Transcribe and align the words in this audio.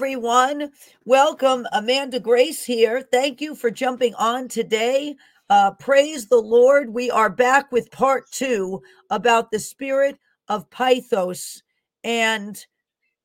Everyone. 0.00 0.72
Welcome, 1.04 1.66
Amanda 1.72 2.20
Grace 2.20 2.64
here. 2.64 3.02
Thank 3.02 3.42
you 3.42 3.54
for 3.54 3.70
jumping 3.70 4.14
on 4.14 4.48
today. 4.48 5.14
Uh, 5.50 5.72
praise 5.72 6.26
the 6.26 6.40
Lord. 6.40 6.94
We 6.94 7.10
are 7.10 7.28
back 7.28 7.70
with 7.70 7.90
part 7.90 8.24
two 8.30 8.80
about 9.10 9.50
the 9.50 9.58
spirit 9.58 10.16
of 10.48 10.70
Pythos 10.70 11.60
and 12.02 12.64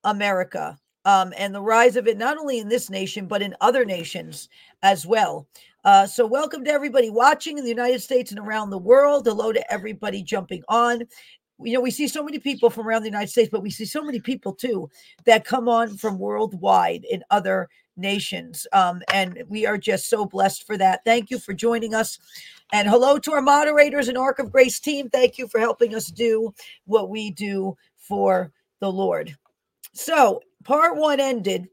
America 0.03 0.78
um, 1.06 1.34
and 1.38 1.56
the 1.56 1.62
rise 1.62 1.96
of 1.96 2.09
it, 2.09 2.18
not 2.18 2.38
only 2.38 2.59
in 2.59 2.68
this 2.68 2.90
nation, 2.90 3.26
but 3.26 3.42
in 3.42 3.56
other 3.62 3.86
nations 3.86 4.50
as 4.84 5.06
well. 5.06 5.48
Uh, 5.86 6.06
so, 6.06 6.26
welcome 6.26 6.66
to 6.66 6.72
everybody 6.72 7.09
watching 7.09 7.58
in 7.58 7.64
the 7.64 7.70
United 7.70 8.02
States 8.02 8.31
and 8.31 8.40
around 8.40 8.70
the 8.70 8.78
world. 8.78 9.26
Hello 9.26 9.53
to 9.53 9.72
everybody 9.72 10.22
jumping 10.22 10.64
on 10.68 11.03
you 11.64 11.73
know, 11.73 11.81
we 11.81 11.92
see 11.92 12.08
so 12.08 12.23
many 12.23 12.39
people 12.39 12.70
from 12.70 12.88
around 12.88 13.03
the 13.03 13.09
United 13.09 13.30
States, 13.30 13.50
but 13.52 13.64
we 13.64 13.70
see 13.70 13.86
so 13.86 14.03
many 14.03 14.20
people 14.20 14.53
too 14.53 14.89
that 15.25 15.45
come 15.45 15.70
on 15.70 15.97
from 15.97 16.20
worldwide 16.20 17.06
in 17.09 17.23
other 17.31 17.70
nations. 17.97 18.67
Um, 18.73 19.02
and 19.14 19.42
we 19.47 19.66
are 19.66 19.78
just 19.78 20.09
so 20.09 20.25
blessed 20.25 20.67
for 20.67 20.78
that. 20.78 21.03
Thank 21.06 21.30
you 21.30 21.39
for 21.39 21.53
joining 21.53 21.94
us. 21.94 22.20
And 22.73 22.89
hello 22.89 23.17
to 23.20 23.31
our 23.31 23.42
moderators 23.42 24.09
and 24.09 24.17
Ark 24.17 24.39
of 24.39 24.52
Grace 24.52 24.80
team. 24.80 25.09
Thank 25.09 25.38
you 25.38 25.47
for 25.47 25.59
helping 25.59 25.95
us 25.95 26.08
do 26.08 26.53
what 26.86 27.09
we 27.09 27.31
do 27.31 27.78
for 27.97 28.52
the 28.80 28.92
Lord. 28.92 29.36
So, 29.94 30.42
part 30.64 30.97
one 30.97 31.19
ended 31.22 31.69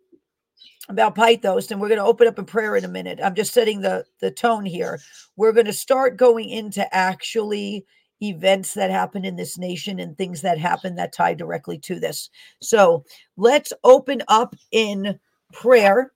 about 0.89 1.15
Pythos, 1.15 1.71
and 1.71 1.81
we're 1.81 1.89
going 1.89 1.99
to 1.99 2.05
open 2.07 2.29
up 2.29 2.39
in 2.39 2.45
prayer 2.45 2.77
in 2.77 2.85
a 2.85 2.89
minute. 2.89 3.19
I'm 3.23 3.35
just 3.35 3.53
setting 3.53 3.81
the 3.81 4.05
the 4.21 4.31
tone 4.31 4.65
here. 4.65 5.01
We're 5.37 5.53
going 5.53 5.67
to 5.67 5.73
start 5.73 6.17
going 6.17 6.51
into 6.51 6.95
actually 6.95 7.85
events 8.23 8.75
that 8.75 8.91
happen 8.91 9.25
in 9.25 9.37
this 9.37 9.59
nation 9.59 9.99
and 9.99 10.17
things 10.17 10.41
that 10.43 10.59
happen 10.59 10.95
that 10.97 11.13
tie 11.13 11.35
directly 11.35 11.79
to 11.79 11.99
this. 11.99 12.31
So 12.61 13.05
let's 13.37 13.73
open 13.85 14.23
up 14.29 14.55
in 14.71 15.19
prayer, 15.53 16.13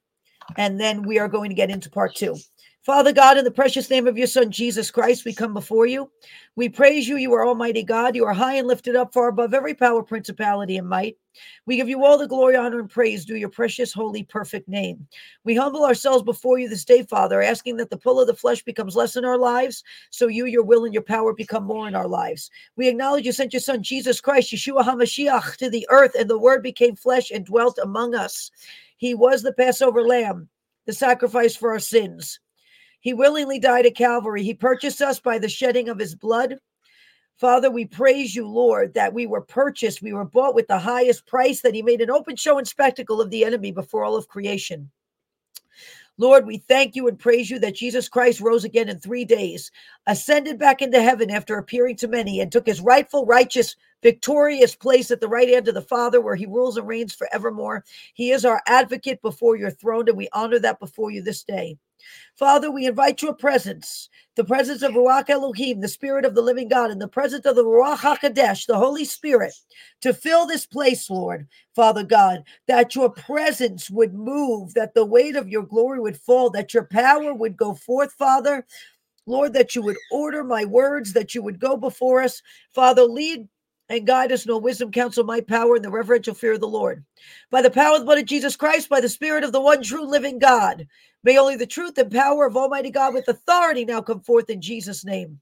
and 0.57 0.81
then 0.81 1.03
we 1.03 1.19
are 1.19 1.29
going 1.29 1.51
to 1.51 1.57
get 1.57 1.71
into 1.71 1.91
part 1.91 2.15
two. 2.15 2.37
Father 2.87 3.13
God, 3.13 3.37
in 3.37 3.43
the 3.43 3.51
precious 3.51 3.91
name 3.91 4.07
of 4.07 4.17
your 4.17 4.29
Son, 4.29 4.49
Jesus 4.49 4.93
Christ, 4.93 5.25
we 5.25 5.35
come 5.35 5.53
before 5.53 5.87
you. 5.87 6.09
We 6.55 6.69
praise 6.69 7.09
you. 7.09 7.17
You 7.17 7.33
are 7.33 7.45
Almighty 7.45 7.83
God. 7.83 8.15
You 8.15 8.25
are 8.27 8.33
high 8.33 8.55
and 8.55 8.69
lifted 8.69 8.95
up 8.95 9.13
far 9.13 9.27
above 9.27 9.55
every 9.55 9.75
power, 9.75 10.05
principality, 10.05 10.77
and 10.77 10.89
might. 10.89 11.17
We 11.67 11.75
give 11.75 11.89
you 11.89 12.05
all 12.05 12.17
the 12.17 12.29
glory, 12.29 12.55
honor, 12.55 12.79
and 12.79 12.89
praise 12.89 13.25
due 13.25 13.35
your 13.35 13.49
precious, 13.49 13.93
holy, 13.93 14.23
perfect 14.23 14.69
name. 14.69 15.05
We 15.43 15.57
humble 15.57 15.85
ourselves 15.85 16.23
before 16.23 16.61
you 16.61 16.69
this 16.69 16.85
day, 16.85 17.03
Father, 17.03 17.43
asking 17.43 17.79
that 17.79 17.91
the 17.91 17.97
pull 17.97 18.21
of 18.21 18.29
the 18.29 18.37
flesh 18.37 18.63
becomes 18.63 18.95
less 18.95 19.17
in 19.17 19.25
our 19.25 19.37
lives, 19.37 19.83
so 20.11 20.29
you, 20.29 20.47
your 20.47 20.63
will, 20.63 20.85
and 20.85 20.95
your 20.95 21.03
power 21.03 21.35
become 21.35 21.65
more 21.65 21.89
in 21.89 21.97
our 21.97 22.07
lives. 22.07 22.53
We 22.77 22.87
acknowledge 22.87 23.27
you 23.27 23.33
sent 23.33 23.53
your 23.53 23.59
Son, 23.59 23.83
Jesus 23.83 24.21
Christ, 24.21 24.53
Yeshua 24.53 24.85
HaMashiach, 24.85 25.57
to 25.57 25.69
the 25.69 25.89
earth, 25.91 26.15
and 26.17 26.31
the 26.31 26.39
Word 26.39 26.63
became 26.63 26.95
flesh 26.95 27.33
and 27.33 27.45
dwelt 27.47 27.81
among 27.83 28.15
us. 28.15 28.53
He 28.97 29.13
was 29.13 29.43
the 29.43 29.55
Passover 29.55 30.07
lamb, 30.07 30.49
the 30.87 30.93
sacrifice 30.93 31.57
for 31.57 31.73
our 31.73 31.81
sins. 31.81 32.39
He 33.07 33.15
willingly 33.15 33.61
died 33.61 33.87
at 33.87 33.95
Calvary. 33.95 34.43
He 34.43 34.53
purchased 34.53 35.01
us 35.01 35.21
by 35.21 35.39
the 35.39 35.49
shedding 35.49 35.89
of 35.89 35.97
his 35.97 36.17
blood. 36.17 36.57
Father, 37.37 37.71
we 37.71 37.85
praise 37.85 38.35
you, 38.35 38.49
Lord, 38.49 38.95
that 38.95 39.15
we 39.15 39.29
were 39.29 39.43
purchased. 39.43 40.03
We 40.03 40.13
were 40.13 40.25
bought 40.25 40.57
with 40.57 40.67
the 40.67 40.81
highest 40.81 41.25
price, 41.25 41.61
that 41.61 41.77
he 41.77 41.83
made 41.83 42.01
an 42.01 42.11
open 42.11 42.35
show 42.35 42.59
and 42.59 42.67
spectacle 42.67 43.21
of 43.21 43.31
the 43.31 43.45
enemy 43.45 43.71
before 43.71 44.05
all 44.05 44.17
of 44.17 44.27
creation. 44.27 44.91
Lord, 46.19 46.47
we 46.49 46.59
thank 46.59 46.97
you 46.97 47.07
and 47.07 47.17
praise 47.17 47.49
you 47.49 47.61
that 47.61 47.77
Jesus 47.77 48.09
Christ 48.09 48.41
rose 48.41 48.65
again 48.65 48.89
in 48.89 48.99
three 48.99 49.25
days, 49.25 49.71
ascended 50.09 50.59
back 50.59 50.83
into 50.83 51.01
heaven 51.01 51.31
after 51.31 51.59
appearing 51.59 51.95
to 51.99 52.09
many, 52.09 52.41
and 52.41 52.51
took 52.51 52.67
his 52.67 52.81
rightful, 52.81 53.25
righteous, 53.25 53.77
victorious 54.03 54.75
place 54.75 55.13
at 55.13 55.21
the 55.21 55.29
right 55.29 55.49
hand 55.49 55.69
of 55.69 55.75
the 55.75 55.81
Father, 55.81 56.21
where 56.21 56.35
he 56.35 56.47
rules 56.47 56.77
and 56.77 56.89
reigns 56.89 57.15
forevermore. 57.15 57.85
He 58.15 58.33
is 58.33 58.45
our 58.45 58.63
advocate 58.67 59.23
before 59.23 59.55
your 59.55 59.71
throne, 59.71 60.09
and 60.09 60.17
we 60.17 60.29
honor 60.33 60.59
that 60.59 60.81
before 60.81 61.13
you 61.13 61.23
this 61.23 61.45
day. 61.45 61.79
Father, 62.35 62.71
we 62.71 62.87
invite 62.87 63.23
your 63.23 63.35
presence, 63.35 64.09
the 64.35 64.45
presence 64.45 64.83
of 64.83 64.93
Ruach 64.93 65.31
Elohim, 65.31 65.81
the 65.81 65.89
Spirit 65.89 66.25
of 66.25 66.35
the 66.35 66.43
living 66.43 66.69
God, 66.69 66.91
and 66.91 67.01
the 67.01 67.09
presence 67.09 67.47
of 67.47 67.57
the 67.57 67.65
Ruach 67.65 67.99
HaKodesh, 67.99 68.67
the 68.67 68.77
Holy 68.77 69.05
Spirit, 69.05 69.55
to 70.03 70.13
fill 70.13 70.47
this 70.47 70.67
place, 70.67 71.09
Lord, 71.09 71.47
Father 71.75 72.05
God, 72.05 72.45
that 72.69 72.95
your 72.95 73.11
presence 73.11 73.89
would 73.91 74.15
move, 74.15 74.75
that 74.75 74.95
the 74.95 75.05
weight 75.05 75.37
of 75.37 75.49
your 75.49 75.65
glory 75.65 76.01
would 76.01 76.17
fall, 76.17 76.51
that 76.51 76.75
your 76.75 76.85
power 76.85 77.33
would 77.33 77.57
go 77.57 77.75
forth, 77.75 78.13
Father. 78.13 78.67
Lord, 79.27 79.55
that 79.55 79.75
you 79.75 79.83
would 79.83 79.97
order 80.13 80.45
my 80.45 80.65
words, 80.65 81.13
that 81.15 81.35
you 81.35 81.43
would 81.43 81.59
go 81.59 81.77
before 81.77 82.23
us. 82.23 82.43
Father, 82.73 83.03
lead 83.03 83.49
and 83.89 84.07
guide 84.07 84.33
us 84.33 84.47
no 84.47 84.59
wisdom, 84.59 84.91
counsel, 84.91 85.25
might, 85.25 85.47
power, 85.47 85.77
and 85.77 85.85
the 85.85 85.91
reverential 85.91 86.35
fear 86.35 86.55
of 86.55 86.61
the 86.61 86.69
Lord. 86.69 87.05
By 87.51 87.63
the 87.63 87.71
power 87.71 87.95
of 87.95 88.01
the 88.01 88.05
blood 88.07 88.19
of 88.19 88.27
Jesus 88.27 88.57
Christ, 88.57 88.89
by 88.89 89.01
the 89.01 89.09
Spirit 89.09 89.45
of 89.45 89.53
the 89.53 89.61
one 89.61 89.83
true 89.83 90.07
living 90.07 90.39
God, 90.39 90.87
may 91.23 91.39
only 91.39 91.57
the 91.57 91.67
truth 91.67 91.99
and 91.99 92.11
power 92.11 92.47
of 92.47 92.57
Almighty 92.57 92.91
God 92.91 93.15
with 93.15 93.29
authority 93.29 93.85
now 93.85 94.01
come 94.01 94.21
forth 94.21 94.51
in 94.51 94.61
Jesus' 94.61 95.05
name. 95.05 95.41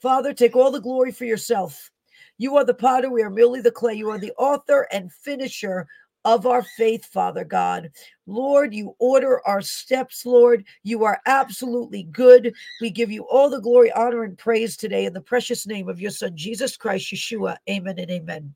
Father, 0.00 0.32
take 0.32 0.56
all 0.56 0.70
the 0.70 0.80
glory 0.80 1.12
for 1.12 1.24
yourself. 1.24 1.90
You 2.36 2.56
are 2.56 2.64
the 2.64 2.74
potter, 2.74 3.10
we 3.10 3.22
are 3.22 3.30
merely 3.30 3.60
the 3.60 3.70
clay. 3.70 3.94
You 3.94 4.10
are 4.10 4.18
the 4.18 4.32
author 4.32 4.88
and 4.90 5.12
finisher 5.12 5.86
of 6.24 6.46
our 6.46 6.62
faith, 6.62 7.04
Father 7.06 7.44
God. 7.44 7.90
Lord, 8.26 8.74
you 8.74 8.96
order 8.98 9.46
our 9.46 9.60
steps, 9.60 10.24
Lord. 10.24 10.64
You 10.82 11.04
are 11.04 11.20
absolutely 11.26 12.04
good. 12.04 12.54
We 12.80 12.90
give 12.90 13.10
you 13.10 13.22
all 13.28 13.50
the 13.50 13.60
glory, 13.60 13.92
honor, 13.92 14.24
and 14.24 14.38
praise 14.38 14.76
today 14.76 15.04
in 15.04 15.12
the 15.12 15.20
precious 15.20 15.66
name 15.66 15.88
of 15.88 16.00
your 16.00 16.10
Son, 16.10 16.36
Jesus 16.36 16.76
Christ, 16.76 17.12
Yeshua. 17.12 17.56
Amen 17.68 17.98
and 17.98 18.10
amen. 18.10 18.54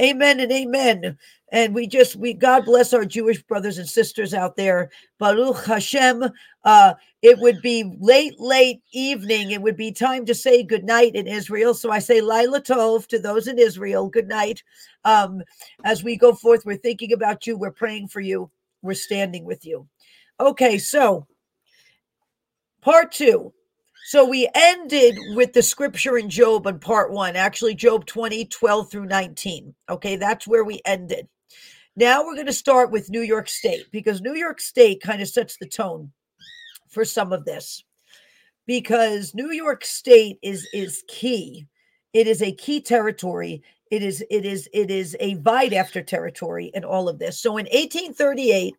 Amen 0.00 0.40
and 0.40 0.50
amen. 0.50 1.18
And 1.54 1.72
we 1.72 1.86
just 1.86 2.16
we 2.16 2.34
God 2.34 2.64
bless 2.64 2.92
our 2.92 3.04
Jewish 3.04 3.40
brothers 3.44 3.78
and 3.78 3.88
sisters 3.88 4.34
out 4.34 4.56
there. 4.56 4.90
Baruch 5.20 5.64
Hashem. 5.64 6.24
Uh, 6.64 6.94
it 7.22 7.38
would 7.38 7.62
be 7.62 7.96
late, 8.00 8.40
late 8.40 8.82
evening. 8.92 9.52
It 9.52 9.62
would 9.62 9.76
be 9.76 9.92
time 9.92 10.26
to 10.26 10.34
say 10.34 10.64
good 10.64 10.82
night 10.82 11.14
in 11.14 11.28
Israel. 11.28 11.72
So 11.72 11.92
I 11.92 12.00
say 12.00 12.20
Laila 12.20 12.60
Tov 12.60 13.06
to 13.06 13.20
those 13.20 13.46
in 13.46 13.60
Israel. 13.60 14.08
Good 14.08 14.26
night. 14.26 14.64
Um, 15.04 15.44
as 15.84 16.02
we 16.02 16.16
go 16.16 16.34
forth, 16.34 16.66
we're 16.66 16.76
thinking 16.76 17.12
about 17.12 17.46
you. 17.46 17.56
We're 17.56 17.70
praying 17.70 18.08
for 18.08 18.20
you. 18.20 18.50
We're 18.82 18.94
standing 18.94 19.44
with 19.44 19.64
you. 19.64 19.86
Okay, 20.40 20.76
so 20.76 21.28
part 22.82 23.12
two 23.12 23.52
so 24.06 24.28
we 24.28 24.50
ended 24.54 25.16
with 25.34 25.54
the 25.54 25.62
scripture 25.62 26.18
in 26.18 26.28
Job 26.28 26.66
on 26.66 26.78
part 26.78 27.10
one, 27.10 27.36
actually, 27.36 27.74
Job 27.74 28.04
20, 28.04 28.44
12 28.44 28.90
through 28.90 29.06
19. 29.06 29.74
Okay, 29.88 30.16
that's 30.16 30.46
where 30.46 30.62
we 30.62 30.82
ended. 30.84 31.26
Now 31.96 32.24
we're 32.24 32.34
going 32.34 32.46
to 32.46 32.52
start 32.52 32.90
with 32.90 33.10
New 33.10 33.20
York 33.20 33.48
State 33.48 33.86
because 33.92 34.20
New 34.20 34.34
York 34.34 34.60
State 34.60 35.00
kind 35.00 35.22
of 35.22 35.28
sets 35.28 35.56
the 35.56 35.66
tone 35.66 36.10
for 36.88 37.04
some 37.04 37.32
of 37.32 37.44
this 37.44 37.84
because 38.66 39.32
New 39.34 39.52
York 39.52 39.84
State 39.84 40.38
is 40.42 40.66
is 40.72 41.04
key. 41.06 41.66
It 42.12 42.26
is 42.26 42.42
a 42.42 42.52
key 42.52 42.80
territory. 42.80 43.62
It 43.92 44.02
is 44.02 44.24
it 44.28 44.44
is 44.44 44.68
it 44.72 44.90
is 44.90 45.16
a 45.20 45.34
vied 45.34 45.72
after 45.72 46.02
territory 46.02 46.72
in 46.74 46.84
all 46.84 47.08
of 47.08 47.20
this. 47.20 47.40
So 47.40 47.58
in 47.58 47.66
1838, 47.66 48.74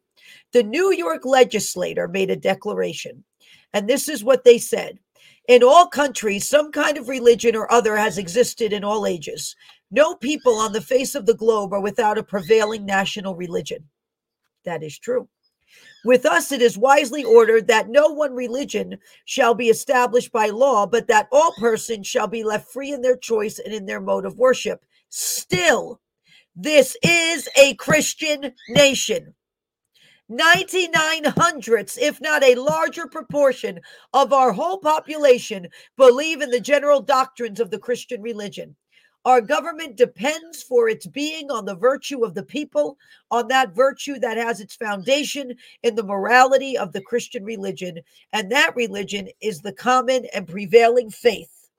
the 0.51 0.63
New 0.63 0.91
York 0.91 1.23
legislator 1.23 2.09
made 2.09 2.29
a 2.29 2.35
declaration, 2.35 3.23
and 3.73 3.87
this 3.87 4.09
is 4.09 4.25
what 4.25 4.43
they 4.43 4.57
said. 4.57 4.99
In 5.47 5.63
all 5.63 5.87
countries, 5.87 6.49
some 6.49 6.71
kind 6.71 6.97
of 6.97 7.07
religion 7.07 7.55
or 7.55 7.71
other 7.71 7.95
has 7.95 8.17
existed 8.17 8.73
in 8.73 8.83
all 8.83 9.05
ages. 9.05 9.55
No 9.91 10.15
people 10.15 10.55
on 10.55 10.73
the 10.73 10.81
face 10.81 11.15
of 11.15 11.25
the 11.25 11.33
globe 11.33 11.73
are 11.73 11.81
without 11.81 12.17
a 12.17 12.23
prevailing 12.23 12.85
national 12.85 13.35
religion. 13.35 13.89
That 14.63 14.83
is 14.83 14.97
true. 14.97 15.29
With 16.03 16.25
us, 16.25 16.51
it 16.51 16.61
is 16.61 16.77
wisely 16.77 17.23
ordered 17.23 17.67
that 17.67 17.89
no 17.89 18.09
one 18.09 18.33
religion 18.33 18.97
shall 19.25 19.55
be 19.55 19.69
established 19.69 20.31
by 20.31 20.47
law, 20.47 20.85
but 20.85 21.07
that 21.07 21.27
all 21.31 21.53
persons 21.59 22.07
shall 22.07 22.27
be 22.27 22.43
left 22.43 22.71
free 22.71 22.91
in 22.91 23.01
their 23.01 23.17
choice 23.17 23.59
and 23.59 23.73
in 23.73 23.85
their 23.85 24.01
mode 24.01 24.25
of 24.25 24.37
worship. 24.37 24.85
Still, 25.09 25.99
this 26.55 26.95
is 27.03 27.49
a 27.57 27.73
Christian 27.75 28.53
nation. 28.69 29.33
99 30.29 31.25
hundredths, 31.25 31.97
if 31.97 32.19
not 32.19 32.43
a 32.43 32.55
larger 32.55 33.07
proportion 33.07 33.79
of 34.13 34.33
our 34.33 34.51
whole 34.51 34.79
population, 34.79 35.67
believe 35.97 36.41
in 36.41 36.49
the 36.49 36.59
general 36.59 37.01
doctrines 37.01 37.59
of 37.59 37.69
the 37.69 37.79
Christian 37.79 38.21
religion. 38.21 38.75
Our 39.25 39.41
government 39.41 39.95
depends 39.95 40.61
for 40.61 40.87
its 40.87 41.07
being 41.07 41.49
on 41.49 41.65
the 41.65 41.75
virtue 41.75 42.23
of 42.23 42.35
the 42.35 42.43
people, 42.43 42.97
on 43.31 43.47
that 43.47 43.73
virtue 43.73 44.19
that 44.19 44.37
has 44.37 44.59
its 44.59 44.75
foundation 44.75 45.55
in 45.81 45.95
the 45.95 46.03
morality 46.03 46.77
of 46.77 46.93
the 46.93 47.01
Christian 47.01 47.43
religion. 47.43 47.99
And 48.33 48.51
that 48.51 48.75
religion 48.75 49.27
is 49.41 49.61
the 49.61 49.73
common 49.73 50.25
and 50.33 50.47
prevailing 50.47 51.09
faith 51.09 51.69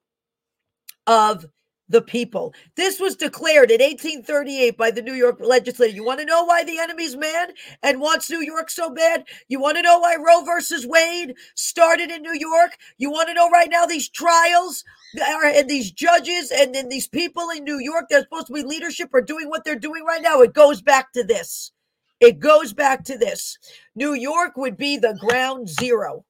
of 1.07 1.47
the 1.89 2.03
people. 2.03 2.55
This 2.75 2.99
was 2.99 3.17
declared 3.17 3.71
in 3.71 3.81
1838 3.81 4.77
by 4.77 4.91
the 4.91 5.03
New 5.03 5.15
York 5.15 5.39
legislature. 5.41 5.95
You 5.95 6.05
want 6.05 6.21
to 6.21 6.27
know 6.27 6.45
why 6.45 6.65
the 6.65 6.79
enemy's 6.79 7.17
mad 7.17 7.53
and 7.83 8.01
wants 8.01 8.29
New 8.29 8.43
York 8.43 8.71
so 8.71 8.91
bad? 8.91 9.25
You 9.49 9.61
want 9.61 9.77
to 9.77 9.83
know 9.83 9.99
why 9.99 10.17
Roe 10.17 10.45
versus 10.45 10.87
Wade 10.87 11.35
started 11.55 12.11
in 12.11 12.23
New 12.23 12.35
York? 12.35 12.77
You 12.99 13.11
want 13.11 13.29
to 13.29 13.35
know 13.35 13.49
right 13.51 13.71
now 13.71 13.87
these 13.87 14.09
trials 14.09 14.85
and 15.17 15.71
these 15.71 15.93
judges 15.93 16.51
and 16.51 16.75
then 16.75 16.89
these 16.89 17.09
people 17.09 17.49
in 17.51 17.65
New 17.65 17.79
York 17.79 18.07
they're 18.11 18.23
supposed 18.23 18.49
to 18.49 18.53
be 18.53 18.63
leadership 18.63 19.15
are 19.15 19.23
doing 19.23 19.49
what 19.49 19.65
they're 19.65 19.79
doing 19.79 20.05
right 20.05 20.23
now? 20.23 20.41
It 20.41 20.53
goes 20.53 20.83
back 20.83 21.13
to 21.13 21.23
this. 21.23 21.73
It 22.19 22.41
goes 22.41 22.73
back 22.73 23.05
to 23.05 23.19
this. 23.19 23.59
New 23.95 24.15
York 24.15 24.57
would 24.57 24.77
be 24.77 24.97
the 24.97 25.17
ground 25.21 25.69
zero 25.69 26.25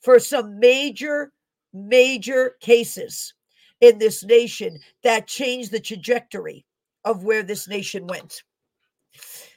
for 0.00 0.18
some 0.18 0.60
major, 0.60 1.32
major 1.72 2.56
cases 2.60 3.33
in 3.84 3.98
this 3.98 4.24
nation 4.24 4.78
that 5.02 5.26
changed 5.26 5.70
the 5.70 5.80
trajectory 5.80 6.64
of 7.04 7.22
where 7.22 7.42
this 7.42 7.68
nation 7.68 8.06
went. 8.06 8.42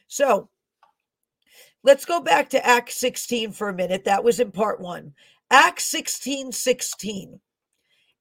So 0.07 0.49
let's 1.81 2.03
go 2.03 2.19
back 2.19 2.49
to 2.49 2.65
Acts 2.65 2.95
16 2.95 3.53
for 3.53 3.69
a 3.69 3.73
minute. 3.73 4.03
That 4.03 4.25
was 4.25 4.41
in 4.41 4.51
part 4.51 4.81
one. 4.81 5.13
Acts 5.49 5.85
16 5.85 6.51
16. 6.51 7.39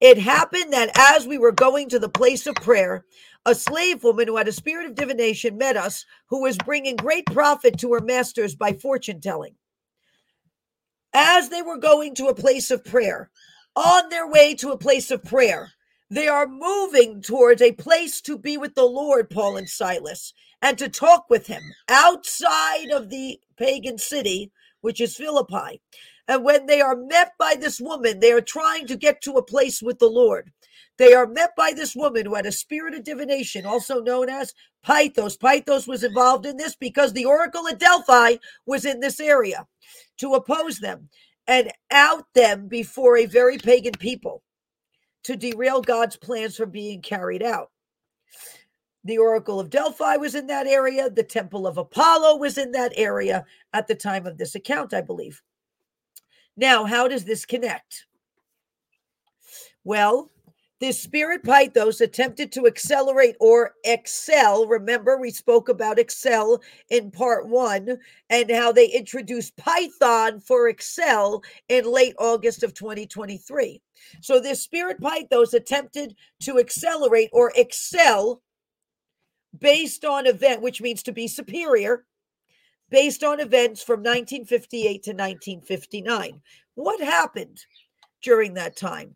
It 0.01 0.19
happened 0.19 0.73
that 0.73 0.91
as 0.97 1.27
we 1.27 1.39
were 1.39 1.53
going 1.53 1.89
to 1.89 1.99
the 1.99 2.09
place 2.09 2.47
of 2.47 2.55
prayer, 2.55 3.05
a 3.45 3.55
slave 3.55 4.05
woman 4.05 4.29
who 4.29 4.37
had 4.37 4.47
a 4.47 4.53
spirit 4.53 4.87
of 4.87 4.95
divination 4.95 5.59
met 5.59 5.77
us, 5.77 6.05
who 6.29 6.43
was 6.43 6.57
bringing 6.59 6.97
great 6.97 7.27
profit 7.27 7.79
to 7.79 7.93
her 7.95 8.01
masters 8.01 8.55
by 8.55 8.75
fortune 8.75 9.21
telling. 9.21 9.55
As 11.13 11.49
they 11.49 11.63
were 11.63 11.79
going 11.79 12.15
to 12.17 12.27
a 12.27 12.35
place 12.35 12.71
of 12.71 12.85
prayer, 12.85 13.31
on 13.75 14.09
their 14.09 14.29
way 14.29 14.55
to 14.55 14.71
a 14.71 14.79
place 14.79 15.11
of 15.11 15.25
prayer, 15.25 15.73
they 16.11 16.29
are 16.29 16.47
moving 16.47 17.21
towards 17.21 17.61
a 17.61 17.73
place 17.73 18.21
to 18.23 18.39
be 18.39 18.57
with 18.57 18.75
the 18.75 18.85
Lord, 18.85 19.29
Paul 19.29 19.57
and 19.57 19.69
Silas, 19.69 20.33
and 20.63 20.79
to 20.79 20.89
talk 20.89 21.29
with 21.29 21.49
him 21.49 21.63
outside 21.89 22.91
of 22.93 23.11
the 23.11 23.41
pagan 23.57 23.99
city, 23.99 24.53
which 24.81 25.01
is 25.01 25.17
Philippi. 25.17 25.81
And 26.29 26.45
when 26.45 26.67
they 26.67 26.81
are 26.81 26.97
met 26.97 27.33
by 27.39 27.57
this 27.59 27.81
woman, 27.81 28.21
they 28.21 28.33
are 28.33 28.41
trying 28.41 28.87
to 28.87 28.97
get 28.97 29.21
to 29.23 29.33
a 29.33 29.43
place 29.45 29.83
with 29.83 29.99
the 29.99 30.09
Lord. 30.09 30.53
They 30.99 31.13
are 31.13 31.27
met 31.27 31.51
by 31.57 31.73
this 31.75 31.95
woman 31.95 32.27
who 32.27 32.35
had 32.35 32.47
a 32.47 32.53
spirit 32.53 32.95
of 32.95 33.05
divination, 33.05 33.67
also 33.67 34.01
known 34.01 34.29
as 34.29 34.55
Pythos. 34.85 35.37
Pythos 35.37 35.87
was 35.87 36.05
involved 36.05 36.47
in 36.47 36.57
this 36.57 36.77
because 36.77 37.13
the 37.13 37.25
oracle 37.27 37.69
at 37.69 37.79
Delphi 37.79 38.37
was 38.65 38.85
in 38.85 39.01
this 39.01 39.21
area 39.21 39.67
to 40.19 40.35
oppose 40.35 40.79
them 40.79 41.09
and 41.47 41.73
out 41.91 42.25
them 42.35 42.69
before 42.69 43.17
a 43.17 43.27
very 43.27 43.59
pagan 43.59 43.93
people 43.99 44.43
to 45.27 45.37
derail 45.37 45.83
God's 45.83 46.17
plans 46.17 46.57
from 46.57 46.71
being 46.71 47.03
carried 47.03 47.43
out. 47.43 47.73
The 49.03 49.19
Oracle 49.19 49.59
of 49.59 49.71
Delphi 49.71 50.17
was 50.17 50.37
in 50.37 50.47
that 50.47 50.69
area. 50.69 51.11
The 51.11 51.25
Temple 51.25 51.67
of 51.67 51.79
Apollo 51.79 52.37
was 52.37 52.59
in 52.59 52.71
that 52.73 52.93
area 52.97 53.45
at 53.73 53.89
the 53.89 53.95
time 53.97 54.27
of 54.27 54.39
this 54.39 54.55
account, 54.55 54.95
I 54.95 55.01
believe. 55.01 55.43
Now, 56.57 56.85
how 56.85 57.09
does 57.09 57.25
this 57.25 57.45
connect? 57.45 58.07
Well, 59.83 60.31
this 60.79 61.01
spirit 61.01 61.43
Pythos 61.43 62.01
attempted 62.03 62.53
to 62.53 62.67
accelerate 62.67 63.37
or 63.41 63.75
excel. 63.85 64.67
Remember, 64.67 65.17
we 65.17 65.31
spoke 65.31 65.69
about 65.69 65.99
excel 65.99 66.61
in 66.91 67.11
part 67.11 67.49
one 67.49 67.99
and 68.29 68.51
how 68.51 68.73
they 68.73 68.87
introduced 68.89 69.57
Python 69.57 70.39
for 70.39 70.69
excel 70.69 71.43
in 71.69 71.91
late 71.91 72.15
August 72.19 72.63
of 72.63 72.75
2023. 72.75 73.81
So, 74.21 74.39
this 74.39 74.61
spirit 74.61 75.01
Pythos 75.01 75.55
attempted 75.55 76.15
to 76.43 76.59
accelerate 76.59 77.31
or 77.33 77.53
excel 77.57 78.43
based 79.59 80.05
on 80.05 80.27
event, 80.27 80.61
which 80.61 80.83
means 80.83 81.03
to 81.05 81.13
be 81.13 81.27
superior, 81.27 82.05
based 82.91 83.25
on 83.25 83.41
events 83.41 83.83
from 83.83 84.01
1958 84.01 85.03
to 85.05 85.11
1959. 85.13 86.43
What 86.75 87.01
happened 87.01 87.65
during 88.23 88.53
that 88.55 88.77
time? 88.77 89.15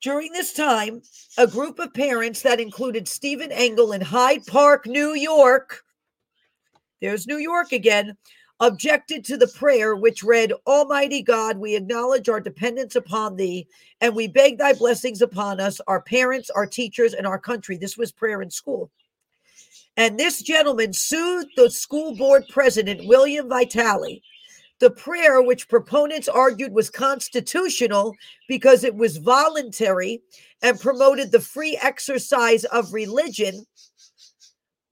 During 0.00 0.32
this 0.32 0.54
time, 0.54 1.02
a 1.36 1.46
group 1.46 1.78
of 1.78 1.92
parents 1.92 2.40
that 2.42 2.58
included 2.58 3.06
Stephen 3.06 3.52
Engel 3.52 3.92
in 3.92 4.00
Hyde 4.00 4.46
Park, 4.46 4.86
New 4.86 5.14
York, 5.14 5.84
there's 7.02 7.26
New 7.26 7.36
York 7.36 7.72
again, 7.72 8.16
objected 8.60 9.24
to 9.24 9.36
the 9.36 9.48
prayer 9.48 9.96
which 9.96 10.22
read, 10.22 10.52
Almighty 10.66 11.22
God, 11.22 11.58
we 11.58 11.76
acknowledge 11.76 12.28
our 12.28 12.40
dependence 12.40 12.96
upon 12.96 13.36
thee, 13.36 13.66
and 14.00 14.14
we 14.14 14.26
beg 14.26 14.58
thy 14.58 14.72
blessings 14.72 15.20
upon 15.20 15.60
us, 15.60 15.80
our 15.86 16.00
parents, 16.00 16.50
our 16.50 16.66
teachers, 16.66 17.14
and 17.14 17.26
our 17.26 17.38
country. 17.38 17.76
This 17.76 17.96
was 17.96 18.12
prayer 18.12 18.40
in 18.42 18.50
school. 18.50 18.90
And 19.96 20.18
this 20.18 20.42
gentleman 20.42 20.92
sued 20.92 21.48
the 21.56 21.70
school 21.70 22.14
board 22.16 22.44
president, 22.48 23.06
William 23.06 23.48
Vitale, 23.48 24.22
the 24.80 24.90
prayer, 24.90 25.40
which 25.42 25.68
proponents 25.68 26.26
argued 26.26 26.72
was 26.72 26.90
constitutional 26.90 28.14
because 28.48 28.82
it 28.82 28.94
was 28.94 29.18
voluntary 29.18 30.22
and 30.62 30.80
promoted 30.80 31.30
the 31.30 31.40
free 31.40 31.78
exercise 31.80 32.64
of 32.64 32.92
religion, 32.92 33.66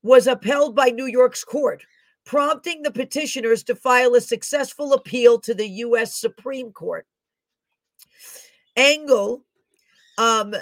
was 0.03 0.27
upheld 0.27 0.77
by 0.77 0.91
New 0.91 1.07
York's 1.07 1.43
court, 1.43 1.83
prompting 2.25 2.83
the 2.83 2.91
petitioners 2.91 3.65
to 3.65 3.75
file 3.75 4.15
a 4.15 4.21
successful 4.21 4.93
appeal 4.93 5.41
to 5.41 5.55
the 5.55 5.69
U.S. 5.69 6.15
Supreme 6.15 6.71
Court. 6.71 7.07
Engel, 8.77 9.43
um, 10.19 10.55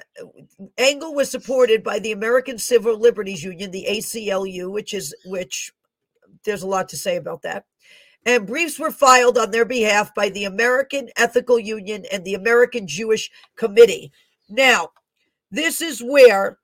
Engel 0.78 1.14
was 1.14 1.30
supported 1.30 1.82
by 1.82 1.98
the 1.98 2.12
American 2.12 2.58
Civil 2.58 2.98
Liberties 2.98 3.42
Union, 3.42 3.70
the 3.72 3.86
ACLU, 3.90 4.70
which 4.70 4.94
is 4.94 5.14
which 5.26 5.72
there's 6.44 6.62
a 6.62 6.66
lot 6.66 6.88
to 6.88 6.96
say 6.96 7.16
about 7.16 7.42
that 7.42 7.64
and 8.26 8.46
briefs 8.46 8.78
were 8.78 8.90
filed 8.90 9.38
on 9.38 9.52
their 9.52 9.64
behalf 9.64 10.12
by 10.14 10.28
the 10.28 10.44
American 10.44 11.08
Ethical 11.16 11.60
Union 11.60 12.04
and 12.12 12.24
the 12.24 12.34
American 12.34 12.86
Jewish 12.86 13.30
Committee. 13.56 14.12
Now, 14.48 14.90
this 15.52 15.80
is 15.80 16.02
where 16.02 16.58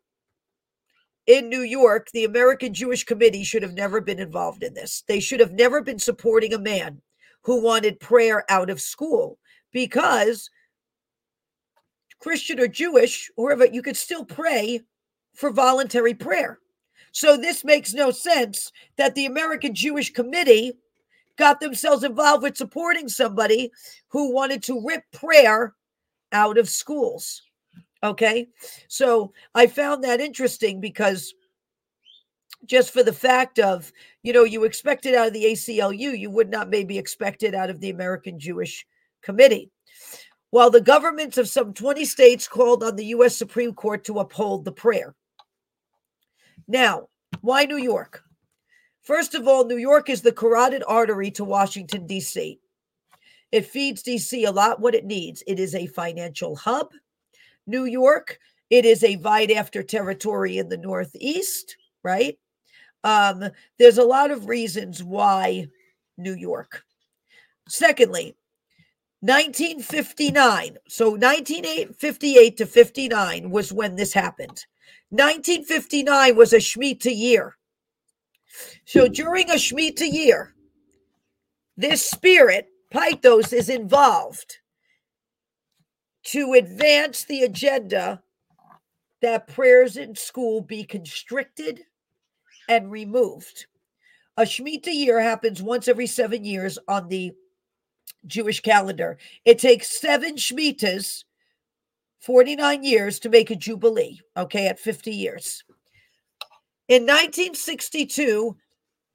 in 1.28 1.49
New 1.49 1.62
York, 1.62 2.09
the 2.12 2.25
American 2.25 2.75
Jewish 2.75 3.04
Committee 3.04 3.45
should 3.45 3.62
have 3.62 3.75
never 3.75 4.00
been 4.00 4.19
involved 4.19 4.64
in 4.64 4.75
this. 4.75 5.04
They 5.07 5.21
should 5.21 5.38
have 5.38 5.52
never 5.52 5.81
been 5.81 6.00
supporting 6.00 6.52
a 6.52 6.59
man 6.59 7.00
who 7.42 7.62
wanted 7.62 8.00
prayer 8.00 8.45
out 8.49 8.69
of 8.69 8.81
school 8.81 9.38
because 9.73 10.50
Christian 12.19 12.59
or 12.59 12.66
Jewish, 12.66 13.31
whoever, 13.37 13.66
you 13.66 13.83
could 13.83 13.97
still 13.97 14.25
pray 14.25 14.81
for 15.33 15.52
voluntary 15.52 16.14
prayer. 16.14 16.59
So 17.12 17.37
this 17.37 17.64
makes 17.64 17.95
no 17.95 18.11
sense 18.11 18.73
that 18.97 19.14
the 19.14 19.26
American 19.26 19.75
Jewish 19.75 20.12
Committee 20.12 20.73
got 21.38 21.60
themselves 21.60 22.04
involved 22.04 22.42
with 22.42 22.56
supporting 22.56 23.08
somebody 23.08 23.70
who 24.08 24.32
wanted 24.32 24.62
to 24.64 24.84
rip 24.84 25.02
prayer 25.12 25.74
out 26.32 26.58
of 26.58 26.68
schools. 26.68 27.42
Okay. 28.02 28.48
So 28.88 29.32
I 29.54 29.66
found 29.66 30.02
that 30.04 30.20
interesting 30.20 30.80
because 30.80 31.34
just 32.66 32.92
for 32.92 33.02
the 33.02 33.12
fact 33.12 33.58
of, 33.58 33.92
you 34.22 34.32
know, 34.32 34.44
you 34.44 34.64
expect 34.64 35.06
it 35.06 35.14
out 35.14 35.28
of 35.28 35.32
the 35.32 35.44
ACLU, 35.44 36.18
you 36.18 36.30
would 36.30 36.50
not 36.50 36.70
maybe 36.70 36.98
expect 36.98 37.42
it 37.42 37.54
out 37.54 37.70
of 37.70 37.80
the 37.80 37.90
American 37.90 38.38
Jewish 38.38 38.86
Committee. 39.22 39.70
While 40.50 40.70
the 40.70 40.80
governments 40.80 41.38
of 41.38 41.48
some 41.48 41.72
20 41.72 42.04
states 42.04 42.46
called 42.46 42.82
on 42.84 42.96
the 42.96 43.06
U.S. 43.06 43.36
Supreme 43.36 43.72
Court 43.72 44.04
to 44.04 44.18
uphold 44.18 44.64
the 44.64 44.72
prayer. 44.72 45.14
Now, 46.68 47.08
why 47.40 47.64
New 47.64 47.78
York? 47.78 48.22
First 49.02 49.35
of 49.35 49.49
all, 49.49 49.64
New 49.64 49.78
York 49.78 50.09
is 50.09 50.23
the 50.23 50.32
carotid 50.32 50.85
artery 50.87 51.30
to 51.32 51.44
Washington, 51.44 52.06
D.C. 52.06 52.61
It 53.50 53.66
feeds 53.66 54.02
D.C. 54.02 54.44
a 54.44 54.52
lot 54.52 54.80
what 54.80 54.94
it 54.94 55.04
needs. 55.04 55.42
It 55.47 55.59
is 55.59 55.75
a 55.75 55.87
financial 55.87 56.54
hub. 56.54 56.92
New 57.66 57.85
York, 57.85 58.38
it 58.71 58.85
is 58.85 59.02
a 59.02 59.16
vied 59.16 59.50
after 59.50 59.82
territory 59.82 60.59
in 60.59 60.68
the 60.68 60.76
Northeast, 60.76 61.76
right? 62.02 62.38
Um, 63.04 63.44
there's 63.78 63.99
a 63.99 64.04
lot 64.04 64.30
of 64.30 64.49
reasons 64.49 65.02
why 65.02 65.66
New 66.16 66.35
York. 66.35 66.85
Secondly, 67.68 68.37
1959. 69.21 70.78
So 70.88 71.11
1958 71.11 72.56
to 72.56 72.66
59 72.66 73.50
was 73.50 73.73
when 73.73 73.97
this 73.97 74.12
happened. 74.12 74.64
1959 75.11 76.37
was 76.37 76.52
a 76.52 76.59
Shemitah 76.59 77.16
year. 77.16 77.56
So 78.85 79.09
during 79.09 79.50
a 79.50 79.54
Shemitah 79.54 80.11
year, 80.11 80.54
this 81.76 82.09
spirit, 82.09 82.68
Pythos, 82.92 83.52
is 83.52 83.68
involved 83.68 84.59
to 86.25 86.52
advance 86.52 87.25
the 87.25 87.42
agenda 87.42 88.23
that 89.23 89.49
prayers 89.49 89.97
in 89.97 90.14
school 90.14 90.61
be 90.61 90.85
constricted 90.85 91.85
and 92.68 92.90
removed. 92.90 93.66
A 94.37 94.42
Shemitah 94.42 94.92
year 94.92 95.21
happens 95.21 95.62
once 95.62 95.88
every 95.88 96.06
seven 96.06 96.44
years 96.44 96.78
on 96.88 97.09
the 97.09 97.32
Jewish 98.26 98.61
calendar. 98.61 99.18
It 99.44 99.59
takes 99.59 100.00
seven 100.00 100.37
Shemitahs 100.37 101.25
49 102.21 102.85
years 102.85 103.18
to 103.21 103.28
make 103.28 103.50
a 103.50 103.56
jubilee, 103.56 104.21
okay, 104.37 104.68
at 104.68 104.78
50 104.78 105.11
years. 105.11 105.64
In 106.88 107.02
1962, 107.02 108.56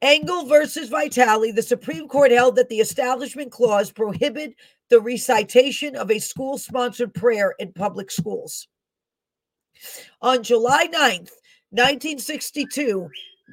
Engel 0.02 0.46
versus 0.46 0.90
Vitale, 0.90 1.52
the 1.52 1.62
Supreme 1.62 2.08
Court 2.08 2.32
held 2.32 2.56
that 2.56 2.70
the 2.70 2.80
Establishment 2.80 3.52
Clause 3.52 3.92
prohibited 3.92 4.56
the 4.90 5.02
recitation 5.02 5.96
of 5.96 6.10
a 6.10 6.20
school 6.20 6.58
sponsored 6.58 7.14
prayer 7.14 7.56
in 7.60 7.74
public 7.74 8.10
schools. 8.10 8.68
On 10.22 10.44
July 10.44 10.88
9th, 10.88 11.32
1962, 11.72 13.10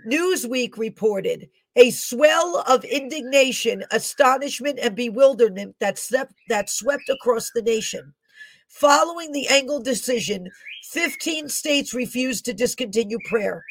Newsweek 0.06 0.76
reported 0.76 1.48
a 1.76 1.90
swell 1.90 2.62
of 2.68 2.84
indignation, 2.84 3.84
astonishment, 3.90 4.78
and 4.78 4.94
bewilderment 4.94 5.74
that 5.80 5.98
swept, 5.98 6.34
that 6.48 6.70
swept 6.70 7.08
across 7.08 7.50
the 7.50 7.62
nation. 7.62 8.14
Following 8.68 9.32
the 9.32 9.48
Engel 9.48 9.80
decision, 9.80 10.48
15 10.90 11.48
states 11.48 11.92
refused 11.92 12.44
to 12.44 12.54
discontinue 12.54 13.18
prayer 13.24 13.64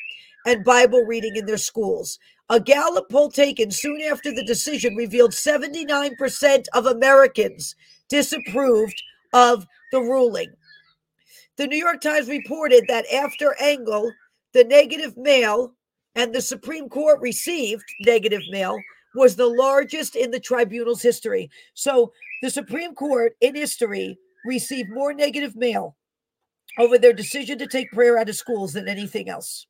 and 0.45 0.63
Bible 0.63 1.03
reading 1.05 1.35
in 1.35 1.45
their 1.45 1.57
schools. 1.57 2.19
A 2.49 2.59
Gallup 2.59 3.09
poll 3.09 3.31
taken 3.31 3.71
soon 3.71 4.01
after 4.01 4.33
the 4.33 4.43
decision 4.43 4.95
revealed 4.95 5.31
79% 5.31 6.65
of 6.73 6.85
Americans 6.85 7.75
disapproved 8.09 9.01
of 9.33 9.65
the 9.91 9.99
ruling. 9.99 10.51
The 11.57 11.67
New 11.67 11.77
York 11.77 12.01
Times 12.01 12.27
reported 12.27 12.85
that 12.87 13.11
after 13.13 13.55
Engel, 13.59 14.11
the 14.53 14.63
negative 14.63 15.15
mail 15.17 15.73
and 16.15 16.33
the 16.33 16.41
Supreme 16.41 16.89
Court 16.89 17.19
received 17.21 17.83
negative 18.01 18.41
mail 18.49 18.77
was 19.15 19.35
the 19.35 19.47
largest 19.47 20.15
in 20.15 20.31
the 20.31 20.39
tribunal's 20.39 21.01
history. 21.01 21.49
So 21.73 22.11
the 22.41 22.49
Supreme 22.49 22.95
Court 22.95 23.33
in 23.41 23.55
history 23.55 24.17
received 24.45 24.89
more 24.89 25.13
negative 25.13 25.55
mail 25.55 25.95
over 26.79 26.97
their 26.97 27.13
decision 27.13 27.57
to 27.59 27.67
take 27.67 27.91
prayer 27.91 28.17
out 28.17 28.29
of 28.29 28.35
schools 28.35 28.73
than 28.73 28.87
anything 28.87 29.29
else. 29.29 29.67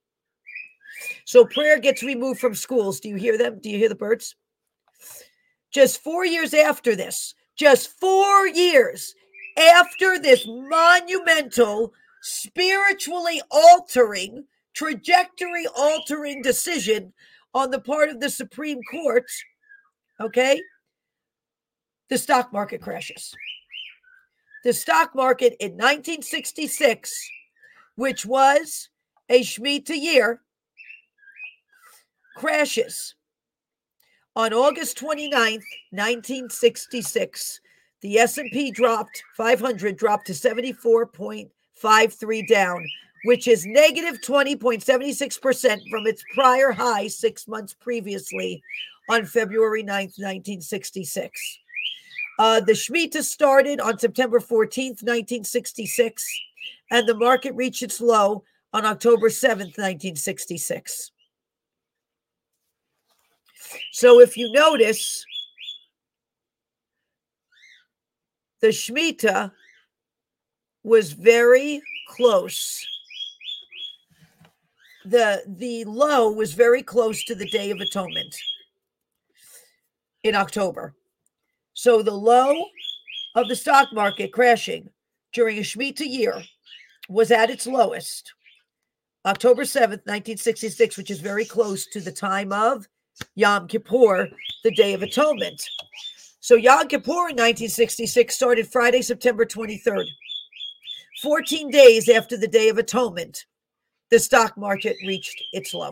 So 1.26 1.46
prayer 1.46 1.80
gets 1.80 2.04
removed 2.04 2.40
from 2.40 2.56
schools. 2.56 3.00
Do 3.00 3.10
you 3.10 3.16
hear 3.16 3.38
them? 3.38 3.60
Do 3.62 3.70
you 3.70 3.78
hear 3.78 3.90
the 3.90 3.96
birds? 3.96 4.36
Just 5.72 6.04
four 6.04 6.26
years 6.26 6.54
after 6.54 6.96
this, 6.96 7.34
just 7.56 8.00
four 8.00 8.48
years 8.48 9.16
after 9.58 10.20
this 10.20 10.46
monumental, 10.48 11.94
spiritually 12.22 13.42
altering, 13.50 14.46
trajectory 14.74 15.66
altering 15.76 16.42
decision 16.42 17.12
on 17.54 17.72
the 17.72 17.80
part 17.80 18.10
of 18.10 18.20
the 18.20 18.30
Supreme 18.30 18.82
Court, 18.84 19.26
okay, 20.20 20.62
the 22.10 22.18
stock 22.18 22.54
market 22.54 22.82
crashes. 22.82 23.34
The 24.64 24.74
stock 24.74 25.14
market 25.16 25.56
in 25.60 25.72
1966, 25.72 27.30
which 27.96 28.26
was 28.26 28.90
a 29.30 29.42
Shemitah 29.42 30.00
year, 30.00 30.42
crashes. 32.36 33.16
On 34.36 34.54
August 34.54 34.98
29th, 34.98 35.64
1966, 35.92 37.62
the 38.02 38.18
S&P 38.18 38.72
dropped 38.72 39.24
500 39.38 39.96
dropped 39.96 40.28
to 40.28 40.34
74.53 40.34 42.48
down, 42.48 42.86
which 43.26 43.48
is 43.48 43.66
negative 43.66 44.20
20.76% 44.22 45.90
from 45.90 46.08
its 46.08 46.24
prior 46.34 46.72
high 46.72 47.08
6 47.08 47.48
months 47.48 47.74
previously 47.74 48.62
on 49.10 49.26
February 49.26 49.84
9th, 49.84 50.18
1966. 50.18 51.60
Uh, 52.40 52.60
the 52.60 52.74
Shemitah 52.74 53.24
started 53.24 53.80
on 53.80 54.00
September 54.00 54.40
14th, 54.40 55.04
1966, 55.04 56.26
and 56.90 57.08
the 57.08 57.16
market 57.16 57.54
reached 57.54 57.84
its 57.84 58.02
low 58.02 58.44
on 58.74 58.86
October 58.86 59.30
7th, 59.30 59.78
1966. 59.78 61.12
So 63.92 64.20
if 64.20 64.38
you 64.38 64.52
notice, 64.52 65.26
the 68.62 68.70
Shemitah 68.70 69.52
was 70.84 71.14
very 71.14 71.82
close. 72.08 72.86
The 75.06 75.44
the 75.46 75.84
low 75.86 76.32
was 76.32 76.54
very 76.54 76.82
close 76.82 77.24
to 77.26 77.36
the 77.36 77.50
Day 77.50 77.72
of 77.72 77.80
Atonement 77.80 78.36
in 80.24 80.36
October. 80.36 80.96
So 81.74 82.02
the 82.02 82.12
low 82.12 82.66
of 83.36 83.48
the 83.48 83.56
stock 83.56 83.90
market 83.94 84.32
crashing 84.32 84.90
during 85.34 85.58
a 85.58 85.62
Shemitah 85.62 86.08
year 86.08 86.42
was 87.10 87.32
at 87.32 87.50
its 87.50 87.68
lowest 87.68 88.34
October 89.26 89.64
7th, 89.64 90.06
1966, 90.06 90.98
which 90.98 91.12
is 91.12 91.20
very 91.20 91.46
close 91.46 91.86
to 91.88 92.02
the 92.02 92.12
time 92.12 92.52
of 92.52 92.88
Yom 93.36 93.68
Kippur, 93.68 94.30
the 94.64 94.72
Day 94.72 94.94
of 94.94 95.04
Atonement. 95.04 95.64
So 96.40 96.56
Yom 96.56 96.88
Kippur 96.88 97.30
in 97.30 97.38
1966 97.38 98.36
started 98.36 98.68
Friday, 98.68 99.02
September 99.02 99.46
23rd. 99.46 100.06
14 101.22 101.70
days 101.70 102.10
after 102.10 102.36
the 102.36 102.48
Day 102.48 102.70
of 102.70 102.78
Atonement, 102.78 103.46
the 104.10 104.20
stock 104.20 104.58
market 104.58 104.98
reached 105.06 105.42
its 105.54 105.74
low. 105.74 105.92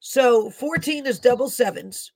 So 0.00 0.50
14 0.50 1.06
is 1.06 1.18
double 1.18 1.48
sevens. 1.48 2.12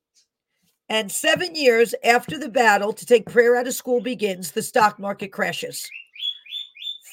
And 0.89 1.11
seven 1.11 1.55
years 1.55 1.95
after 2.05 2.39
the 2.39 2.49
battle 2.49 2.93
to 2.93 3.07
take 3.07 3.25
prayer 3.25 3.57
out 3.57 3.67
of 3.67 3.75
school 3.75 4.01
begins, 4.01 4.51
the 4.51 4.63
stock 4.63 4.99
market 4.99 5.33
crashes. 5.33 5.89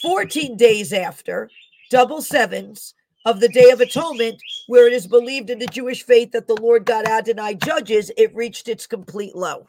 14 0.01 0.57
days 0.57 0.91
after, 0.91 1.49
double 1.89 2.21
sevens, 2.21 2.93
of 3.25 3.39
the 3.39 3.49
Day 3.49 3.69
of 3.69 3.81
Atonement, 3.81 4.41
where 4.67 4.87
it 4.87 4.93
is 4.93 5.07
believed 5.07 5.49
in 5.49 5.59
the 5.59 5.67
Jewish 5.67 6.03
faith 6.03 6.31
that 6.31 6.47
the 6.47 6.55
Lord 6.61 6.85
God 6.85 7.05
Adonai 7.05 7.55
judges, 7.55 8.11
it 8.17 8.33
reached 8.35 8.67
its 8.67 8.87
complete 8.87 9.35
low. 9.35 9.65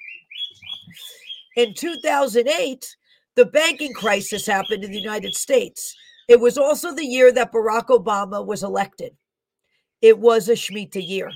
In 1.56 1.74
2008, 1.74 2.96
the 3.34 3.46
banking 3.46 3.92
crisis 3.92 4.46
happened 4.46 4.84
in 4.84 4.92
the 4.92 5.00
United 5.00 5.34
States. 5.34 5.96
It 6.28 6.40
was 6.40 6.56
also 6.56 6.94
the 6.94 7.04
year 7.04 7.32
that 7.32 7.52
Barack 7.52 7.86
Obama 7.86 8.44
was 8.44 8.62
elected. 8.62 9.16
It 10.00 10.18
was 10.18 10.48
a 10.48 10.52
Shemitah 10.52 11.06
year. 11.06 11.30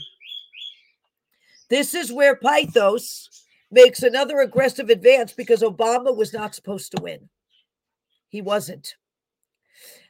This 1.69 1.95
is 1.95 2.13
where 2.13 2.37
Pythos 2.37 3.29
makes 3.71 4.03
another 4.03 4.39
aggressive 4.41 4.89
advance 4.89 5.33
because 5.33 5.63
Obama 5.63 6.17
was 6.17 6.33
not 6.33 6.55
supposed 6.55 6.93
to 6.93 7.03
win. 7.03 7.29
He 8.29 8.41
wasn't. 8.41 8.95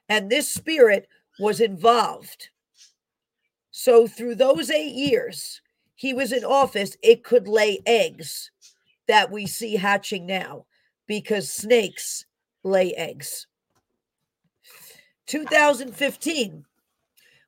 And 0.09 0.29
this 0.29 0.49
spirit 0.49 1.09
was 1.39 1.61
involved. 1.61 2.49
So, 3.71 4.07
through 4.07 4.37
those 4.37 4.71
eight 4.71 4.95
years 4.95 5.61
he 5.97 6.13
was 6.13 6.33
in 6.33 6.45
office, 6.45 6.97
it 7.03 7.25
could 7.25 7.49
lay 7.49 7.81
eggs 7.87 8.51
that 9.09 9.31
we 9.31 9.47
see 9.47 9.77
hatching 9.77 10.27
now 10.27 10.67
because 11.07 11.51
snakes 11.51 12.25
lay 12.63 12.93
eggs. 12.95 13.47
2015. 15.27 16.65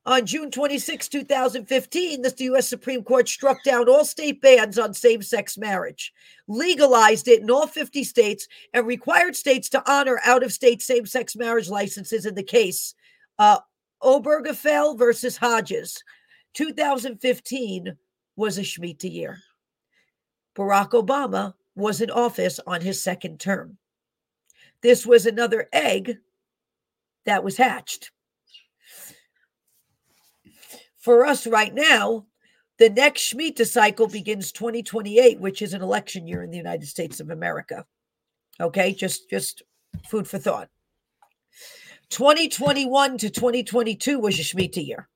On 0.07 0.25
June 0.25 0.53
26, 0.53 1.09
2015, 1.09 2.23
the 2.23 2.35
U.S. 2.45 2.69
Supreme 2.69 3.03
Court 3.03 3.29
struck 3.29 3.65
down 3.65 3.89
all 3.89 4.05
state 4.05 4.41
bans 4.41 4.79
on 4.79 4.95
same 4.95 5.21
sex 5.21 5.59
marriage, 5.59 6.13
legalized 6.47 7.27
it 7.27 7.43
in 7.43 7.51
all 7.51 7.67
50 7.67 8.05
states, 8.05 8.47
and 8.73 8.87
required 8.87 9.35
states 9.35 9.69
to 9.71 9.83
honor 9.91 10.21
out 10.25 10.45
of 10.45 10.53
state 10.53 10.81
same 10.81 11.07
sex 11.07 11.35
marriage 11.35 11.69
licenses 11.69 12.25
in 12.25 12.37
the 12.37 12.45
case 12.45 12.95
uh, 13.41 13.59
Obergefell 14.03 14.99
versus 14.99 15.37
Hodges. 15.37 16.03
2015 16.55 17.97
was 18.37 18.59
a 18.59 18.63
Shemitah 18.63 19.13
year. 19.13 19.39
Barack 20.55 20.91
Obama 20.91 21.55
was 21.75 22.01
in 22.01 22.11
office 22.11 22.59
on 22.67 22.81
his 22.81 23.03
second 23.03 23.39
term. 23.39 23.77
This 24.83 25.05
was 25.05 25.27
another 25.27 25.69
egg 25.73 26.19
that 27.25 27.45
was 27.45 27.57
hatched. 27.57 28.11
For 30.97 31.25
us 31.25 31.47
right 31.47 31.75
now, 31.75 32.27
the 32.79 32.91
next 32.91 33.33
Shemitah 33.33 33.67
cycle 33.67 34.07
begins 34.07 34.53
2028, 34.53 35.41
which 35.41 35.63
is 35.63 35.73
an 35.73 35.83
election 35.83 36.27
year 36.27 36.43
in 36.43 36.51
the 36.51 36.57
United 36.57 36.87
States 36.87 37.21
of 37.21 37.31
America. 37.31 37.85
Okay, 38.61 38.93
just 38.93 39.29
just 39.31 39.63
food 40.09 40.27
for 40.27 40.39
thought. 40.39 40.69
2021 42.11 43.19
to 43.19 43.31
2022 43.31 44.19
was 44.19 44.39
a 44.39 44.43
Shemitah 44.43 44.87
year. 44.87 45.09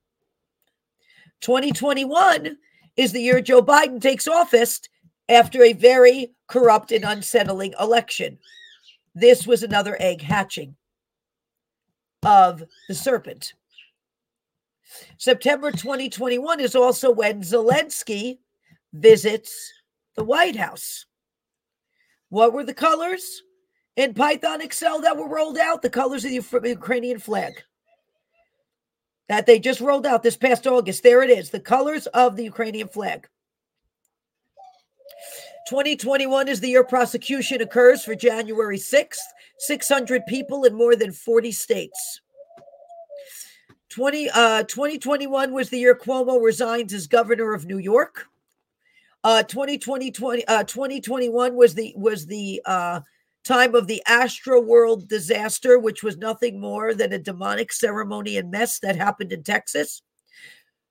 2021 1.41 2.57
is 2.97 3.13
the 3.13 3.21
year 3.21 3.41
Joe 3.41 3.63
Biden 3.63 4.01
takes 4.01 4.29
office 4.29 4.81
after 5.29 5.63
a 5.63 5.73
very 5.73 6.33
corrupt 6.49 6.93
and 6.93 7.05
unsettling 7.05 7.75
election. 7.81 8.39
This 9.15 9.47
was 9.47 9.63
another 9.63 9.97
egg 10.01 10.21
hatching 10.21 10.77
of 12.23 12.63
the 12.89 12.95
serpent. 12.95 13.55
September 15.19 15.71
2021 15.71 16.61
is 16.61 16.75
also 16.75 17.11
when 17.11 17.43
Zelensky 17.43 18.39
visits 18.93 19.73
the 20.17 20.25
White 20.25 20.57
House. 20.57 21.07
What 22.29 22.53
were 22.53 22.65
the 22.65 22.75
colors? 22.75 23.43
In 24.01 24.15
Python 24.15 24.63
Excel 24.63 25.03
that 25.03 25.17
were 25.17 25.29
rolled 25.29 25.59
out, 25.59 25.83
the 25.83 25.91
colors 25.91 26.25
of 26.25 26.31
the 26.31 26.69
Ukrainian 26.71 27.19
flag 27.19 27.53
that 29.29 29.47
they 29.47 29.61
just 29.61 29.81
rolled 29.81 30.07
out 30.07 30.23
this 30.23 30.37
past 30.37 30.67
August. 30.67 31.03
There 31.03 31.23
it 31.23 31.31
is, 31.31 31.51
the 31.51 31.61
colors 31.61 32.07
of 32.09 32.35
the 32.35 32.45
Ukrainian 32.45 32.89
flag. 32.89 33.29
2021 35.69 36.49
is 36.49 36.61
the 36.61 36.69
year 36.69 36.83
prosecution 36.83 37.61
occurs 37.61 38.03
for 38.03 38.15
January 38.15 38.79
6th, 38.79 39.19
600 39.59 40.27
people 40.27 40.65
in 40.65 40.75
more 40.75 40.97
than 40.97 41.13
40 41.13 41.53
states. 41.53 42.23
20, 43.91 44.31
uh, 44.31 44.63
2021 44.63 45.53
was 45.53 45.69
the 45.69 45.79
year 45.79 45.95
Cuomo 45.95 46.43
resigns 46.43 46.95
as 46.95 47.07
governor 47.07 47.53
of 47.53 47.67
New 47.67 47.79
York. 47.79 48.27
Uh, 49.23 49.43
2020, 49.43 50.11
20, 50.11 50.49
uh, 50.49 50.65
2021 50.65 51.55
was 51.55 51.75
the 51.75 51.93
was 51.97 52.25
the 52.25 52.63
uh, 52.65 53.01
time 53.45 53.75
of 53.75 53.87
the 53.87 54.03
Astro 54.07 54.61
World 54.61 55.09
disaster, 55.09 55.79
which 55.79 56.03
was 56.03 56.17
nothing 56.17 56.61
more 56.61 56.95
than 56.95 57.13
a 57.13 57.19
demonic 57.19 57.73
ceremony 57.73 58.37
and 58.37 58.51
mess 58.51 58.79
that 58.81 58.97
happened 58.97 59.33
in 59.33 59.43
Texas. 59.43 60.03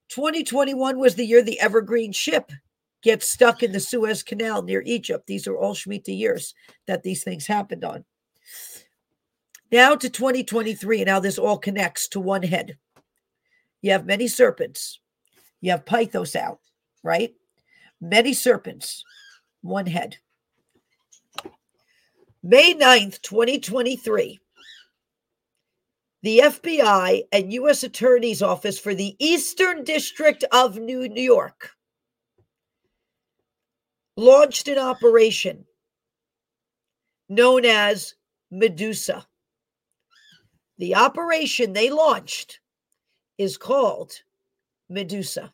2021 0.10 0.98
was 0.98 1.15
the 1.15 1.25
year 1.25 1.41
the 1.41 1.60
Evergreen 1.60 2.12
ship 2.12 2.51
gets 3.01 3.32
stuck 3.32 3.63
in 3.63 3.72
the 3.72 3.79
Suez 3.79 4.24
Canal 4.24 4.63
near 4.63 4.82
Egypt. 4.86 5.27
These 5.27 5.48
are 5.48 5.58
all 5.58 5.74
Shemitah 5.74 6.18
years 6.18 6.53
that 6.88 7.03
these 7.03 7.24
things 7.24 7.48
happened 7.48 7.84
on. 7.84 8.03
Now 9.72 9.96
to 9.96 10.10
2023, 10.10 11.01
and 11.01 11.10
how 11.10 11.20
this 11.20 11.38
all 11.38 11.58
connects 11.58 12.08
to 12.10 12.20
one 12.20 12.41
head. 12.44 12.77
You 13.82 13.91
have 13.91 14.06
many 14.06 14.27
serpents. 14.27 15.00
You 15.62 15.72
have 15.72 15.86
Pythos 15.86 16.36
out, 16.36 16.60
right? 17.03 17.34
Many 18.01 18.34
serpents, 18.34 19.03
one 19.62 19.86
head. 19.86 20.18
May 22.41 22.74
9th, 22.74 23.22
2023, 23.22 24.39
the 26.24 26.39
FBI 26.39 27.24
and 27.34 27.51
U.S. 27.53 27.84
Attorney's 27.84 28.41
Office 28.41 28.79
for 28.79 28.96
the 28.96 29.17
Eastern 29.19 29.84
District 29.84 30.46
of 30.53 30.77
New 30.77 31.03
York 31.13 31.72
launched 34.15 34.69
an 34.69 34.77
operation 34.77 35.65
known 37.27 37.65
as 37.65 38.15
Medusa. 38.51 39.27
The 40.77 40.96
operation 40.96 41.74
they 41.74 41.89
launched 41.89 42.62
is 43.38 43.58
called 43.58 44.13
Medusa. 44.90 45.53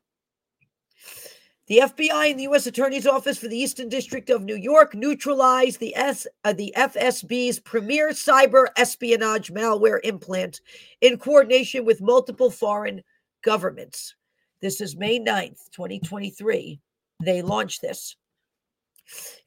The 1.68 1.80
FBI 1.80 2.30
and 2.30 2.40
the 2.40 2.44
U.S. 2.44 2.68
Attorney's 2.68 3.08
Office 3.08 3.40
for 3.40 3.48
the 3.48 3.58
Eastern 3.58 3.90
District 3.90 4.30
of 4.30 4.44
New 4.44 4.56
York 4.56 4.94
neutralized 4.94 5.80
the 5.80 5.96
S 5.96 6.28
uh, 6.44 6.54
the 6.54 6.72
FSB's 6.78 7.60
premier 7.60 8.10
cyber 8.10 8.68
espionage 8.78 9.52
malware 9.52 10.00
implant 10.04 10.62
in 11.02 11.18
coordination 11.18 11.84
with 11.84 12.02
multiple 12.02 12.52
foreign 12.52 13.02
governments. 13.44 14.14
This 14.62 14.80
is 14.80 14.96
May 14.96 15.20
9th, 15.20 15.72
2023. 15.72 16.80
They 17.24 17.42
launched 17.42 17.82
this. 17.82 18.16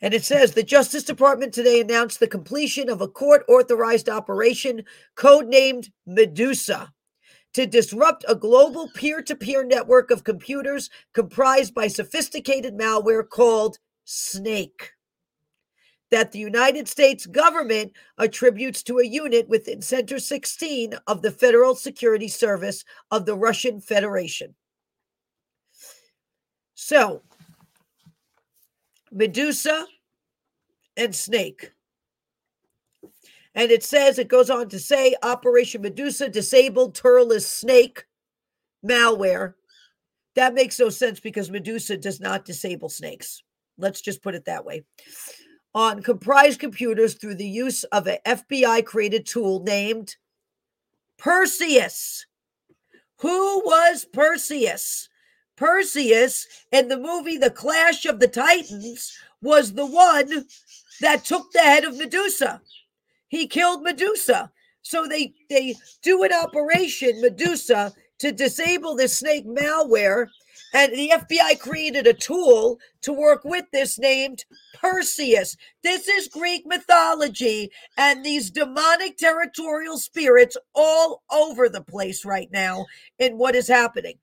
And 0.01 0.13
it 0.13 0.25
says 0.25 0.53
the 0.53 0.65
Justice 0.65 1.05
Department 1.05 1.55
today 1.55 1.81
announced 1.81 2.19
the 2.19 2.27
completion 2.27 2.89
of 2.89 3.01
a 3.01 3.09
court 3.09 3.45
authorized 3.49 4.09
operation 4.09 4.85
codenamed 5.17 5.91
Medusa 6.05 6.93
to 7.55 7.67
disrupt 7.67 8.25
a 8.29 8.35
global 8.35 8.89
peer 8.95 9.23
to 9.23 9.35
peer 9.35 9.65
network 9.65 10.11
of 10.11 10.25
computers 10.25 10.91
comprised 11.15 11.75
by 11.75 11.89
sophisticated 11.89 12.77
malware 12.77 13.29
called 13.29 13.79
Snake. 14.05 14.93
That 16.11 16.33
the 16.33 16.39
United 16.39 16.89
States 16.89 17.27
government 17.27 17.93
attributes 18.19 18.83
to 18.85 18.99
a 18.99 19.07
unit 19.07 19.49
within 19.49 19.83
Center 19.83 20.19
16 20.19 20.95
of 21.07 21.21
the 21.21 21.31
Federal 21.31 21.75
Security 21.75 22.29
Service 22.29 22.85
of 23.11 23.27
the 23.27 23.37
Russian 23.37 23.81
Federation. 23.81 24.55
So, 26.75 27.23
Medusa 29.11 29.87
and 30.97 31.15
Snake 31.15 31.73
and 33.59 33.73
it 33.73 33.83
says, 33.83 34.21
it 34.21 34.29
goes 34.29 34.51
on 34.51 34.69
to 34.69 34.79
say 34.79 35.17
Operation 35.25 35.83
Medusa 35.83 36.29
disabled 36.29 36.95
Turla's 36.95 37.45
snake 37.45 38.05
malware. 38.87 39.55
That 40.37 40.55
makes 40.55 40.79
no 40.79 40.91
sense 40.91 41.19
because 41.19 41.51
Medusa 41.51 41.97
does 41.97 42.21
not 42.21 42.45
disable 42.45 42.89
snakes. 42.89 43.43
Let's 43.77 44.01
just 44.01 44.23
put 44.23 44.37
it 44.37 44.45
that 44.45 44.65
way. 44.65 44.85
On 45.75 46.01
comprised 46.03 46.61
computers 46.61 47.15
through 47.15 47.35
the 47.35 47.49
use 47.49 47.83
of 47.83 48.07
an 48.07 48.19
FBI 48.25 48.85
created 48.85 49.27
tool 49.27 49.65
named 49.65 50.15
Perseus. 51.19 52.27
Who 53.17 53.63
was 53.65 54.07
Perseus? 54.13 55.09
Perseus 55.57 56.47
in 56.71 56.87
the 56.87 56.97
movie 56.97 57.39
The 57.39 57.51
Clash 57.51 58.07
of 58.07 58.21
the 58.21 58.29
Titans 58.29 59.19
was 59.43 59.73
the 59.73 59.87
one 59.87 60.47
that 61.01 61.25
took 61.25 61.51
the 61.51 61.59
head 61.59 61.83
of 61.83 61.97
Medusa. 61.97 62.61
He 63.29 63.47
killed 63.47 63.83
Medusa. 63.83 64.51
So 64.83 65.07
they 65.07 65.35
they 65.51 65.75
do 66.03 66.23
an 66.23 66.33
operation 66.33 67.21
Medusa 67.21 67.93
to 68.19 68.33
disable 68.33 68.97
this 68.97 69.19
snake 69.19 69.47
malware 69.47 70.29
and 70.75 70.93
the 70.93 71.13
FBI 71.15 71.59
created 71.59 72.07
a 72.07 72.13
tool 72.13 72.79
to 73.03 73.13
work 73.13 73.45
with 73.45 73.65
this 73.73 73.99
named 73.99 74.45
Perseus. 74.75 75.57
This 75.83 76.09
is 76.09 76.29
Greek 76.29 76.67
mythology 76.67 77.71
and 77.97 78.25
these 78.25 78.51
demonic 78.51 79.17
territorial 79.17 79.99
spirits 79.99 80.57
all 80.75 81.23
over 81.31 81.69
the 81.69 81.83
place 81.83 82.25
right 82.25 82.49
now 82.53 82.87
in 83.19 83.39
what 83.39 83.55
is 83.55 83.69
happening. 83.69 84.19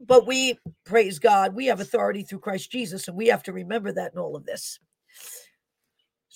But 0.00 0.26
we, 0.26 0.58
praise 0.84 1.18
God, 1.18 1.54
we 1.54 1.66
have 1.66 1.80
authority 1.80 2.22
through 2.22 2.38
Christ 2.38 2.70
Jesus, 2.70 3.08
and 3.08 3.16
we 3.16 3.26
have 3.28 3.42
to 3.44 3.52
remember 3.52 3.92
that 3.92 4.12
in 4.12 4.18
all 4.18 4.36
of 4.36 4.46
this. 4.46 4.78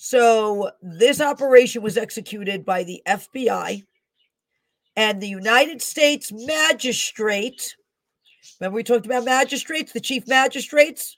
So 0.05 0.69
this 0.81 1.21
operation 1.21 1.81
was 1.81 1.95
executed 1.95 2.65
by 2.65 2.83
the 2.83 3.01
FBI 3.07 3.85
and 4.97 5.21
the 5.21 5.29
United 5.29 5.81
States 5.81 6.29
magistrate. 6.29 7.77
Remember, 8.59 8.75
we 8.75 8.83
talked 8.83 9.05
about 9.05 9.23
magistrates, 9.23 9.93
the 9.93 10.01
chief 10.01 10.27
magistrates 10.27 11.15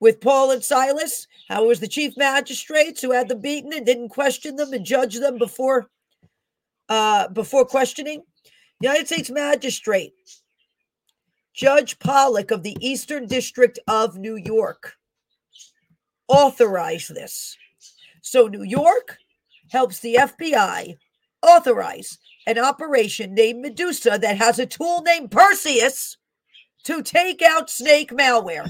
with 0.00 0.20
Paul 0.20 0.50
and 0.50 0.64
Silas. 0.64 1.28
How 1.48 1.62
it 1.62 1.68
was 1.68 1.78
the 1.78 1.86
chief 1.86 2.16
magistrates 2.16 3.00
who 3.00 3.12
had 3.12 3.28
them 3.28 3.40
beaten 3.40 3.72
and 3.72 3.86
didn't 3.86 4.08
question 4.08 4.56
them 4.56 4.72
and 4.72 4.84
judge 4.84 5.14
them 5.14 5.38
before 5.38 5.88
uh, 6.88 7.28
before 7.28 7.64
questioning. 7.64 8.24
United 8.80 9.06
States 9.06 9.30
magistrate 9.30 10.14
Judge 11.54 11.96
Pollak 12.00 12.50
of 12.50 12.64
the 12.64 12.76
Eastern 12.80 13.28
District 13.28 13.78
of 13.86 14.18
New 14.18 14.34
York 14.34 14.96
authorized 16.26 17.14
this. 17.14 17.56
So 18.22 18.46
New 18.46 18.62
York 18.62 19.18
helps 19.70 20.00
the 20.00 20.16
FBI 20.16 20.96
authorize 21.42 22.18
an 22.46 22.58
operation 22.58 23.34
named 23.34 23.60
Medusa 23.60 24.18
that 24.20 24.36
has 24.38 24.58
a 24.58 24.66
tool 24.66 25.02
named 25.02 25.30
Perseus 25.30 26.16
to 26.84 27.02
take 27.02 27.42
out 27.42 27.70
snake 27.70 28.10
malware. 28.10 28.68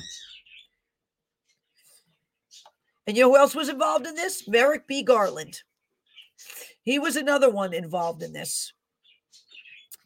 And 3.07 3.17
you 3.17 3.25
know 3.25 3.31
who 3.31 3.39
else 3.39 3.55
was 3.55 3.69
involved 3.69 4.07
in 4.07 4.15
this? 4.15 4.47
Merrick 4.47 4.87
B. 4.87 5.03
Garland. 5.03 5.63
He 6.83 6.99
was 6.99 7.17
another 7.17 7.51
one 7.51 7.73
involved 7.73 8.23
in 8.23 8.33
this. 8.33 8.73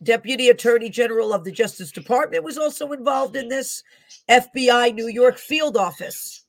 Deputy 0.02 0.50
Attorney 0.50 0.90
General 0.90 1.32
of 1.32 1.44
the 1.44 1.52
Justice 1.52 1.92
Department 1.92 2.44
was 2.44 2.58
also 2.58 2.92
involved 2.92 3.36
in 3.36 3.48
this. 3.48 3.82
FBI 4.28 4.94
New 4.94 5.08
York 5.08 5.38
Field 5.38 5.76
Office 5.76 6.43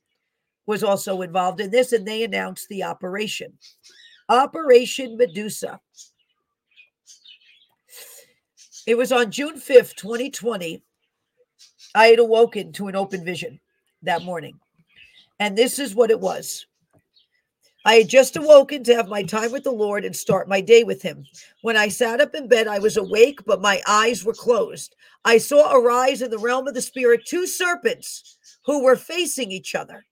was 0.66 0.82
also 0.82 1.22
involved 1.22 1.60
in 1.60 1.70
this, 1.70 1.92
and 1.92 2.06
they 2.06 2.24
announced 2.24 2.68
the 2.68 2.82
operation 2.82 3.52
Operation 4.28 5.16
Medusa. 5.16 5.80
It 8.86 8.96
was 8.96 9.12
on 9.12 9.30
June 9.30 9.56
5th, 9.56 9.94
2020. 9.94 10.82
I 11.94 12.06
had 12.06 12.18
awoken 12.18 12.72
to 12.72 12.88
an 12.88 12.96
open 12.96 13.24
vision 13.24 13.60
that 14.02 14.22
morning. 14.22 14.58
And 15.38 15.56
this 15.56 15.78
is 15.78 15.94
what 15.94 16.10
it 16.10 16.20
was. 16.20 16.66
I 17.84 17.94
had 17.94 18.08
just 18.08 18.36
awoken 18.36 18.82
to 18.84 18.96
have 18.96 19.08
my 19.08 19.22
time 19.22 19.52
with 19.52 19.62
the 19.62 19.70
Lord 19.70 20.04
and 20.04 20.14
start 20.14 20.48
my 20.48 20.60
day 20.60 20.82
with 20.82 21.02
Him. 21.02 21.24
When 21.62 21.76
I 21.76 21.88
sat 21.88 22.20
up 22.20 22.34
in 22.34 22.48
bed, 22.48 22.66
I 22.66 22.80
was 22.80 22.96
awake, 22.96 23.44
but 23.46 23.60
my 23.60 23.80
eyes 23.86 24.24
were 24.24 24.34
closed. 24.34 24.96
I 25.24 25.38
saw 25.38 25.72
arise 25.72 26.20
in 26.20 26.30
the 26.30 26.38
realm 26.38 26.66
of 26.66 26.74
the 26.74 26.82
Spirit 26.82 27.24
two 27.24 27.46
serpents 27.46 28.38
who 28.64 28.82
were 28.82 28.96
facing 28.96 29.52
each 29.52 29.76
other. 29.76 30.04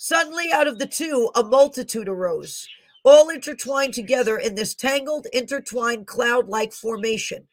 Suddenly, 0.00 0.52
out 0.52 0.68
of 0.68 0.78
the 0.78 0.86
two, 0.86 1.28
a 1.34 1.42
multitude 1.42 2.08
arose, 2.08 2.68
all 3.04 3.28
intertwined 3.30 3.94
together 3.94 4.38
in 4.38 4.54
this 4.54 4.72
tangled, 4.72 5.26
intertwined 5.32 6.06
cloud 6.06 6.48
like 6.48 6.72
formation. 6.72 7.48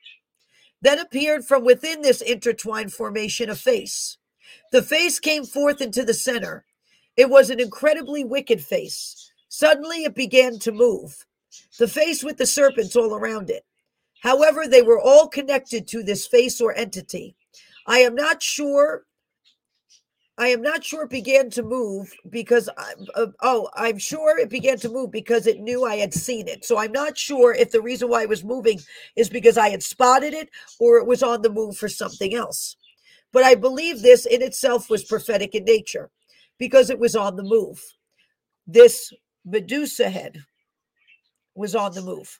Then 0.80 1.00
appeared 1.00 1.44
from 1.44 1.66
within 1.66 2.04
this 2.04 2.22
intertwined 2.22 2.94
formation 2.94 3.50
a 3.50 3.56
face. 3.56 4.18
The 4.72 4.84
face 4.84 5.20
came 5.20 5.44
forth 5.44 5.82
into 5.82 6.06
the 6.06 6.14
center. 6.14 6.66
It 7.18 7.32
was 7.32 7.50
an 7.50 7.60
incredibly 7.60 8.24
wicked 8.24 8.62
face. 8.62 9.32
Suddenly 9.50 10.04
it 10.04 10.14
began 10.14 10.60
to 10.60 10.72
move, 10.72 11.26
the 11.80 11.88
face 11.88 12.24
with 12.24 12.38
the 12.38 12.46
serpents 12.46 12.96
all 12.96 13.16
around 13.16 13.50
it. 13.50 13.66
However, 14.22 14.68
they 14.68 14.84
were 14.84 15.02
all 15.02 15.28
connected 15.28 15.88
to 15.88 16.04
this 16.04 16.28
face 16.28 16.62
or 16.62 16.76
entity. 16.76 17.36
I 17.88 18.00
am 18.00 18.14
not 18.14 18.44
sure 18.44 19.06
I 20.38 20.48
am 20.48 20.62
not 20.62 20.84
sure 20.84 21.04
it 21.04 21.10
began 21.10 21.50
to 21.52 21.64
move 21.64 22.12
because 22.30 22.68
I, 22.78 22.94
uh, 23.16 23.28
oh, 23.42 23.70
I'm 23.74 23.98
sure 23.98 24.38
it 24.38 24.50
began 24.50 24.78
to 24.80 24.90
move 24.90 25.12
because 25.12 25.48
it 25.48 25.62
knew 25.62 25.86
I 25.86 25.96
had 25.96 26.14
seen 26.14 26.50
it. 26.50 26.66
So 26.66 26.78
I'm 26.78 26.92
not 26.92 27.18
sure 27.18 27.54
if 27.54 27.72
the 27.72 27.82
reason 27.82 28.10
why 28.10 28.24
it 28.24 28.30
was 28.30 28.44
moving 28.44 28.80
is 29.16 29.30
because 29.30 29.58
I 29.58 29.70
had 29.70 29.82
spotted 29.82 30.34
it 30.34 30.50
or 30.78 30.98
it 30.98 31.08
was 31.08 31.24
on 31.24 31.42
the 31.42 31.50
move 31.50 31.78
for 31.78 31.88
something 31.88 32.36
else. 32.36 32.76
But 33.32 33.44
I 33.44 33.56
believe 33.56 34.02
this 34.02 34.26
in 34.26 34.42
itself 34.42 34.90
was 34.90 35.06
prophetic 35.06 35.56
in 35.56 35.64
nature 35.64 36.12
because 36.58 36.90
it 36.90 37.00
was 37.00 37.16
on 37.16 37.38
the 37.38 37.44
move. 37.44 37.82
This 38.68 39.14
Medusa 39.46 40.10
head 40.10 40.44
was 41.56 41.76
on 41.76 41.94
the 41.94 42.02
move. 42.02 42.40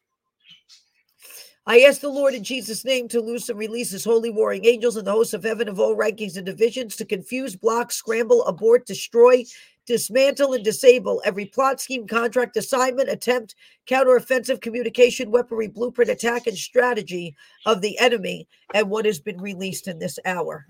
I 1.68 1.80
ask 1.80 2.00
the 2.00 2.10
Lord 2.10 2.36
in 2.36 2.44
Jesus' 2.44 2.86
name 2.86 3.08
to 3.08 3.20
loose 3.20 3.50
and 3.50 3.58
release 3.58 3.90
his 3.90 4.06
holy 4.06 4.30
warring 4.30 4.66
angels 4.66 4.98
and 4.98 5.08
the 5.08 5.12
hosts 5.12 5.34
of 5.34 5.44
heaven 5.44 5.68
of 5.68 5.80
all 5.80 5.96
rankings 5.96 6.38
and 6.38 6.46
divisions 6.46 6.96
to 6.96 7.06
confuse, 7.06 7.56
block, 7.56 7.92
scramble, 7.92 8.46
abort, 8.46 8.86
destroy, 8.86 9.44
dismantle, 9.88 10.54
and 10.54 10.64
disable 10.64 11.24
every 11.26 11.46
plot, 11.46 11.82
scheme, 11.82 12.06
contract, 12.06 12.56
assignment, 12.56 13.10
attempt, 13.10 13.56
counteroffensive, 13.88 14.62
communication, 14.62 15.32
weaponry, 15.32 15.68
blueprint, 15.68 16.12
attack, 16.12 16.46
and 16.46 16.56
strategy 16.56 17.36
of 17.66 17.82
the 17.82 17.98
enemy 17.98 18.48
and 18.76 18.88
what 18.88 19.06
has 19.06 19.20
been 19.20 19.42
released 19.42 19.88
in 19.88 19.98
this 19.98 20.20
hour. 20.24 20.68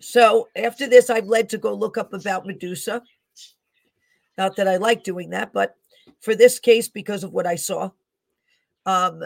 So 0.00 0.48
after 0.56 0.88
this, 0.88 1.10
I'm 1.10 1.28
led 1.28 1.48
to 1.50 1.58
go 1.58 1.72
look 1.72 1.96
up 1.96 2.12
about 2.12 2.44
Medusa. 2.44 3.04
Not 4.36 4.56
that 4.56 4.66
I 4.66 4.78
like 4.78 5.04
doing 5.04 5.30
that, 5.30 5.52
but 5.52 5.76
for 6.20 6.34
this 6.34 6.58
case, 6.58 6.88
because 6.88 7.22
of 7.22 7.32
what 7.32 7.46
I 7.46 7.54
saw 7.54 7.90
um, 8.86 9.22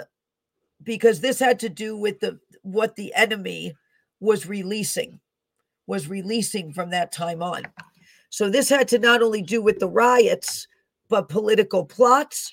because 0.82 1.20
this 1.20 1.38
had 1.38 1.58
to 1.60 1.68
do 1.68 1.96
with 1.96 2.20
the 2.20 2.38
what 2.62 2.96
the 2.96 3.14
enemy 3.14 3.76
was 4.20 4.46
releasing, 4.46 5.20
was 5.86 6.08
releasing 6.08 6.72
from 6.72 6.90
that 6.90 7.12
time 7.12 7.42
on. 7.42 7.62
So 8.30 8.50
this 8.50 8.68
had 8.68 8.88
to 8.88 8.98
not 8.98 9.22
only 9.22 9.42
do 9.42 9.62
with 9.62 9.78
the 9.78 9.88
riots, 9.88 10.66
but 11.08 11.28
political 11.28 11.84
plots 11.84 12.52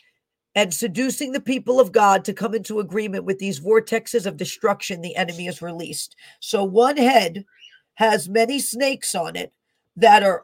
and 0.55 0.73
seducing 0.73 1.31
the 1.31 1.41
people 1.41 1.79
of 1.79 1.91
God 1.91 2.23
to 2.25 2.33
come 2.33 2.53
into 2.53 2.79
agreement 2.79 3.25
with 3.25 3.39
these 3.39 3.59
vortexes 3.59 4.25
of 4.25 4.37
destruction 4.37 5.01
the 5.01 5.15
enemy 5.15 5.45
has 5.45 5.61
released. 5.61 6.15
So 6.39 6.63
one 6.63 6.97
head 6.97 7.43
has 7.95 8.29
many 8.29 8.59
snakes 8.59 9.15
on 9.15 9.35
it 9.35 9.51
that 9.95 10.23
are 10.23 10.43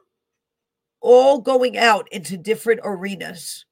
all 1.02 1.40
going 1.40 1.78
out 1.78 2.08
into 2.12 2.38
different 2.38 2.82
arenas 2.84 3.66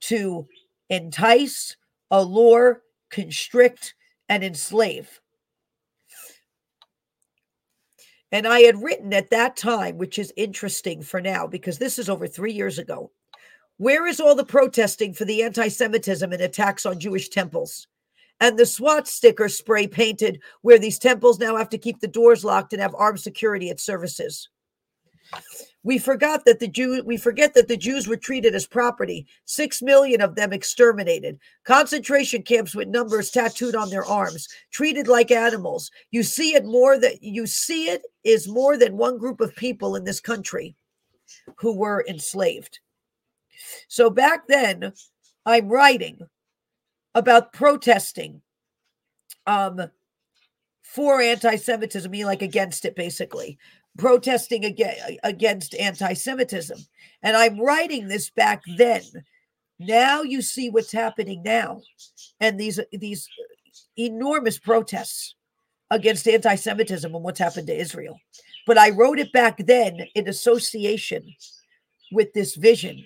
to 0.00 0.46
entice, 0.90 1.76
allure, 2.10 2.82
constrict, 3.10 3.94
and 4.28 4.44
enslave. 4.44 5.20
And 8.30 8.46
I 8.46 8.60
had 8.60 8.82
written 8.82 9.14
at 9.14 9.30
that 9.30 9.56
time, 9.56 9.96
which 9.96 10.18
is 10.18 10.32
interesting 10.36 11.02
for 11.02 11.20
now, 11.20 11.46
because 11.46 11.78
this 11.78 11.98
is 11.98 12.10
over 12.10 12.26
three 12.26 12.52
years 12.52 12.78
ago. 12.78 13.10
Where 13.78 14.06
is 14.06 14.20
all 14.20 14.34
the 14.34 14.44
protesting 14.44 15.14
for 15.14 15.24
the 15.24 15.42
anti 15.42 15.68
Semitism 15.68 16.30
and 16.32 16.42
attacks 16.42 16.84
on 16.84 17.00
Jewish 17.00 17.28
temples? 17.28 17.86
And 18.40 18.58
the 18.58 18.66
swastika 18.66 19.48
spray 19.48 19.86
painted 19.86 20.40
where 20.62 20.78
these 20.78 20.98
temples 20.98 21.38
now 21.38 21.56
have 21.56 21.70
to 21.70 21.78
keep 21.78 22.00
the 22.00 22.06
doors 22.06 22.44
locked 22.44 22.72
and 22.72 22.82
have 22.82 22.94
armed 22.94 23.20
security 23.20 23.70
at 23.70 23.80
services. 23.80 24.48
We 25.84 25.98
forgot 25.98 26.44
that 26.44 26.58
the 26.58 26.68
Jew 26.68 27.02
we 27.04 27.16
forget 27.16 27.54
that 27.54 27.68
the 27.68 27.76
Jews 27.76 28.08
were 28.08 28.16
treated 28.16 28.54
as 28.54 28.66
property. 28.66 29.26
Six 29.44 29.80
million 29.80 30.20
of 30.20 30.34
them 30.34 30.52
exterminated. 30.52 31.38
Concentration 31.64 32.42
camps 32.42 32.74
with 32.74 32.88
numbers 32.88 33.30
tattooed 33.30 33.76
on 33.76 33.88
their 33.88 34.04
arms, 34.04 34.48
treated 34.70 35.08
like 35.08 35.30
animals. 35.30 35.90
You 36.10 36.22
see 36.22 36.54
it 36.54 36.64
more 36.64 36.98
that 36.98 37.22
you 37.22 37.46
see 37.46 37.88
it 37.88 38.02
is 38.24 38.48
more 38.48 38.76
than 38.76 38.96
one 38.96 39.18
group 39.18 39.40
of 39.40 39.54
people 39.56 39.96
in 39.96 40.04
this 40.04 40.20
country 40.20 40.74
who 41.56 41.74
were 41.74 42.04
enslaved. 42.08 42.80
So 43.88 44.10
back 44.10 44.46
then, 44.48 44.92
I'm 45.46 45.68
writing 45.68 46.18
about 47.14 47.52
protesting 47.52 48.42
um, 49.46 49.90
for 50.82 51.20
anti-Semitism, 51.20 52.12
like 52.12 52.42
against 52.42 52.84
it, 52.84 52.96
basically 52.96 53.58
protesting 53.98 54.64
against 55.24 55.74
anti-Semitism. 55.74 56.78
And 57.22 57.36
I'm 57.36 57.60
writing 57.60 58.08
this 58.08 58.30
back 58.30 58.62
then. 58.78 59.02
Now 59.78 60.22
you 60.22 60.40
see 60.40 60.70
what's 60.70 60.92
happening 60.92 61.42
now, 61.42 61.82
and 62.40 62.58
these 62.58 62.80
these 62.92 63.28
enormous 63.96 64.58
protests 64.58 65.34
against 65.90 66.26
anti-Semitism 66.26 67.14
and 67.14 67.24
what's 67.24 67.38
happened 67.38 67.66
to 67.66 67.78
Israel. 67.78 68.18
But 68.66 68.78
I 68.78 68.90
wrote 68.90 69.18
it 69.18 69.32
back 69.32 69.58
then 69.58 70.00
in 70.14 70.28
association 70.28 71.34
with 72.12 72.32
this 72.32 72.54
vision 72.56 73.04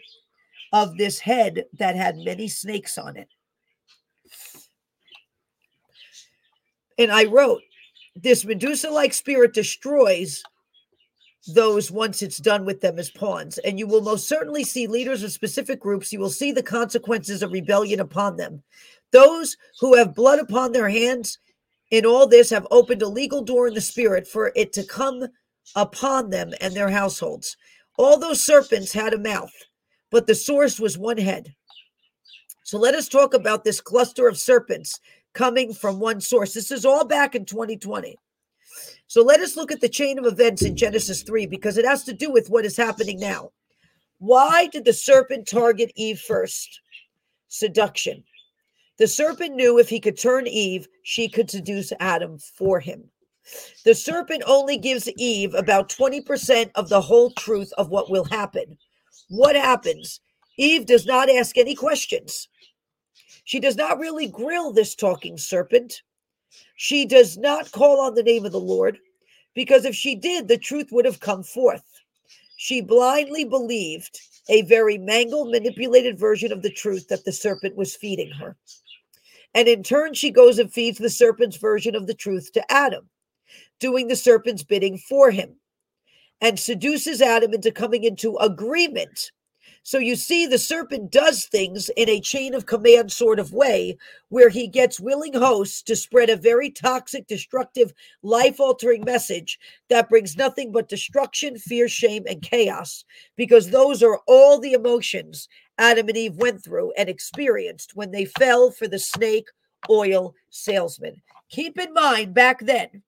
of 0.72 0.96
this 0.96 1.18
head 1.18 1.64
that 1.78 1.94
had 1.94 2.16
many 2.16 2.48
snakes 2.48 2.96
on 2.96 3.16
it. 3.16 3.28
And 6.98 7.12
I 7.12 7.24
wrote, 7.24 7.62
this 8.16 8.44
Medusa 8.44 8.90
like 8.90 9.12
spirit 9.12 9.54
destroys 9.54 10.42
those 11.48 11.90
once 11.90 12.22
it's 12.22 12.38
done 12.38 12.64
with 12.64 12.80
them 12.80 12.98
as 12.98 13.10
pawns. 13.10 13.58
And 13.58 13.78
you 13.78 13.86
will 13.86 14.00
most 14.00 14.28
certainly 14.28 14.64
see 14.64 14.86
leaders 14.86 15.22
of 15.22 15.32
specific 15.32 15.80
groups. 15.80 16.12
You 16.12 16.20
will 16.20 16.30
see 16.30 16.52
the 16.52 16.62
consequences 16.62 17.42
of 17.42 17.52
rebellion 17.52 18.00
upon 18.00 18.36
them. 18.36 18.62
Those 19.10 19.56
who 19.80 19.96
have 19.96 20.14
blood 20.14 20.38
upon 20.38 20.72
their 20.72 20.88
hands 20.88 21.38
in 21.90 22.06
all 22.06 22.26
this 22.26 22.50
have 22.50 22.66
opened 22.70 23.02
a 23.02 23.08
legal 23.08 23.42
door 23.42 23.68
in 23.68 23.74
the 23.74 23.80
spirit 23.80 24.26
for 24.26 24.52
it 24.56 24.72
to 24.74 24.84
come 24.84 25.26
upon 25.74 26.30
them 26.30 26.52
and 26.60 26.74
their 26.74 26.90
households. 26.90 27.56
All 27.98 28.18
those 28.18 28.44
serpents 28.44 28.92
had 28.92 29.12
a 29.12 29.18
mouth, 29.18 29.52
but 30.10 30.26
the 30.26 30.34
source 30.34 30.80
was 30.80 30.96
one 30.96 31.18
head. 31.18 31.54
So 32.64 32.78
let 32.78 32.94
us 32.94 33.08
talk 33.08 33.34
about 33.34 33.64
this 33.64 33.80
cluster 33.80 34.28
of 34.28 34.38
serpents 34.38 34.98
coming 35.34 35.74
from 35.74 35.98
one 35.98 36.20
source. 36.20 36.54
This 36.54 36.70
is 36.70 36.86
all 36.86 37.04
back 37.04 37.34
in 37.34 37.44
2020. 37.44 38.16
So 39.06 39.22
let 39.22 39.40
us 39.40 39.56
look 39.56 39.70
at 39.70 39.80
the 39.80 39.88
chain 39.88 40.18
of 40.18 40.26
events 40.26 40.62
in 40.62 40.76
Genesis 40.76 41.22
3 41.22 41.46
because 41.46 41.76
it 41.76 41.84
has 41.84 42.04
to 42.04 42.12
do 42.12 42.30
with 42.30 42.48
what 42.48 42.64
is 42.64 42.76
happening 42.76 43.20
now. 43.20 43.50
Why 44.18 44.68
did 44.68 44.84
the 44.84 44.92
serpent 44.92 45.48
target 45.48 45.92
Eve 45.96 46.20
first? 46.20 46.80
Seduction. 47.48 48.24
The 48.98 49.06
serpent 49.06 49.56
knew 49.56 49.78
if 49.78 49.88
he 49.88 50.00
could 50.00 50.18
turn 50.18 50.46
Eve, 50.46 50.86
she 51.02 51.28
could 51.28 51.50
seduce 51.50 51.92
Adam 51.98 52.38
for 52.38 52.78
him. 52.78 53.10
The 53.84 53.94
serpent 53.94 54.44
only 54.46 54.78
gives 54.78 55.10
Eve 55.18 55.54
about 55.54 55.88
20% 55.88 56.70
of 56.74 56.88
the 56.88 57.00
whole 57.00 57.32
truth 57.32 57.72
of 57.76 57.88
what 57.88 58.10
will 58.10 58.24
happen. 58.24 58.78
What 59.28 59.56
happens? 59.56 60.20
Eve 60.56 60.86
does 60.86 61.06
not 61.06 61.28
ask 61.28 61.58
any 61.58 61.74
questions. 61.74 62.48
She 63.44 63.58
does 63.58 63.76
not 63.76 63.98
really 63.98 64.28
grill 64.28 64.72
this 64.72 64.94
talking 64.94 65.36
serpent. 65.36 66.02
She 66.76 67.04
does 67.06 67.38
not 67.38 67.72
call 67.72 68.00
on 68.00 68.14
the 68.14 68.22
name 68.22 68.44
of 68.44 68.52
the 68.52 68.60
Lord, 68.60 68.98
because 69.54 69.84
if 69.84 69.94
she 69.94 70.14
did, 70.14 70.48
the 70.48 70.58
truth 70.58 70.88
would 70.90 71.04
have 71.04 71.20
come 71.20 71.42
forth. 71.42 71.84
She 72.56 72.80
blindly 72.80 73.44
believed 73.44 74.20
a 74.48 74.62
very 74.62 74.98
mangled, 74.98 75.50
manipulated 75.50 76.18
version 76.18 76.52
of 76.52 76.62
the 76.62 76.72
truth 76.72 77.08
that 77.08 77.24
the 77.24 77.32
serpent 77.32 77.76
was 77.76 77.96
feeding 77.96 78.30
her. 78.30 78.56
And 79.54 79.68
in 79.68 79.82
turn, 79.82 80.14
she 80.14 80.30
goes 80.30 80.58
and 80.58 80.72
feeds 80.72 80.98
the 80.98 81.10
serpent's 81.10 81.56
version 81.56 81.94
of 81.94 82.06
the 82.06 82.14
truth 82.14 82.52
to 82.52 82.72
Adam, 82.72 83.08
doing 83.80 84.08
the 84.08 84.16
serpent's 84.16 84.62
bidding 84.62 84.98
for 84.98 85.30
him, 85.30 85.56
and 86.40 86.58
seduces 86.58 87.20
Adam 87.20 87.52
into 87.52 87.70
coming 87.70 88.04
into 88.04 88.36
agreement 88.36 89.30
so 89.82 89.98
you 89.98 90.16
see, 90.16 90.46
the 90.46 90.58
serpent 90.58 91.10
does 91.10 91.46
things 91.46 91.88
in 91.96 92.08
a 92.08 92.20
chain 92.20 92.54
of 92.54 92.66
command 92.66 93.10
sort 93.10 93.38
of 93.38 93.52
way, 93.52 93.98
where 94.28 94.48
he 94.48 94.68
gets 94.68 95.00
willing 95.00 95.34
hosts 95.34 95.82
to 95.82 95.96
spread 95.96 96.30
a 96.30 96.36
very 96.36 96.70
toxic, 96.70 97.26
destructive, 97.26 97.92
life 98.22 98.60
altering 98.60 99.04
message 99.04 99.58
that 99.88 100.08
brings 100.08 100.36
nothing 100.36 100.70
but 100.70 100.88
destruction, 100.88 101.58
fear, 101.58 101.88
shame, 101.88 102.24
and 102.28 102.42
chaos, 102.42 103.04
because 103.36 103.70
those 103.70 104.02
are 104.02 104.20
all 104.26 104.60
the 104.60 104.72
emotions 104.72 105.48
Adam 105.78 106.08
and 106.08 106.16
Eve 106.16 106.36
went 106.36 106.62
through 106.62 106.92
and 106.92 107.08
experienced 107.08 107.96
when 107.96 108.12
they 108.12 108.24
fell 108.24 108.70
for 108.70 108.86
the 108.86 108.98
snake 108.98 109.48
oil 109.90 110.34
salesman. 110.50 111.20
Keep 111.50 111.78
in 111.78 111.92
mind, 111.92 112.34
back 112.34 112.60
then, 112.60 113.02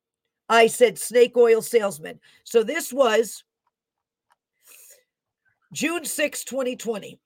I 0.49 0.67
said 0.67 0.99
snake 0.99 1.37
oil 1.37 1.63
salesman. 1.63 2.19
So 2.43 2.63
this 2.63 2.93
was 2.93 3.44
June 5.75 6.05
6, 6.05 6.45
2020. 6.45 7.19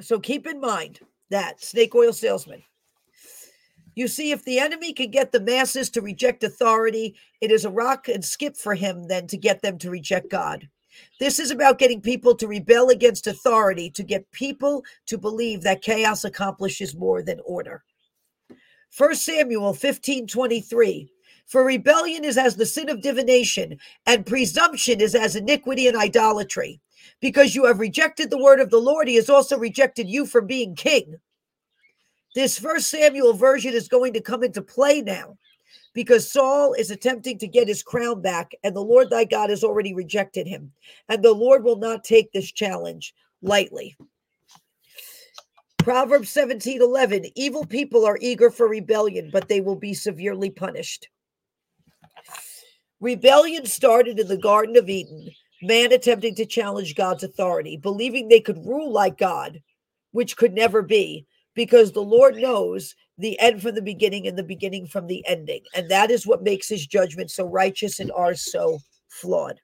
So 0.00 0.18
keep 0.18 0.46
in 0.46 0.58
mind 0.58 1.00
that 1.28 1.62
snake 1.62 1.94
oil 1.94 2.14
salesman. 2.14 2.62
You 3.94 4.08
see, 4.08 4.30
if 4.30 4.42
the 4.46 4.58
enemy 4.58 4.94
can 4.94 5.10
get 5.10 5.32
the 5.32 5.40
masses 5.40 5.90
to 5.90 6.00
reject 6.00 6.44
authority, 6.44 7.14
it 7.42 7.50
is 7.50 7.66
a 7.66 7.70
rock 7.70 8.08
and 8.08 8.24
skip 8.24 8.56
for 8.56 8.74
him 8.74 9.06
then 9.06 9.26
to 9.26 9.36
get 9.36 9.60
them 9.60 9.76
to 9.80 9.90
reject 9.90 10.30
God. 10.30 10.66
This 11.20 11.38
is 11.38 11.50
about 11.50 11.78
getting 11.78 12.00
people 12.00 12.34
to 12.36 12.48
rebel 12.48 12.88
against 12.88 13.26
authority, 13.26 13.90
to 13.90 14.02
get 14.02 14.30
people 14.32 14.82
to 15.04 15.18
believe 15.18 15.60
that 15.60 15.82
chaos 15.82 16.24
accomplishes 16.24 16.96
more 16.96 17.22
than 17.22 17.40
order. 17.44 17.84
1 18.96 19.14
Samuel 19.14 19.74
15 19.74 20.26
23. 20.26 21.10
For 21.44 21.64
rebellion 21.64 22.24
is 22.24 22.38
as 22.38 22.56
the 22.56 22.64
sin 22.64 22.88
of 22.88 23.02
divination, 23.02 23.78
and 24.06 24.24
presumption 24.24 25.02
is 25.02 25.14
as 25.14 25.36
iniquity 25.36 25.86
and 25.86 25.98
idolatry. 25.98 26.80
Because 27.20 27.54
you 27.54 27.64
have 27.66 27.80
rejected 27.80 28.30
the 28.30 28.42
word 28.42 28.60
of 28.60 28.70
the 28.70 28.78
Lord, 28.78 29.08
he 29.08 29.16
has 29.16 29.30
also 29.30 29.58
rejected 29.58 30.08
you 30.08 30.26
from 30.26 30.46
being 30.46 30.74
king. 30.74 31.16
This 32.34 32.58
first 32.58 32.90
Samuel 32.90 33.32
version 33.32 33.72
is 33.72 33.88
going 33.88 34.12
to 34.12 34.20
come 34.20 34.42
into 34.42 34.60
play 34.60 35.00
now 35.00 35.38
because 35.94 36.30
Saul 36.30 36.74
is 36.74 36.90
attempting 36.90 37.38
to 37.38 37.48
get 37.48 37.68
his 37.68 37.82
crown 37.82 38.20
back, 38.20 38.52
and 38.62 38.76
the 38.76 38.82
Lord 38.82 39.08
thy 39.08 39.24
God 39.24 39.48
has 39.48 39.64
already 39.64 39.94
rejected 39.94 40.46
him. 40.46 40.70
And 41.08 41.22
the 41.22 41.32
Lord 41.32 41.64
will 41.64 41.78
not 41.78 42.04
take 42.04 42.30
this 42.32 42.52
challenge 42.52 43.14
lightly. 43.40 43.96
Proverbs 45.78 46.28
17 46.28 46.82
11 46.82 47.26
Evil 47.34 47.64
people 47.64 48.04
are 48.04 48.18
eager 48.20 48.50
for 48.50 48.68
rebellion, 48.68 49.30
but 49.32 49.48
they 49.48 49.62
will 49.62 49.76
be 49.76 49.94
severely 49.94 50.50
punished. 50.50 51.08
Rebellion 53.00 53.64
started 53.64 54.18
in 54.18 54.28
the 54.28 54.36
Garden 54.36 54.76
of 54.76 54.90
Eden, 54.90 55.30
man 55.62 55.92
attempting 55.92 56.34
to 56.36 56.46
challenge 56.46 56.94
God's 56.94 57.24
authority, 57.24 57.76
believing 57.76 58.28
they 58.28 58.40
could 58.40 58.64
rule 58.66 58.90
like 58.92 59.18
God, 59.18 59.62
which 60.12 60.36
could 60.36 60.52
never 60.52 60.82
be, 60.82 61.26
because 61.54 61.92
the 61.92 62.02
Lord 62.02 62.36
knows 62.36 62.94
the 63.18 63.38
end 63.40 63.62
from 63.62 63.74
the 63.74 63.82
beginning 63.82 64.26
and 64.26 64.38
the 64.38 64.42
beginning 64.42 64.86
from 64.86 65.06
the 65.06 65.26
ending. 65.26 65.62
And 65.74 65.90
that 65.90 66.10
is 66.10 66.26
what 66.26 66.42
makes 66.42 66.68
his 66.68 66.86
judgment 66.86 67.30
so 67.30 67.46
righteous 67.46 67.98
and 67.98 68.12
ours 68.12 68.42
so 68.42 68.78
flawed. 69.08 69.60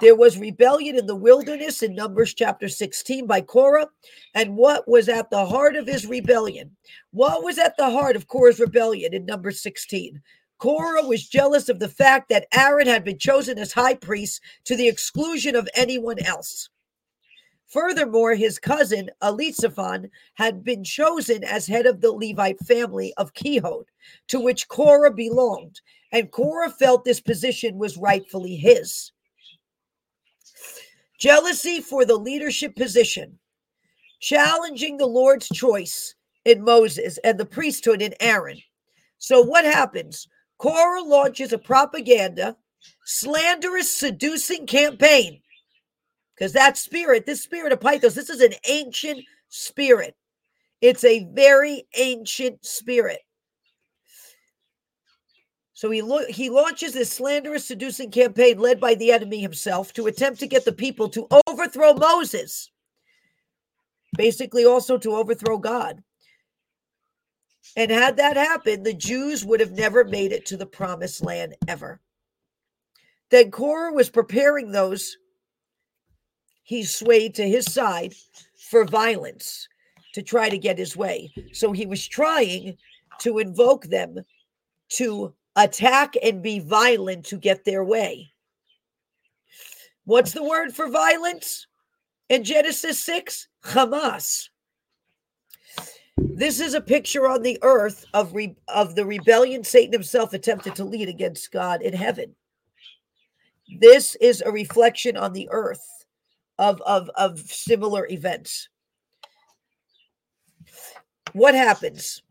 There 0.00 0.16
was 0.16 0.38
rebellion 0.38 0.96
in 0.96 1.06
the 1.06 1.14
wilderness 1.14 1.82
in 1.82 1.94
Numbers 1.94 2.32
chapter 2.32 2.68
16 2.68 3.26
by 3.26 3.42
Korah. 3.42 3.88
And 4.34 4.56
what 4.56 4.88
was 4.88 5.08
at 5.08 5.28
the 5.30 5.44
heart 5.44 5.76
of 5.76 5.86
his 5.86 6.06
rebellion? 6.06 6.74
What 7.10 7.44
was 7.44 7.58
at 7.58 7.76
the 7.76 7.90
heart 7.90 8.16
of 8.16 8.26
Korah's 8.26 8.58
rebellion 8.58 9.12
in 9.12 9.26
Numbers 9.26 9.60
16? 9.62 10.20
Korah 10.62 11.04
was 11.04 11.26
jealous 11.26 11.68
of 11.68 11.80
the 11.80 11.88
fact 11.88 12.28
that 12.28 12.46
Aaron 12.54 12.86
had 12.86 13.02
been 13.02 13.18
chosen 13.18 13.58
as 13.58 13.72
high 13.72 13.94
priest 13.94 14.40
to 14.62 14.76
the 14.76 14.86
exclusion 14.86 15.56
of 15.56 15.68
anyone 15.74 16.20
else. 16.20 16.68
Furthermore, 17.66 18.36
his 18.36 18.60
cousin 18.60 19.10
Elizaphan 19.20 20.08
had 20.34 20.62
been 20.62 20.84
chosen 20.84 21.42
as 21.42 21.66
head 21.66 21.84
of 21.84 22.00
the 22.00 22.12
Levite 22.12 22.60
family 22.60 23.12
of 23.16 23.34
Kohath, 23.34 23.86
to 24.28 24.38
which 24.38 24.68
Korah 24.68 25.12
belonged, 25.12 25.80
and 26.12 26.30
Korah 26.30 26.70
felt 26.70 27.04
this 27.04 27.20
position 27.20 27.76
was 27.76 27.96
rightfully 27.96 28.54
his. 28.54 29.10
Jealousy 31.18 31.80
for 31.80 32.04
the 32.04 32.14
leadership 32.16 32.76
position, 32.76 33.36
challenging 34.20 34.96
the 34.96 35.06
Lord's 35.06 35.48
choice 35.48 36.14
in 36.44 36.62
Moses 36.62 37.18
and 37.24 37.36
the 37.36 37.46
priesthood 37.46 38.00
in 38.00 38.14
Aaron. 38.20 38.58
So, 39.18 39.40
what 39.42 39.64
happens? 39.64 40.28
Korah 40.62 41.02
launches 41.02 41.52
a 41.52 41.58
propaganda, 41.58 42.56
slanderous, 43.04 43.98
seducing 43.98 44.64
campaign 44.64 45.40
because 46.36 46.52
that 46.52 46.78
spirit, 46.78 47.26
this 47.26 47.42
spirit 47.42 47.72
of 47.72 47.80
Pythos, 47.80 48.14
this 48.14 48.30
is 48.30 48.40
an 48.40 48.54
ancient 48.68 49.24
spirit. 49.48 50.14
It's 50.80 51.02
a 51.02 51.26
very 51.32 51.88
ancient 51.96 52.64
spirit. 52.64 53.18
So 55.74 55.90
he 55.90 56.00
lo- 56.00 56.26
he 56.28 56.48
launches 56.48 56.92
this 56.92 57.12
slanderous, 57.12 57.64
seducing 57.64 58.12
campaign 58.12 58.60
led 58.60 58.78
by 58.78 58.94
the 58.94 59.10
enemy 59.10 59.40
himself 59.40 59.92
to 59.94 60.06
attempt 60.06 60.38
to 60.40 60.46
get 60.46 60.64
the 60.64 60.70
people 60.70 61.08
to 61.08 61.26
overthrow 61.48 61.92
Moses, 61.94 62.70
basically 64.16 64.64
also 64.64 64.96
to 64.98 65.16
overthrow 65.16 65.58
God. 65.58 66.04
And 67.76 67.90
had 67.90 68.16
that 68.18 68.36
happened, 68.36 68.84
the 68.84 68.92
Jews 68.92 69.44
would 69.44 69.60
have 69.60 69.72
never 69.72 70.04
made 70.04 70.32
it 70.32 70.44
to 70.46 70.56
the 70.56 70.66
promised 70.66 71.24
land 71.24 71.54
ever. 71.68 72.00
Then 73.30 73.50
Korah 73.50 73.94
was 73.94 74.10
preparing 74.10 74.70
those 74.70 75.16
he 76.64 76.84
swayed 76.84 77.34
to 77.34 77.48
his 77.48 77.72
side 77.72 78.14
for 78.70 78.84
violence 78.84 79.68
to 80.14 80.22
try 80.22 80.48
to 80.48 80.58
get 80.58 80.78
his 80.78 80.96
way. 80.96 81.32
So 81.52 81.72
he 81.72 81.86
was 81.86 82.06
trying 82.06 82.76
to 83.20 83.38
invoke 83.38 83.84
them 83.84 84.16
to 84.90 85.34
attack 85.56 86.14
and 86.22 86.42
be 86.42 86.60
violent 86.60 87.26
to 87.26 87.36
get 87.36 87.64
their 87.64 87.84
way. 87.84 88.32
What's 90.04 90.32
the 90.32 90.42
word 90.42 90.74
for 90.74 90.88
violence 90.88 91.66
in 92.28 92.44
Genesis 92.44 93.02
6? 93.04 93.48
Hamas. 93.64 94.48
This 96.24 96.60
is 96.60 96.74
a 96.74 96.80
picture 96.80 97.28
on 97.28 97.42
the 97.42 97.58
earth 97.62 98.04
of, 98.14 98.34
re- 98.34 98.56
of 98.68 98.94
the 98.94 99.04
rebellion 99.04 99.64
Satan 99.64 99.92
himself 99.92 100.32
attempted 100.32 100.74
to 100.76 100.84
lead 100.84 101.08
against 101.08 101.52
God 101.52 101.82
in 101.82 101.92
heaven. 101.94 102.34
This 103.80 104.16
is 104.16 104.42
a 104.42 104.50
reflection 104.50 105.16
on 105.16 105.32
the 105.32 105.48
earth 105.50 106.04
of 106.58 106.80
of 106.82 107.08
of 107.16 107.38
similar 107.40 108.06
events. 108.08 108.68
What 111.32 111.54
happens? 111.54 112.22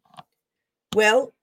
Well, 0.94 1.34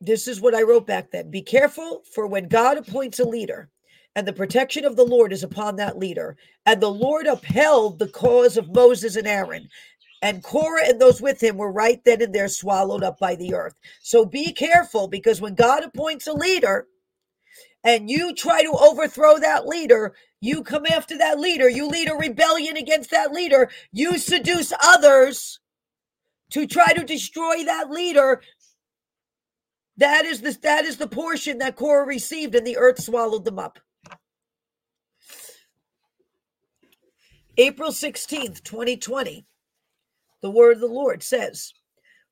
this 0.00 0.28
is 0.28 0.40
what 0.40 0.54
I 0.54 0.62
wrote 0.62 0.86
back 0.86 1.10
then. 1.10 1.30
Be 1.30 1.42
careful 1.42 2.02
for 2.14 2.26
when 2.26 2.48
God 2.48 2.78
appoints 2.78 3.18
a 3.18 3.24
leader 3.24 3.68
and 4.16 4.26
the 4.26 4.32
protection 4.32 4.84
of 4.84 4.96
the 4.96 5.04
Lord 5.04 5.32
is 5.32 5.42
upon 5.42 5.76
that 5.76 5.98
leader. 5.98 6.36
And 6.66 6.80
the 6.80 6.90
Lord 6.90 7.26
upheld 7.26 7.98
the 7.98 8.08
cause 8.08 8.56
of 8.56 8.74
Moses 8.74 9.16
and 9.16 9.28
Aaron. 9.28 9.68
And 10.22 10.42
Korah 10.42 10.88
and 10.88 11.00
those 11.00 11.20
with 11.20 11.40
him 11.40 11.56
were 11.56 11.70
right 11.70 12.02
then 12.04 12.22
and 12.22 12.34
there 12.34 12.48
swallowed 12.48 13.04
up 13.04 13.18
by 13.18 13.36
the 13.36 13.54
earth. 13.54 13.74
So 14.02 14.24
be 14.24 14.52
careful 14.52 15.06
because 15.06 15.40
when 15.40 15.54
God 15.54 15.84
appoints 15.84 16.26
a 16.26 16.32
leader 16.32 16.88
and 17.84 18.10
you 18.10 18.34
try 18.34 18.62
to 18.62 18.72
overthrow 18.72 19.38
that 19.38 19.66
leader, 19.66 20.14
you 20.40 20.62
come 20.64 20.86
after 20.86 21.16
that 21.18 21.38
leader. 21.38 21.68
You 21.68 21.88
lead 21.88 22.10
a 22.10 22.14
rebellion 22.14 22.76
against 22.76 23.10
that 23.10 23.32
leader. 23.32 23.70
You 23.92 24.18
seduce 24.18 24.72
others 24.82 25.60
to 26.50 26.66
try 26.66 26.92
to 26.92 27.04
destroy 27.04 27.64
that 27.64 27.90
leader. 27.90 28.42
That 29.96 30.24
is 30.24 30.40
the 30.40 30.56
that 30.62 30.84
is 30.84 30.96
the 30.96 31.08
portion 31.08 31.58
that 31.58 31.74
Korah 31.76 32.06
received, 32.06 32.54
and 32.54 32.66
the 32.66 32.76
earth 32.76 33.02
swallowed 33.02 33.44
them 33.44 33.58
up. 33.58 33.80
April 37.56 37.90
16th, 37.90 38.62
2020. 38.62 39.47
The 40.40 40.50
word 40.50 40.74
of 40.74 40.80
the 40.80 40.86
Lord 40.86 41.22
says, 41.22 41.72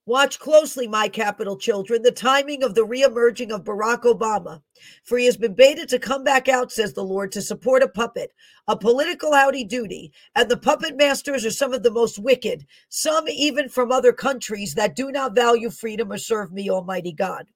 Watch 0.09 0.38
closely, 0.38 0.87
my 0.87 1.09
capital 1.09 1.57
children, 1.57 2.03
the 2.03 2.12
timing 2.12 2.62
of 2.62 2.77
the 2.77 2.87
reemerging 2.87 3.51
of 3.51 3.64
Barack 3.64 4.03
Obama. 4.03 4.62
For 5.03 5.19
he 5.19 5.27
has 5.27 5.37
been 5.37 5.55
baited 5.55 5.88
to 5.88 5.99
come 5.99 6.23
back 6.23 6.49
out, 6.49 6.71
says 6.71 6.92
the 6.92 7.03
Lord, 7.03 7.33
to 7.33 7.42
support 7.42 7.83
a 7.83 7.88
puppet, 7.88 8.33
a 8.69 8.77
political 8.77 9.35
howdy 9.35 9.64
doody. 9.64 10.12
And 10.37 10.49
the 10.49 10.59
puppet 10.59 10.97
masters 10.97 11.45
are 11.45 11.51
some 11.51 11.73
of 11.73 11.83
the 11.83 11.90
most 11.90 12.21
wicked, 12.21 12.66
some 12.88 13.29
even 13.29 13.69
from 13.69 13.90
other 13.90 14.12
countries 14.12 14.75
that 14.75 14.95
do 14.95 15.11
not 15.11 15.35
value 15.35 15.71
freedom 15.71 16.12
or 16.12 16.19
serve 16.19 16.53
me, 16.53 16.71
Almighty 16.71 17.12
God. 17.12 17.49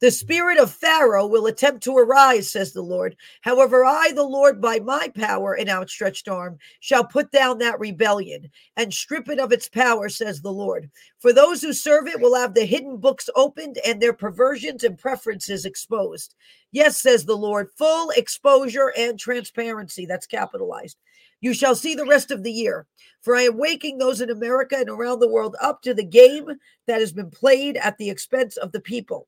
The 0.00 0.12
spirit 0.12 0.58
of 0.58 0.70
Pharaoh 0.70 1.26
will 1.26 1.46
attempt 1.46 1.82
to 1.82 1.96
arise, 1.96 2.48
says 2.48 2.72
the 2.72 2.82
Lord. 2.82 3.16
However, 3.40 3.84
I, 3.84 4.12
the 4.14 4.22
Lord, 4.22 4.60
by 4.60 4.78
my 4.78 5.08
power 5.08 5.54
and 5.54 5.68
outstretched 5.68 6.28
arm, 6.28 6.56
shall 6.78 7.04
put 7.04 7.32
down 7.32 7.58
that 7.58 7.80
rebellion 7.80 8.48
and 8.76 8.94
strip 8.94 9.28
it 9.28 9.40
of 9.40 9.50
its 9.50 9.68
power, 9.68 10.08
says 10.08 10.40
the 10.40 10.52
Lord. 10.52 10.88
For 11.18 11.32
those 11.32 11.62
who 11.62 11.72
serve 11.72 12.06
it 12.06 12.20
will 12.20 12.36
have 12.36 12.54
the 12.54 12.64
hidden 12.64 12.98
books 12.98 13.28
opened 13.34 13.78
and 13.84 14.00
their 14.00 14.12
perversions 14.12 14.84
and 14.84 14.96
preferences 14.96 15.64
exposed. 15.64 16.36
Yes, 16.70 17.00
says 17.00 17.24
the 17.24 17.36
Lord, 17.36 17.68
full 17.76 18.10
exposure 18.10 18.92
and 18.96 19.18
transparency. 19.18 20.06
That's 20.06 20.28
capitalized. 20.28 20.96
You 21.40 21.52
shall 21.54 21.74
see 21.74 21.96
the 21.96 22.06
rest 22.06 22.30
of 22.30 22.44
the 22.44 22.52
year. 22.52 22.86
For 23.20 23.34
I 23.34 23.42
am 23.42 23.58
waking 23.58 23.98
those 23.98 24.20
in 24.20 24.30
America 24.30 24.76
and 24.76 24.88
around 24.88 25.18
the 25.18 25.28
world 25.28 25.56
up 25.60 25.82
to 25.82 25.92
the 25.92 26.04
game 26.04 26.46
that 26.86 27.00
has 27.00 27.12
been 27.12 27.30
played 27.30 27.76
at 27.76 27.98
the 27.98 28.10
expense 28.10 28.56
of 28.56 28.70
the 28.70 28.80
people. 28.80 29.26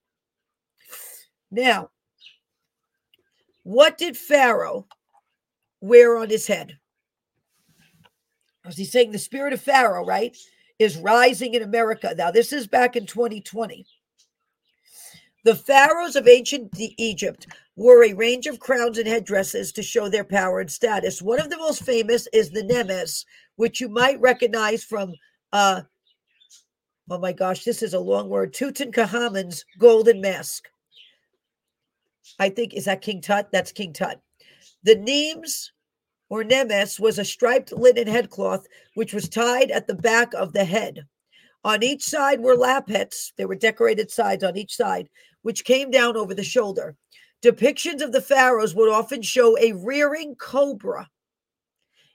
Now, 1.51 1.91
what 3.63 3.99
did 3.99 4.17
Pharaoh 4.17 4.87
wear 5.81 6.17
on 6.17 6.31
his 6.31 6.47
head? 6.47 6.79
Was 8.65 8.77
he 8.77 8.85
saying 8.85 9.13
the 9.13 9.19
spirit 9.19 9.53
of 9.53 9.61
Pharaoh, 9.61 10.05
right, 10.05 10.37
is 10.79 10.97
rising 10.97 11.55
in 11.55 11.63
America? 11.63 12.15
Now, 12.17 12.31
this 12.31 12.53
is 12.53 12.67
back 12.67 12.95
in 12.97 13.07
2020. 13.07 13.87
The 15.45 15.55
pharaohs 15.55 16.17
of 16.17 16.29
ancient 16.29 16.75
Egypt 16.79 17.47
wore 17.75 18.05
a 18.05 18.13
range 18.13 18.47
of 18.47 18.61
crowns 18.61 18.99
and 18.99 19.09
headdresses 19.09 19.73
to 19.73 19.83
show 19.83 20.09
their 20.09 20.25
power 20.25 20.61
and 20.61 20.71
status. 20.71 21.23
One 21.23 21.41
of 21.41 21.49
the 21.49 21.57
most 21.57 21.83
famous 21.83 22.29
is 22.35 22.51
the 22.51 22.63
Nemes, 22.63 23.25
which 23.57 23.81
you 23.81 23.89
might 23.89 24.21
recognize 24.21 24.85
from, 24.85 25.15
uh, 25.55 25.83
oh 27.09 27.19
my 27.19 27.33
gosh, 27.33 27.65
this 27.65 27.83
is 27.83 27.95
a 27.95 28.01
long 28.01 28.29
word, 28.29 28.53
Tutankhamun's 28.53 29.65
golden 29.79 30.21
mask. 30.21 30.69
I 32.39 32.49
think 32.49 32.75
is 32.75 32.85
that 32.85 33.03
King 33.03 33.21
Tut? 33.21 33.51
That's 33.53 33.73
King 33.73 33.93
Tut. 33.93 34.21
The 34.83 34.97
nemes 34.97 35.71
or 36.29 36.45
nemes 36.45 36.99
was 36.99 37.19
a 37.19 37.25
striped 37.25 37.73
linen 37.73 38.07
headcloth 38.07 38.67
which 38.95 39.13
was 39.13 39.29
tied 39.29 39.71
at 39.71 39.87
the 39.87 39.95
back 39.95 40.33
of 40.35 40.53
the 40.53 40.65
head. 40.65 41.07
On 41.65 41.83
each 41.83 42.03
side 42.03 42.41
were 42.41 42.57
lappets, 42.57 43.33
there 43.37 43.49
were 43.49 43.55
decorated 43.55 44.11
sides 44.11 44.43
on 44.43 44.57
each 44.57 44.75
side, 44.75 45.11
which 45.43 45.65
came 45.65 45.91
down 45.91 46.17
over 46.17 46.35
the 46.35 46.45
shoulder. 46.45 46.97
Depictions 47.43 48.03
of 48.03 48.13
the 48.13 48.23
pharaohs 48.23 48.75
would 48.75 48.91
often 48.91 49.23
show 49.23 49.59
a 49.59 49.73
rearing 49.73 50.35
cobra 50.37 51.09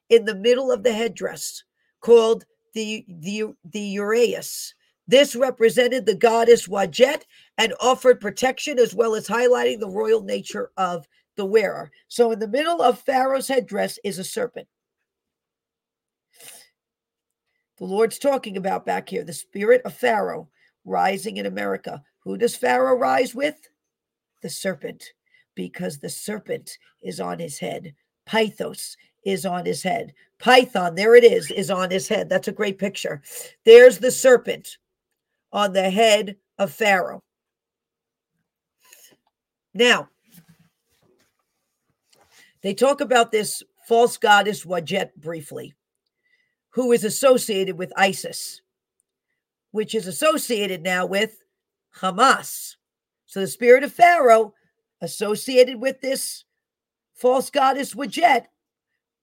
in 0.10 0.26
the 0.26 0.36
middle 0.36 0.72
of 0.72 0.84
the 0.84 0.94
headdress 0.94 1.64
called 2.02 2.46
the, 2.74 3.06
the, 3.08 3.54
the 3.64 3.96
Uraeus. 3.96 4.74
This 5.08 5.36
represented 5.36 6.06
the 6.06 6.16
goddess 6.16 6.68
Wadjet 6.68 7.24
and 7.58 7.74
offered 7.80 8.20
protection 8.20 8.80
as 8.80 8.96
well 8.96 9.16
as 9.16 9.28
highlighting 9.28 9.80
the 9.80 9.90
royal 9.90 10.24
nature 10.24 10.72
of 10.78 11.08
the 11.36 11.46
wearer. 11.46 11.92
So, 12.08 12.32
in 12.32 12.40
the 12.40 12.48
middle 12.48 12.82
of 12.82 13.00
Pharaoh's 13.00 13.48
headdress 13.48 14.00
is 14.04 14.20
a 14.20 14.24
serpent. 14.24 14.68
The 17.78 17.86
Lord's 17.86 18.18
talking 18.18 18.58
about 18.58 18.86
back 18.86 19.10
here 19.10 19.24
the 19.24 19.34
spirit 19.34 19.82
of 19.84 19.94
Pharaoh 19.94 20.50
rising 20.86 21.38
in 21.38 21.46
America. 21.46 22.02
Who 22.20 22.38
does 22.38 22.56
Pharaoh 22.56 22.98
rise 22.98 23.36
with? 23.36 23.70
The 24.42 24.50
serpent, 24.50 25.04
because 25.56 26.00
the 26.00 26.10
serpent 26.10 26.78
is 27.02 27.20
on 27.20 27.40
his 27.40 27.60
head. 27.60 27.94
Pythos 28.28 28.96
is 29.26 29.46
on 29.46 29.66
his 29.66 29.84
head. 29.84 30.14
Python, 30.40 30.96
there 30.96 31.16
it 31.16 31.24
is, 31.24 31.52
is 31.52 31.70
on 31.70 31.92
his 31.92 32.08
head. 32.08 32.30
That's 32.30 32.48
a 32.48 32.54
great 32.54 32.78
picture. 32.78 33.22
There's 33.66 33.98
the 33.98 34.12
serpent 34.12 34.78
on 35.56 35.72
the 35.72 35.90
head 35.90 36.36
of 36.60 36.70
Pharaoh. 36.70 37.24
Now, 39.74 40.10
they 42.62 42.74
talk 42.74 43.00
about 43.00 43.32
this 43.32 43.64
false 43.88 44.18
goddess 44.18 44.66
Wadjet 44.66 45.16
briefly, 45.16 45.74
who 46.72 46.92
is 46.92 47.06
associated 47.06 47.78
with 47.78 47.94
ISIS, 47.96 48.62
which 49.72 49.96
is 49.96 50.08
associated 50.08 50.84
now 50.84 51.06
with 51.06 51.42
Hamas. 52.00 52.76
So 53.26 53.40
the 53.40 53.48
spirit 53.48 53.86
of 53.86 53.94
Pharaoh 53.94 54.54
associated 55.00 55.80
with 55.80 56.02
this 56.02 56.44
false 57.14 57.50
goddess 57.50 57.94
Wadjet, 57.94 58.48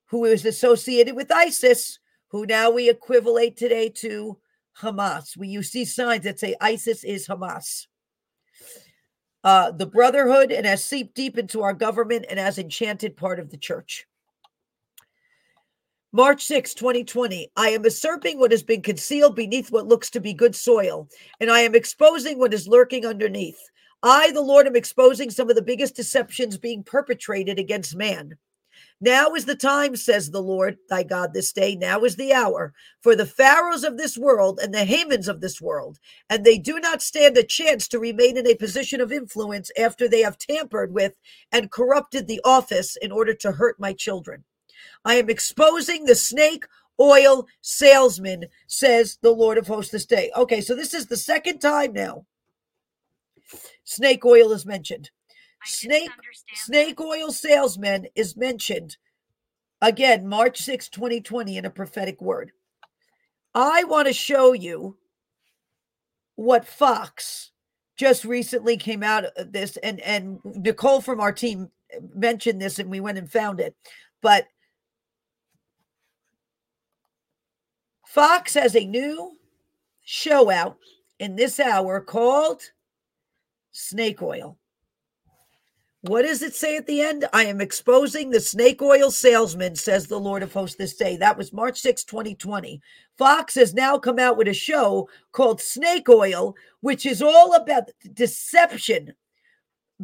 who 0.07 0.25
is 0.25 0.47
associated 0.47 1.15
with 1.15 1.31
ISIS, 1.31 1.99
who 2.29 2.47
now 2.47 2.71
we 2.71 2.89
equivalent 2.89 3.59
today 3.59 3.91
to 3.97 4.39
Hamas. 4.81 5.37
We 5.37 5.49
you 5.49 5.63
see 5.63 5.85
signs 5.85 6.25
that 6.25 6.39
say 6.39 6.55
ISIS 6.61 7.05
is 7.05 7.27
Hamas. 7.27 7.87
Uh, 9.45 9.73
the 9.73 9.87
brotherhood 9.87 10.53
and 10.53 10.65
has 10.65 10.85
seeped 10.85 11.15
deep 11.15 11.37
into 11.37 11.63
our 11.63 11.73
government 11.73 12.27
and 12.31 12.39
has 12.39 12.59
enchanted 12.59 13.17
part 13.17 13.41
of 13.41 13.51
the 13.51 13.57
church. 13.57 14.07
March 16.13 16.45
6, 16.45 16.75
2020. 16.75 17.51
I 17.57 17.71
am 17.71 17.85
usurping 17.85 18.39
what 18.39 18.51
has 18.51 18.63
been 18.63 18.83
concealed 18.83 19.35
beneath 19.35 19.73
what 19.73 19.89
looks 19.89 20.11
to 20.11 20.21
be 20.21 20.35
good 20.35 20.55
soil, 20.55 21.09
and 21.41 21.51
I 21.51 21.61
am 21.61 21.75
exposing 21.75 22.39
what 22.39 22.53
is 22.53 22.69
lurking 22.69 23.07
underneath. 23.07 23.59
I, 24.03 24.31
the 24.33 24.43
Lord, 24.43 24.67
am 24.67 24.77
exposing 24.77 25.31
some 25.31 25.49
of 25.49 25.57
the 25.57 25.63
biggest 25.63 25.97
deceptions 25.97 26.59
being 26.59 26.85
perpetrated 26.85 27.59
against 27.59 27.97
man. 27.97 28.37
Now 29.05 29.35
is 29.35 29.47
the 29.47 29.57
time, 29.57 29.97
says 29.97 30.31
the 30.31 30.41
Lord 30.41 30.79
thy 30.89 31.03
God 31.03 31.35
this 31.35 31.53
day. 31.53 31.75
Now 31.75 32.05
is 32.05 32.15
the 32.15 32.33
hour 32.33 32.73
for 33.01 33.17
the 33.17 33.27
Pharaohs 33.27 33.83
of 33.83 33.99
this 33.99 34.17
world 34.17 34.61
and 34.63 34.73
the 34.73 34.87
Hamans 34.87 35.27
of 35.27 35.41
this 35.41 35.61
world, 35.61 35.99
and 36.31 36.45
they 36.45 36.57
do 36.57 36.79
not 36.79 37.03
stand 37.03 37.37
a 37.37 37.43
chance 37.43 37.89
to 37.89 37.99
remain 37.99 38.37
in 38.37 38.47
a 38.47 38.55
position 38.55 39.01
of 39.01 39.11
influence 39.11 39.73
after 39.77 40.09
they 40.09 40.21
have 40.21 40.39
tampered 40.39 40.95
with 40.95 41.19
and 41.51 41.73
corrupted 41.73 42.29
the 42.29 42.41
office 42.45 42.95
in 42.95 43.11
order 43.11 43.35
to 43.35 43.51
hurt 43.51 43.81
my 43.81 43.93
children. 43.93 44.45
I 45.05 45.17
am 45.17 45.29
exposing 45.29 46.05
the 46.05 46.15
snake 46.15 46.65
oil 47.01 47.49
salesman, 47.61 48.45
says 48.69 49.19
the 49.21 49.33
Lord 49.33 49.59
of 49.59 49.67
hosts 49.67 49.91
this 49.91 50.07
day. 50.07 50.31
Okay, 50.37 50.61
so 50.61 50.77
this 50.77 50.95
is 50.95 51.09
the 51.09 51.17
second 51.17 51.59
time 51.59 51.93
now 51.93 52.25
snake 53.83 54.25
oil 54.25 54.53
is 54.53 54.65
mentioned 54.65 55.11
snake 55.65 56.11
snake 56.55 57.01
oil 57.01 57.31
salesman 57.31 58.07
is 58.15 58.37
mentioned 58.37 58.97
again 59.83 60.27
March 60.27 60.59
6, 60.59 60.89
2020 60.89 61.59
in 61.59 61.65
a 61.65 61.71
prophetic 61.71 62.21
word. 62.23 62.53
I 63.55 63.85
want 63.85 64.09
to 64.09 64.15
show 64.15 64.53
you 64.53 64.97
what 66.37 66.67
Fox 66.67 67.51
just 67.97 68.25
recently 68.25 68.77
came 68.77 69.03
out 69.03 69.25
of 69.37 69.53
this 69.53 69.77
and 69.79 70.01
and 70.01 70.39
Nicole 70.45 71.03
from 71.03 71.21
our 71.21 71.33
team 71.33 71.71
mentioned 72.15 72.61
this 72.61 72.79
and 72.79 72.91
we 72.91 73.01
went 73.01 73.19
and 73.19 73.31
found 73.31 73.61
it. 73.61 73.77
But 74.23 74.47
Fox 78.07 78.55
has 78.55 78.75
a 78.75 78.87
new 78.87 79.37
show 80.03 80.51
out 80.51 80.79
in 81.19 81.37
this 81.37 81.61
hour 81.61 82.01
called 82.01 82.63
Snake 83.73 84.23
Oil. 84.23 84.59
What 86.03 86.23
does 86.23 86.43
it 86.43 86.53
say 86.53 86.77
at 86.77 86.89
the 86.89 87.01
end? 87.01 87.27
I 87.33 87.45
am 87.45 87.61
exposing 87.61 88.31
the 88.31 88.41
snake 88.41 88.83
oil 88.83 89.13
salesman, 89.13 89.77
says 89.77 90.09
the 90.09 90.19
Lord 90.19 90.43
of 90.43 90.53
hosts 90.53 90.77
this 90.77 90.97
day. 90.97 91.17
That 91.17 91.39
was 91.39 91.53
March 91.53 91.81
6, 91.81 92.03
2020. 92.03 92.81
Fox 93.17 93.55
has 93.55 93.73
now 93.73 93.99
come 93.99 94.19
out 94.19 94.37
with 94.37 94.49
a 94.49 94.55
show 94.55 95.09
called 95.31 95.61
Snake 95.61 96.09
Oil, 96.09 96.57
which 96.81 97.07
is 97.07 97.23
all 97.23 97.55
about 97.55 97.85
deception, 98.15 99.15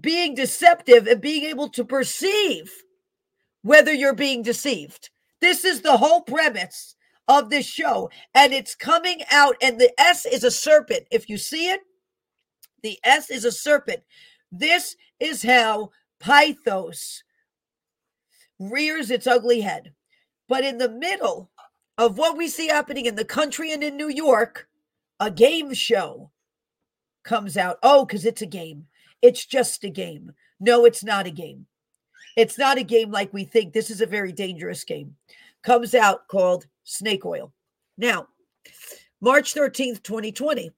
being 0.00 0.36
deceptive, 0.36 1.08
and 1.08 1.20
being 1.20 1.42
able 1.44 1.68
to 1.70 1.84
perceive 1.84 2.72
whether 3.62 3.92
you're 3.92 4.14
being 4.14 4.42
deceived. 4.42 5.10
This 5.40 5.64
is 5.64 5.80
the 5.80 5.96
whole 5.96 6.20
premise 6.20 6.94
of 7.26 7.50
this 7.50 7.66
show. 7.66 8.08
And 8.36 8.52
it's 8.52 8.76
coming 8.76 9.22
out, 9.32 9.56
and 9.60 9.80
the 9.80 9.92
S 10.00 10.26
is 10.26 10.44
a 10.44 10.50
serpent. 10.52 11.06
If 11.10 11.28
you 11.28 11.38
see 11.38 11.70
it, 11.70 11.80
the 12.84 13.00
S 13.02 13.30
is 13.30 13.44
a 13.44 13.50
serpent. 13.50 14.04
This 14.50 14.96
is 15.20 15.42
how 15.42 15.90
Pythos 16.20 17.22
rears 18.58 19.10
its 19.10 19.26
ugly 19.26 19.60
head. 19.60 19.92
But 20.48 20.64
in 20.64 20.78
the 20.78 20.88
middle 20.88 21.50
of 21.98 22.16
what 22.16 22.36
we 22.36 22.48
see 22.48 22.68
happening 22.68 23.06
in 23.06 23.14
the 23.14 23.24
country 23.24 23.72
and 23.72 23.82
in 23.82 23.96
New 23.96 24.08
York, 24.08 24.68
a 25.20 25.30
game 25.30 25.74
show 25.74 26.30
comes 27.24 27.56
out. 27.56 27.78
Oh, 27.82 28.04
because 28.04 28.24
it's 28.24 28.42
a 28.42 28.46
game. 28.46 28.86
It's 29.20 29.44
just 29.44 29.84
a 29.84 29.90
game. 29.90 30.32
No, 30.60 30.84
it's 30.84 31.04
not 31.04 31.26
a 31.26 31.30
game. 31.30 31.66
It's 32.36 32.56
not 32.56 32.78
a 32.78 32.84
game 32.84 33.10
like 33.10 33.32
we 33.32 33.44
think. 33.44 33.72
This 33.72 33.90
is 33.90 34.00
a 34.00 34.06
very 34.06 34.32
dangerous 34.32 34.84
game. 34.84 35.16
Comes 35.62 35.94
out 35.94 36.28
called 36.28 36.66
Snake 36.84 37.26
Oil. 37.26 37.52
Now, 37.96 38.28
March 39.20 39.54
13th, 39.54 40.02
2020. 40.04 40.70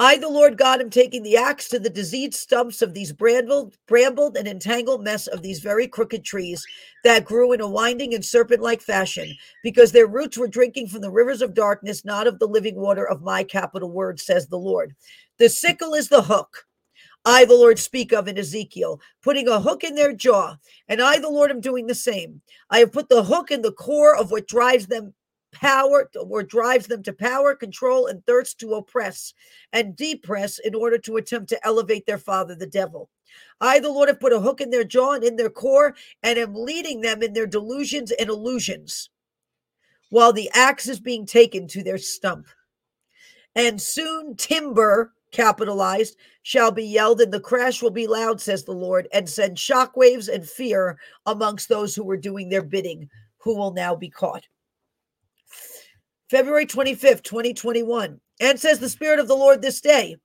I, 0.00 0.16
the 0.16 0.28
Lord 0.28 0.56
God, 0.56 0.80
am 0.80 0.90
taking 0.90 1.24
the 1.24 1.36
axe 1.36 1.68
to 1.70 1.80
the 1.80 1.90
diseased 1.90 2.34
stumps 2.34 2.82
of 2.82 2.94
these 2.94 3.12
brambled, 3.12 3.76
brambled 3.88 4.36
and 4.36 4.46
entangled 4.46 5.02
mess 5.02 5.26
of 5.26 5.42
these 5.42 5.58
very 5.58 5.88
crooked 5.88 6.24
trees 6.24 6.64
that 7.02 7.24
grew 7.24 7.50
in 7.50 7.60
a 7.60 7.68
winding 7.68 8.14
and 8.14 8.24
serpent 8.24 8.62
like 8.62 8.80
fashion, 8.80 9.34
because 9.64 9.90
their 9.90 10.06
roots 10.06 10.38
were 10.38 10.46
drinking 10.46 10.86
from 10.86 11.00
the 11.00 11.10
rivers 11.10 11.42
of 11.42 11.52
darkness, 11.52 12.04
not 12.04 12.28
of 12.28 12.38
the 12.38 12.46
living 12.46 12.76
water 12.76 13.08
of 13.08 13.22
my 13.22 13.42
capital 13.42 13.90
word, 13.90 14.20
says 14.20 14.46
the 14.46 14.56
Lord. 14.56 14.94
The 15.38 15.48
sickle 15.48 15.94
is 15.94 16.08
the 16.08 16.22
hook. 16.22 16.66
I, 17.24 17.44
the 17.44 17.54
Lord, 17.54 17.80
speak 17.80 18.12
of 18.12 18.28
in 18.28 18.38
Ezekiel, 18.38 19.00
putting 19.20 19.48
a 19.48 19.60
hook 19.60 19.82
in 19.82 19.96
their 19.96 20.12
jaw. 20.12 20.56
And 20.86 21.02
I, 21.02 21.18
the 21.18 21.28
Lord, 21.28 21.50
am 21.50 21.60
doing 21.60 21.88
the 21.88 21.94
same. 21.94 22.40
I 22.70 22.78
have 22.78 22.92
put 22.92 23.08
the 23.08 23.24
hook 23.24 23.50
in 23.50 23.62
the 23.62 23.72
core 23.72 24.16
of 24.16 24.30
what 24.30 24.46
drives 24.46 24.86
them 24.86 25.12
power 25.60 26.10
or 26.16 26.42
drives 26.42 26.86
them 26.86 27.02
to 27.02 27.12
power, 27.12 27.54
control, 27.54 28.06
and 28.06 28.24
thirst 28.24 28.58
to 28.60 28.74
oppress 28.74 29.34
and 29.72 29.96
depress 29.96 30.58
in 30.58 30.74
order 30.74 30.98
to 30.98 31.16
attempt 31.16 31.48
to 31.48 31.66
elevate 31.66 32.06
their 32.06 32.18
father, 32.18 32.54
the 32.54 32.66
devil. 32.66 33.10
I, 33.60 33.80
the 33.80 33.90
Lord, 33.90 34.08
have 34.08 34.20
put 34.20 34.32
a 34.32 34.40
hook 34.40 34.60
in 34.60 34.70
their 34.70 34.84
jaw 34.84 35.12
and 35.12 35.24
in 35.24 35.36
their 35.36 35.50
core 35.50 35.94
and 36.22 36.38
am 36.38 36.54
leading 36.54 37.00
them 37.00 37.22
in 37.22 37.32
their 37.32 37.46
delusions 37.46 38.12
and 38.12 38.28
illusions 38.28 39.10
while 40.10 40.32
the 40.32 40.50
axe 40.54 40.88
is 40.88 41.00
being 41.00 41.26
taken 41.26 41.66
to 41.68 41.82
their 41.82 41.98
stump. 41.98 42.46
And 43.54 43.80
soon 43.80 44.36
timber, 44.36 45.12
capitalized, 45.32 46.16
shall 46.42 46.70
be 46.70 46.84
yelled, 46.84 47.20
and 47.20 47.32
the 47.32 47.40
crash 47.40 47.82
will 47.82 47.90
be 47.90 48.06
loud, 48.06 48.40
says 48.40 48.64
the 48.64 48.72
Lord, 48.72 49.08
and 49.12 49.28
send 49.28 49.58
shockwaves 49.58 50.32
and 50.32 50.48
fear 50.48 50.98
amongst 51.26 51.68
those 51.68 51.94
who 51.94 52.04
were 52.04 52.16
doing 52.16 52.48
their 52.48 52.62
bidding, 52.62 53.10
who 53.38 53.56
will 53.56 53.72
now 53.72 53.94
be 53.94 54.08
caught. 54.08 54.46
February 56.30 56.66
25th, 56.66 57.22
2021. 57.22 58.20
And 58.40 58.60
says 58.60 58.78
the 58.78 58.88
Spirit 58.88 59.18
of 59.18 59.28
the 59.28 59.34
Lord 59.34 59.62
this 59.62 59.80
day 59.80 60.16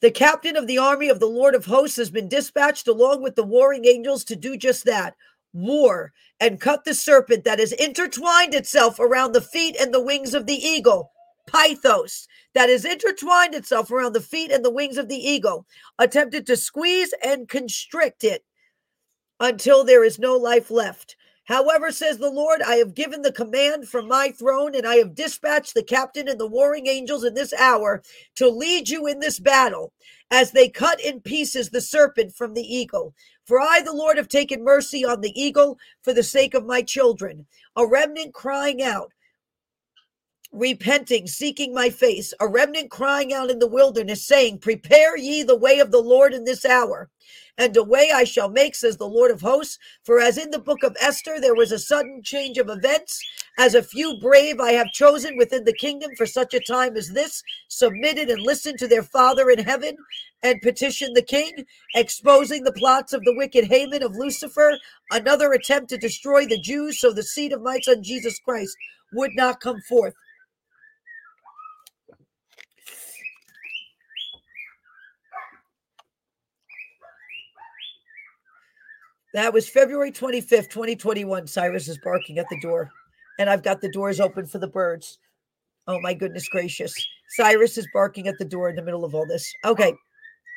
The 0.00 0.10
captain 0.10 0.56
of 0.56 0.66
the 0.66 0.78
army 0.78 1.08
of 1.08 1.20
the 1.20 1.26
Lord 1.26 1.54
of 1.54 1.64
hosts 1.64 1.96
has 1.96 2.10
been 2.10 2.28
dispatched 2.28 2.88
along 2.88 3.22
with 3.22 3.36
the 3.36 3.44
warring 3.44 3.86
angels 3.86 4.24
to 4.24 4.36
do 4.36 4.56
just 4.56 4.84
that 4.84 5.14
war 5.54 6.12
and 6.40 6.60
cut 6.60 6.84
the 6.84 6.94
serpent 6.94 7.44
that 7.44 7.58
has 7.58 7.72
intertwined 7.72 8.54
itself 8.54 8.98
around 8.98 9.32
the 9.32 9.40
feet 9.40 9.76
and 9.78 9.92
the 9.92 10.02
wings 10.02 10.34
of 10.34 10.46
the 10.46 10.54
eagle. 10.54 11.12
Pythos, 11.48 12.26
that 12.54 12.68
has 12.68 12.84
intertwined 12.84 13.54
itself 13.54 13.90
around 13.90 14.12
the 14.12 14.20
feet 14.20 14.50
and 14.50 14.64
the 14.64 14.70
wings 14.70 14.96
of 14.96 15.08
the 15.08 15.16
eagle, 15.16 15.66
attempted 15.98 16.46
to 16.46 16.56
squeeze 16.56 17.12
and 17.24 17.48
constrict 17.48 18.24
it 18.24 18.44
until 19.40 19.84
there 19.84 20.04
is 20.04 20.18
no 20.18 20.36
life 20.36 20.70
left. 20.70 21.16
However, 21.46 21.90
says 21.90 22.18
the 22.18 22.30
Lord, 22.30 22.62
I 22.62 22.76
have 22.76 22.94
given 22.94 23.22
the 23.22 23.32
command 23.32 23.88
from 23.88 24.06
my 24.06 24.30
throne, 24.30 24.74
and 24.76 24.86
I 24.86 24.96
have 24.96 25.14
dispatched 25.14 25.74
the 25.74 25.82
captain 25.82 26.28
and 26.28 26.38
the 26.38 26.46
warring 26.46 26.86
angels 26.86 27.24
in 27.24 27.34
this 27.34 27.52
hour 27.54 28.02
to 28.36 28.48
lead 28.48 28.88
you 28.88 29.06
in 29.06 29.18
this 29.18 29.40
battle 29.40 29.92
as 30.30 30.52
they 30.52 30.68
cut 30.68 31.00
in 31.00 31.20
pieces 31.20 31.70
the 31.70 31.80
serpent 31.80 32.34
from 32.34 32.54
the 32.54 32.62
eagle. 32.62 33.12
For 33.44 33.60
I, 33.60 33.82
the 33.82 33.92
Lord, 33.92 34.18
have 34.18 34.28
taken 34.28 34.62
mercy 34.62 35.04
on 35.04 35.20
the 35.20 35.38
eagle 35.40 35.78
for 36.02 36.14
the 36.14 36.22
sake 36.22 36.54
of 36.54 36.64
my 36.64 36.80
children, 36.80 37.46
a 37.74 37.86
remnant 37.86 38.34
crying 38.34 38.82
out 38.82 39.12
repenting, 40.52 41.26
seeking 41.26 41.72
my 41.74 41.88
face, 41.90 42.34
a 42.38 42.46
remnant 42.46 42.90
crying 42.90 43.32
out 43.32 43.50
in 43.50 43.58
the 43.58 43.66
wilderness, 43.66 44.26
saying, 44.26 44.58
Prepare 44.58 45.16
ye 45.16 45.42
the 45.42 45.56
way 45.56 45.78
of 45.78 45.90
the 45.90 46.00
Lord 46.00 46.34
in 46.34 46.44
this 46.44 46.64
hour. 46.64 47.10
And 47.58 47.76
a 47.76 47.82
way 47.82 48.10
I 48.14 48.24
shall 48.24 48.48
make, 48.48 48.74
says 48.74 48.96
the 48.96 49.06
Lord 49.08 49.30
of 49.30 49.40
hosts. 49.40 49.78
For 50.04 50.20
as 50.20 50.38
in 50.38 50.50
the 50.50 50.58
book 50.58 50.82
of 50.82 50.96
Esther, 51.00 51.38
there 51.40 51.54
was 51.54 51.70
a 51.72 51.78
sudden 51.78 52.22
change 52.22 52.58
of 52.58 52.68
events, 52.70 53.22
as 53.58 53.74
a 53.74 53.82
few 53.82 54.18
brave 54.20 54.58
I 54.60 54.72
have 54.72 54.92
chosen 54.92 55.36
within 55.36 55.64
the 55.64 55.74
kingdom 55.74 56.10
for 56.16 56.26
such 56.26 56.54
a 56.54 56.60
time 56.60 56.96
as 56.96 57.10
this, 57.10 57.42
submitted 57.68 58.28
and 58.28 58.42
listened 58.42 58.78
to 58.78 58.88
their 58.88 59.02
Father 59.02 59.50
in 59.50 59.58
heaven, 59.58 59.96
and 60.42 60.60
petitioned 60.62 61.14
the 61.14 61.22
king, 61.22 61.64
exposing 61.94 62.64
the 62.64 62.72
plots 62.72 63.12
of 63.12 63.22
the 63.24 63.34
wicked 63.36 63.64
Haman 63.64 64.02
of 64.02 64.16
Lucifer, 64.16 64.78
another 65.10 65.52
attempt 65.52 65.90
to 65.90 65.98
destroy 65.98 66.46
the 66.46 66.60
Jews, 66.60 67.00
so 67.00 67.12
the 67.12 67.22
seed 67.22 67.52
of 67.52 67.62
my 67.62 67.78
son 67.80 68.02
Jesus 68.02 68.38
Christ 68.40 68.76
would 69.12 69.32
not 69.34 69.60
come 69.60 69.80
forth. 69.88 70.14
That 79.34 79.52
was 79.52 79.68
February 79.68 80.12
25th, 80.12 80.68
2021. 80.68 81.46
Cyrus 81.46 81.88
is 81.88 81.98
barking 82.04 82.38
at 82.38 82.46
the 82.50 82.60
door, 82.60 82.90
and 83.38 83.48
I've 83.48 83.62
got 83.62 83.80
the 83.80 83.90
doors 83.90 84.20
open 84.20 84.46
for 84.46 84.58
the 84.58 84.66
birds. 84.66 85.18
Oh, 85.86 85.98
my 86.00 86.12
goodness 86.12 86.48
gracious. 86.48 86.94
Cyrus 87.30 87.78
is 87.78 87.88
barking 87.94 88.28
at 88.28 88.38
the 88.38 88.44
door 88.44 88.68
in 88.68 88.76
the 88.76 88.82
middle 88.82 89.04
of 89.04 89.14
all 89.14 89.26
this. 89.26 89.50
Okay, 89.64 89.94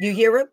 you 0.02 0.14
hear 0.14 0.38
him? 0.38 0.48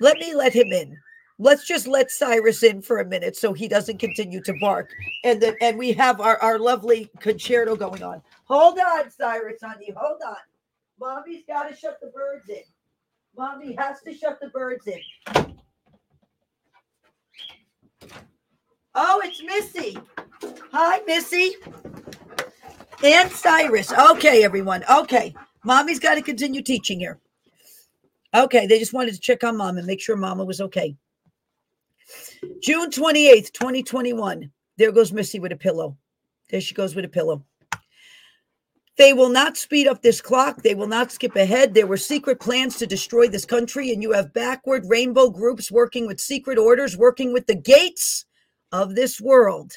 Let 0.00 0.18
me 0.18 0.34
let 0.34 0.52
him 0.52 0.72
in. 0.72 0.96
Let's 1.38 1.66
just 1.66 1.88
let 1.88 2.12
Cyrus 2.12 2.62
in 2.62 2.82
for 2.82 3.00
a 3.00 3.04
minute 3.04 3.36
so 3.36 3.52
he 3.52 3.66
doesn't 3.66 3.98
continue 3.98 4.40
to 4.42 4.54
bark. 4.60 4.90
And 5.24 5.42
then 5.42 5.56
and 5.60 5.76
we 5.76 5.92
have 5.94 6.20
our, 6.20 6.36
our 6.38 6.58
lovely 6.58 7.10
concerto 7.18 7.74
going 7.74 8.02
on. 8.04 8.22
Hold 8.44 8.78
on, 8.78 9.10
Cyrus, 9.10 9.58
honey. 9.60 9.92
Hold 9.96 10.20
on. 10.24 10.36
Mommy's 11.00 11.42
got 11.48 11.68
to 11.68 11.74
shut 11.74 11.98
the 12.00 12.08
birds 12.08 12.48
in. 12.48 12.62
Mommy 13.36 13.74
has 13.76 14.00
to 14.02 14.14
shut 14.14 14.38
the 14.40 14.50
birds 14.50 14.86
in. 14.86 15.00
Oh, 18.94 19.20
it's 19.24 19.42
Missy. 19.42 19.98
Hi, 20.72 21.00
Missy. 21.06 21.54
And 23.04 23.30
Cyrus. 23.30 23.92
Okay, 23.92 24.44
everyone. 24.44 24.84
Okay. 24.90 25.34
Mommy's 25.64 25.98
got 25.98 26.16
to 26.16 26.22
continue 26.22 26.62
teaching 26.62 27.00
here. 27.00 27.18
Okay, 28.34 28.66
they 28.66 28.78
just 28.78 28.92
wanted 28.92 29.14
to 29.14 29.20
check 29.20 29.44
on 29.44 29.56
mom 29.56 29.78
and 29.78 29.86
make 29.86 30.00
sure 30.00 30.16
mama 30.16 30.44
was 30.44 30.60
okay. 30.60 30.96
June 32.62 32.90
28th, 32.90 33.52
2021. 33.52 34.50
There 34.78 34.92
goes 34.92 35.12
Missy 35.12 35.38
with 35.38 35.52
a 35.52 35.56
pillow. 35.56 35.96
There 36.50 36.60
she 36.60 36.74
goes 36.74 36.94
with 36.94 37.04
a 37.04 37.08
pillow. 37.08 37.44
They 38.98 39.14
will 39.14 39.30
not 39.30 39.56
speed 39.56 39.86
up 39.86 40.02
this 40.02 40.20
clock. 40.20 40.62
They 40.62 40.74
will 40.74 40.86
not 40.86 41.10
skip 41.10 41.34
ahead. 41.34 41.72
There 41.72 41.86
were 41.86 41.96
secret 41.96 42.40
plans 42.40 42.76
to 42.76 42.86
destroy 42.86 43.26
this 43.28 43.46
country, 43.46 43.92
and 43.92 44.02
you 44.02 44.12
have 44.12 44.34
backward 44.34 44.84
rainbow 44.86 45.30
groups 45.30 45.72
working 45.72 46.06
with 46.06 46.20
secret 46.20 46.58
orders, 46.58 46.96
working 46.96 47.32
with 47.32 47.46
the 47.46 47.54
gates 47.54 48.26
of 48.70 48.94
this 48.94 49.20
world, 49.20 49.72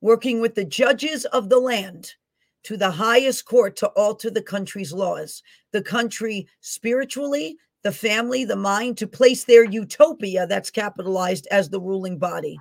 working 0.00 0.40
with 0.40 0.54
the 0.54 0.64
judges 0.64 1.24
of 1.26 1.48
the 1.48 1.58
land 1.58 2.14
to 2.64 2.76
the 2.76 2.90
highest 2.90 3.44
court 3.44 3.76
to 3.76 3.88
alter 3.88 4.30
the 4.30 4.42
country's 4.42 4.92
laws, 4.92 5.42
the 5.72 5.82
country 5.82 6.46
spiritually, 6.60 7.56
the 7.82 7.92
family, 7.92 8.44
the 8.44 8.56
mind, 8.56 8.98
to 8.98 9.06
place 9.06 9.44
their 9.44 9.64
utopia 9.64 10.46
that's 10.46 10.70
capitalized 10.70 11.46
as 11.50 11.68
the 11.68 11.80
ruling 11.80 12.18
body. 12.18 12.58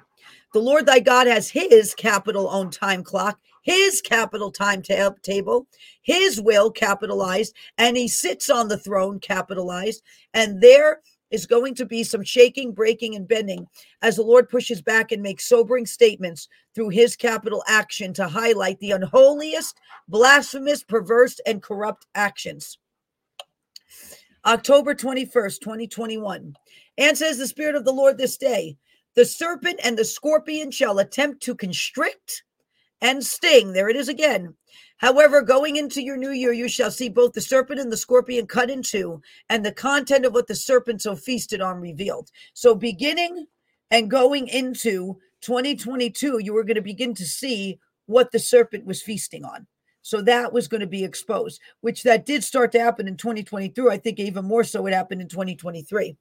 The 0.54 0.60
Lord 0.60 0.86
thy 0.86 1.00
God 1.00 1.28
has 1.28 1.50
his 1.50 1.94
capital 1.94 2.48
on 2.48 2.72
time 2.72 3.04
clock, 3.04 3.40
his 3.68 4.00
capital 4.00 4.50
time 4.50 4.82
table, 4.82 5.68
his 6.02 6.40
will 6.40 6.72
capitalized, 6.72 7.54
and 7.78 7.98
he 7.98 8.08
sits 8.08 8.50
on 8.50 8.70
the 8.70 8.78
throne 8.78 9.20
capitalized. 9.20 10.02
And 10.34 10.62
there 10.62 11.02
is 11.32 11.46
going 11.46 11.76
to 11.76 11.86
be 11.86 12.06
some 12.06 12.24
shaking, 12.24 12.72
breaking, 12.72 13.14
and 13.14 13.28
bending 13.28 13.68
as 14.02 14.16
the 14.16 14.22
Lord 14.22 14.48
pushes 14.48 14.82
back 14.82 15.12
and 15.12 15.22
makes 15.22 15.50
sobering 15.50 15.86
statements 15.86 16.48
through 16.74 16.90
his 16.90 17.18
capital 17.18 17.62
action 17.68 18.14
to 18.14 18.30
highlight 18.30 18.80
the 18.80 18.92
unholiest, 18.92 19.78
blasphemous, 20.08 20.82
perverse, 20.84 21.38
and 21.46 21.62
corrupt 21.62 22.06
actions. 22.16 22.78
October 24.46 24.96
21st, 24.96 25.60
2021. 25.60 26.56
And 26.98 27.18
says 27.18 27.38
the 27.38 27.48
Spirit 27.48 27.76
of 27.76 27.84
the 27.84 27.92
Lord 27.92 28.18
this 28.18 28.38
day 28.38 28.78
the 29.16 29.26
serpent 29.26 29.82
and 29.84 29.98
the 29.98 30.06
scorpion 30.06 30.72
shall 30.72 31.00
attempt 31.00 31.42
to 31.42 31.56
constrict 31.56 32.44
and 33.02 33.24
sting. 33.24 33.74
There 33.74 33.90
it 33.90 33.96
is 33.96 34.10
again 34.10 34.56
However, 34.98 35.42
going 35.44 35.76
into 35.76 36.02
your 36.02 36.18
new 36.18 36.32
year, 36.32 36.52
you 36.52 36.68
shall 36.68 36.90
see 36.90 37.08
both 37.08 37.34
the 37.34 37.42
serpent 37.42 37.80
and 37.80 37.92
the 37.92 37.98
scorpion 37.98 38.48
cut 38.48 38.72
in 38.72 38.82
two, 38.82 39.22
and 39.50 39.64
the 39.64 39.72
content 39.72 40.26
of 40.26 40.34
what 40.34 40.48
the 40.48 40.56
serpent 40.56 41.04
so 41.04 41.16
feasted 41.16 41.62
on 41.62 41.80
revealed. 41.80 42.32
So, 42.54 42.74
beginning 42.74 43.46
and 43.92 44.10
going 44.10 44.48
into 44.48 45.18
2022, 45.42 46.40
you 46.40 46.52
were 46.52 46.64
going 46.64 46.76
to 46.76 46.82
begin 46.82 47.14
to 47.14 47.26
see 47.26 47.80
what 48.08 48.32
the 48.32 48.40
serpent 48.40 48.86
was 48.86 49.02
feasting 49.02 49.46
on. 49.46 49.68
So 50.02 50.22
that 50.22 50.54
was 50.54 50.70
going 50.70 50.82
to 50.82 50.88
be 50.88 51.04
exposed, 51.04 51.60
which 51.82 52.04
that 52.04 52.26
did 52.26 52.42
start 52.42 52.72
to 52.72 52.80
happen 52.80 53.10
in 53.10 53.18
2023. 53.18 53.92
I 53.92 53.98
think 53.98 54.20
even 54.20 54.46
more 54.46 54.64
so 54.64 54.86
it 54.88 54.94
happened 54.94 55.22
in 55.22 55.28
2023. 55.28 56.16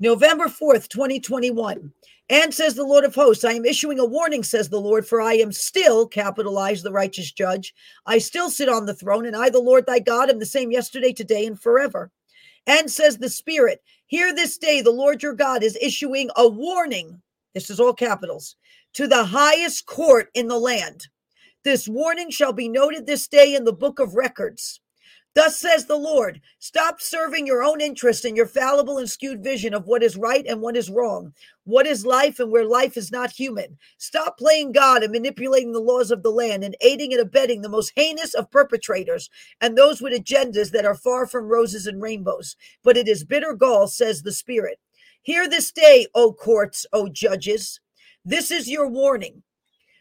November 0.00 0.46
4th, 0.46 0.88
2021. 0.88 1.92
And 2.30 2.52
says 2.52 2.74
the 2.74 2.84
Lord 2.84 3.04
of 3.04 3.14
hosts, 3.14 3.44
I 3.44 3.52
am 3.52 3.64
issuing 3.64 3.98
a 3.98 4.04
warning, 4.04 4.42
says 4.42 4.68
the 4.68 4.80
Lord, 4.80 5.06
for 5.06 5.20
I 5.20 5.34
am 5.34 5.50
still, 5.50 6.06
capitalized, 6.06 6.84
the 6.84 6.92
righteous 6.92 7.32
judge. 7.32 7.74
I 8.06 8.18
still 8.18 8.50
sit 8.50 8.68
on 8.68 8.84
the 8.84 8.94
throne, 8.94 9.24
and 9.24 9.34
I, 9.34 9.48
the 9.48 9.58
Lord 9.58 9.86
thy 9.86 9.98
God, 9.98 10.28
am 10.28 10.38
the 10.38 10.46
same 10.46 10.70
yesterday, 10.70 11.12
today, 11.12 11.46
and 11.46 11.58
forever. 11.58 12.10
And 12.66 12.90
says 12.90 13.16
the 13.16 13.30
Spirit, 13.30 13.82
Here 14.06 14.34
this 14.34 14.58
day 14.58 14.82
the 14.82 14.90
Lord 14.90 15.22
your 15.22 15.32
God 15.32 15.62
is 15.62 15.78
issuing 15.80 16.28
a 16.36 16.46
warning. 16.46 17.22
This 17.54 17.70
is 17.70 17.80
all 17.80 17.94
capitals 17.94 18.56
to 18.92 19.06
the 19.06 19.24
highest 19.24 19.86
court 19.86 20.28
in 20.34 20.48
the 20.48 20.58
land. 20.58 21.08
This 21.64 21.88
warning 21.88 22.30
shall 22.30 22.52
be 22.52 22.68
noted 22.68 23.06
this 23.06 23.26
day 23.26 23.54
in 23.54 23.64
the 23.64 23.72
book 23.72 23.98
of 23.98 24.14
records. 24.14 24.80
Thus 25.34 25.56
says 25.58 25.86
the 25.86 25.96
Lord 25.96 26.40
stop 26.58 27.00
serving 27.00 27.46
your 27.46 27.62
own 27.62 27.80
interest 27.80 28.24
and 28.24 28.36
your 28.36 28.46
fallible 28.46 28.98
and 28.98 29.08
skewed 29.08 29.42
vision 29.42 29.74
of 29.74 29.86
what 29.86 30.02
is 30.02 30.16
right 30.16 30.44
and 30.46 30.60
what 30.60 30.76
is 30.76 30.90
wrong, 30.90 31.32
what 31.64 31.86
is 31.86 32.04
life 32.04 32.40
and 32.40 32.50
where 32.50 32.64
life 32.64 32.96
is 32.96 33.12
not 33.12 33.30
human. 33.30 33.78
Stop 33.98 34.38
playing 34.38 34.72
God 34.72 35.02
and 35.02 35.12
manipulating 35.12 35.72
the 35.72 35.80
laws 35.80 36.10
of 36.10 36.22
the 36.22 36.30
land 36.30 36.64
and 36.64 36.76
aiding 36.80 37.12
and 37.12 37.20
abetting 37.20 37.62
the 37.62 37.68
most 37.68 37.92
heinous 37.94 38.34
of 38.34 38.50
perpetrators 38.50 39.30
and 39.60 39.76
those 39.76 40.00
with 40.00 40.12
agendas 40.12 40.72
that 40.72 40.86
are 40.86 40.94
far 40.94 41.26
from 41.26 41.46
roses 41.46 41.86
and 41.86 42.02
rainbows. 42.02 42.56
But 42.82 42.96
it 42.96 43.06
is 43.06 43.22
bitter 43.22 43.52
gall, 43.54 43.86
says 43.86 44.22
the 44.22 44.32
Spirit. 44.32 44.80
Hear 45.22 45.48
this 45.48 45.70
day, 45.70 46.06
O 46.14 46.32
courts, 46.32 46.86
O 46.92 47.08
judges. 47.08 47.80
This 48.24 48.50
is 48.50 48.68
your 48.68 48.88
warning 48.88 49.42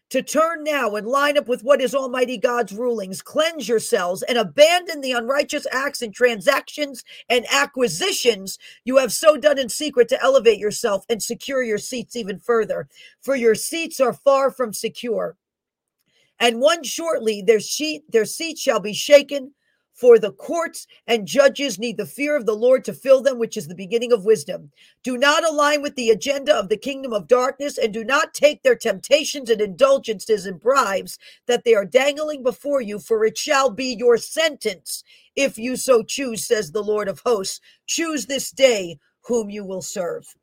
to 0.09 0.21
turn 0.21 0.63
now 0.63 0.95
and 0.95 1.05
line 1.07 1.37
up 1.37 1.47
with 1.47 1.63
what 1.63 1.81
is 1.81 1.93
Almighty 1.93 2.37
God's 2.37 2.73
rulings. 2.73 3.21
Cleanse 3.21 3.67
yourselves 3.67 4.23
and 4.23 4.37
abandon 4.37 5.01
the 5.01 5.11
unrighteous 5.11 5.67
acts 5.71 6.01
and 6.01 6.13
transactions 6.13 7.03
and 7.29 7.45
acquisitions 7.51 8.57
you 8.85 8.97
have 8.97 9.11
so 9.11 9.37
done 9.37 9.59
in 9.59 9.69
secret 9.69 10.07
to 10.09 10.23
elevate 10.23 10.59
yourself 10.59 11.05
and 11.09 11.21
secure 11.21 11.61
your 11.61 11.77
seats 11.77 12.15
even 12.15 12.39
further. 12.39 12.87
For 13.21 13.35
your 13.35 13.55
seats 13.55 13.99
are 13.99 14.13
far 14.13 14.51
from 14.51 14.73
secure. 14.73 15.35
And 16.39 16.61
one 16.61 16.83
shortly 16.83 17.41
their 17.41 17.59
seat 17.59 18.03
their 18.09 18.25
seat 18.25 18.57
shall 18.57 18.79
be 18.79 18.93
shaken 18.93 19.53
for 19.97 20.19
the 20.19 20.31
courts 20.31 20.85
and 21.07 21.27
judges 21.27 21.79
need 21.79 21.97
the 21.97 22.05
fear 22.05 22.35
of 22.35 22.45
the 22.45 22.55
Lord 22.55 22.85
to 22.85 22.93
fill 22.93 23.21
them, 23.21 23.39
which 23.39 23.57
is 23.57 23.67
the 23.67 23.75
beginning 23.75 24.11
of 24.11 24.25
wisdom. 24.25 24.71
Do 25.03 25.17
not 25.17 25.43
align 25.43 25.81
with 25.81 25.95
the 25.95 26.11
agenda 26.11 26.55
of 26.55 26.69
the 26.69 26.77
kingdom 26.77 27.13
of 27.13 27.27
darkness, 27.27 27.79
and 27.79 27.91
do 27.91 28.03
not 28.03 28.35
take 28.35 28.61
their 28.61 28.75
temptations 28.75 29.49
and 29.49 29.59
indulgences 29.59 30.45
and 30.45 30.59
bribes 30.59 31.17
that 31.47 31.63
they 31.63 31.73
are 31.73 31.85
dangling 31.85 32.43
before 32.43 32.81
you, 32.81 32.99
for 32.99 33.25
it 33.25 33.37
shall 33.37 33.71
be 33.71 33.95
your 33.97 34.17
sentence 34.17 35.03
if 35.35 35.57
you 35.57 35.75
so 35.75 36.03
choose, 36.03 36.45
says 36.45 36.71
the 36.71 36.83
Lord 36.83 37.07
of 37.07 37.21
hosts. 37.25 37.59
Choose 37.87 38.27
this 38.27 38.51
day 38.51 38.99
whom 39.25 39.49
you 39.49 39.65
will 39.65 39.81
serve. 39.81 40.35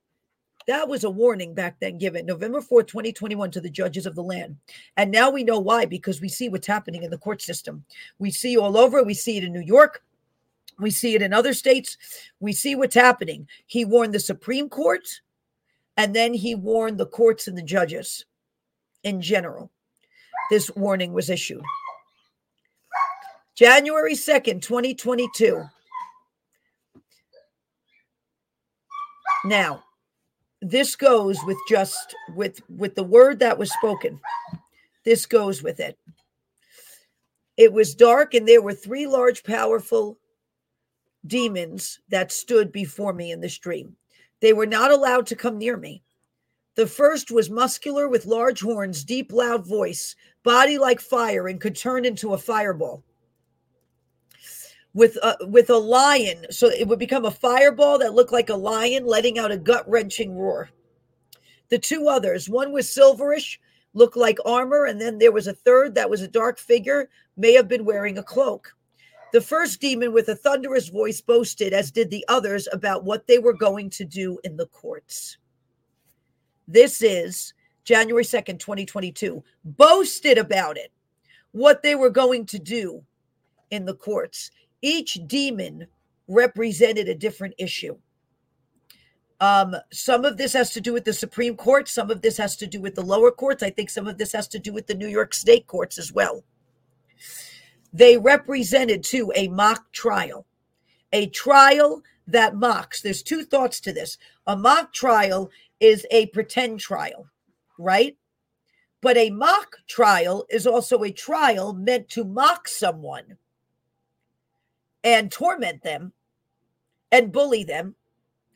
That 0.67 0.89
was 0.89 1.05
a 1.05 1.11
warning 1.11 1.53
back 1.53 1.79
then 1.79 1.99
given 1.99 2.25
November 2.25 2.61
4th, 2.61 2.87
2021 2.87 3.51
to 3.51 3.61
the 3.61 3.69
judges 3.69 4.07
of 4.07 4.15
the 4.15 4.23
land. 4.23 4.57
And 4.97 5.11
now 5.11 5.31
we 5.31 5.45
know 5.45 5.59
why, 5.59 5.85
because 5.85 6.21
we 6.21 6.29
see 6.29 6.49
what's 6.49 6.67
happening 6.67 7.03
in 7.03 7.11
the 7.11 7.19
court 7.19 7.43
system. 7.43 7.85
We 8.19 8.31
see 8.31 8.57
all 8.57 8.79
over. 8.79 9.03
We 9.03 9.15
see 9.15 9.37
it 9.37 9.45
in 9.45 9.53
New 9.53 9.61
York. 9.61 10.03
We 10.79 10.91
see 10.91 11.15
it 11.15 11.23
in 11.23 11.33
other 11.33 11.53
states. 11.53 11.99
We 12.41 12.53
see 12.53 12.75
what's 12.75 12.95
happening. 12.95 13.47
He 13.67 13.85
warned 13.85 14.15
the 14.15 14.21
Supreme 14.21 14.69
Court 14.69 15.07
And 15.97 16.15
then 16.15 16.35
he 16.35 16.55
warned 16.55 16.99
the 16.99 17.07
courts 17.07 17.47
and 17.47 17.57
the 17.57 17.63
judges 17.63 18.25
in 19.05 19.21
general. 19.21 19.71
This 20.51 20.71
warning 20.75 21.13
was 21.13 21.31
issued. 21.31 21.63
January 23.55 24.15
2nd, 24.15 24.61
2022. 24.63 25.63
Now, 29.45 29.85
this 30.65 30.97
goes 30.97 31.39
with 31.45 31.59
just 31.69 32.15
with 32.35 32.61
with 32.69 32.95
the 32.95 33.05
word 33.05 33.39
that 33.41 33.59
was 33.59 33.73
spoken. 33.73 34.21
This 35.05 35.27
goes 35.27 35.63
with 35.63 35.81
it. 35.81 35.99
It 37.57 37.73
was 37.73 37.95
dark 37.95 38.35
and 38.35 38.49
there 38.49 38.63
were 38.63 38.73
three 38.73 39.07
large 39.07 39.45
powerful 39.45 40.19
demons 41.27 42.01
that 42.09 42.33
stood 42.33 42.73
before 42.73 43.13
me 43.13 43.31
in 43.31 43.41
this 43.41 43.59
dream. 43.59 43.97
They 44.41 44.53
were 44.53 44.67
not 44.67 44.91
allowed 44.91 45.27
to 45.29 45.37
come 45.37 45.59
near 45.59 45.77
me. 45.77 46.03
The 46.77 46.87
first 46.87 47.31
was 47.31 47.51
muscular 47.51 48.09
with 48.09 48.27
large 48.27 48.61
horns, 48.61 49.05
deep, 49.05 49.33
loud 49.33 49.67
voice, 49.67 50.17
body 50.43 50.77
like 50.77 51.01
fire, 51.01 51.47
and 51.47 51.61
could 51.61 51.77
turn 51.77 52.05
into 52.05 52.35
a 52.35 52.39
fireball. 52.39 53.05
With 54.95 55.17
a, 55.17 55.37
with 55.47 55.71
a 55.71 55.77
lion, 55.77 56.47
so 56.51 56.69
it 56.69 56.87
would 56.87 57.01
become 57.01 57.25
a 57.25 57.31
fireball 57.31 57.99
that 57.99 58.15
looked 58.15 58.33
like 58.33 58.49
a 58.49 58.55
lion, 58.55 59.05
letting 59.05 59.39
out 59.39 59.51
a 59.51 59.59
gut 59.59 59.89
wrenching 59.89 60.37
roar. 60.37 60.71
The 61.69 61.79
two 61.79 62.09
others, 62.09 62.49
one 62.49 62.73
was 62.73 62.87
silverish, 62.87 63.59
looked 63.93 64.17
like 64.17 64.39
armor, 64.45 64.85
and 64.85 65.01
then 65.01 65.19
there 65.19 65.33
was 65.33 65.49
a 65.49 65.53
third 65.53 65.97
that 65.97 66.09
was 66.09 66.23
a 66.23 66.29
dark 66.29 66.59
figure, 66.59 67.09
may 67.37 67.53
have 67.55 67.67
been 67.67 67.85
wearing 67.85 68.19
a 68.19 68.23
cloak. 68.23 68.75
The 69.33 69.41
first 69.41 69.81
demon 69.81 70.13
with 70.13 70.29
a 70.29 70.37
thunderous 70.37 70.89
voice 70.91 71.21
boasted, 71.21 71.73
as 71.73 71.91
did 71.91 72.09
the 72.09 72.25
others, 72.29 72.69
about 72.73 73.03
what 73.03 73.27
they 73.27 73.41
were 73.41 73.53
going 73.53 73.91
to 73.91 74.05
do 74.05 74.39
in 74.45 74.57
the 74.57 74.67
courts. 74.67 75.39
This 76.69 77.03
is 77.03 77.53
January 77.83 78.25
2nd, 78.25 78.61
2022. 78.61 79.43
Boasted 79.65 80.39
about 80.39 80.77
it, 80.77 80.93
what 81.51 81.83
they 81.83 81.97
were 81.97 82.11
going 82.11 82.47
to 82.47 82.59
do 82.59 83.03
in 83.71 83.85
the 83.85 83.95
courts. 83.95 84.53
Each 84.85 85.19
demon 85.27 85.87
represented 86.29 87.09
a 87.09 87.15
different 87.15 87.55
issue. 87.57 87.97
Um, 89.41 89.75
some 89.91 90.27
of 90.27 90.37
this 90.37 90.53
has 90.53 90.75
to 90.75 90.81
do 90.83 90.93
with 90.93 91.07
the 91.07 91.15
Supreme 91.15 91.57
Court. 91.57 91.89
Some 91.89 92.11
of 92.11 92.21
this 92.21 92.37
has 92.37 92.55
to 92.59 92.67
do 92.67 92.83
with 92.83 92.95
the 92.95 93.03
lower 93.03 93.31
courts. 93.31 93.63
I 93.63 93.71
think 93.71 93.89
some 93.89 94.07
of 94.07 94.19
this 94.19 94.33
has 94.33 94.47
to 94.49 94.59
do 94.59 94.75
with 94.75 94.87
the 94.87 94.95
New 94.95 95.09
York 95.09 95.33
State 95.33 95.67
courts 95.67 95.97
as 95.97 96.13
well. 96.13 96.45
They 97.95 98.19
represented, 98.19 99.03
too, 99.05 99.33
a 99.35 99.49
mock 99.49 99.91
trial, 99.93 100.45
a 101.15 101.29
trial 101.29 102.03
that 102.27 102.55
mocks. 102.55 103.01
There's 103.01 103.23
two 103.23 103.43
thoughts 103.43 103.81
to 103.81 103.93
this. 103.95 104.19
A 104.47 104.55
mock 104.55 104.93
trial 104.93 105.51
is 105.81 106.07
a 106.11 106.27
pretend 106.27 106.81
trial, 106.81 107.31
right? 107.79 108.19
But 109.01 109.17
a 109.17 109.31
mock 109.31 109.77
trial 109.87 110.45
is 110.51 110.67
also 110.67 111.05
a 111.05 111.11
trial 111.11 111.73
meant 111.73 112.11
to 112.11 112.25
mock 112.25 112.69
someone 112.69 113.39
and 115.05 115.31
torment 115.31 115.83
them 115.83 116.13
and 117.13 117.31
bully 117.31 117.63
them 117.63 117.95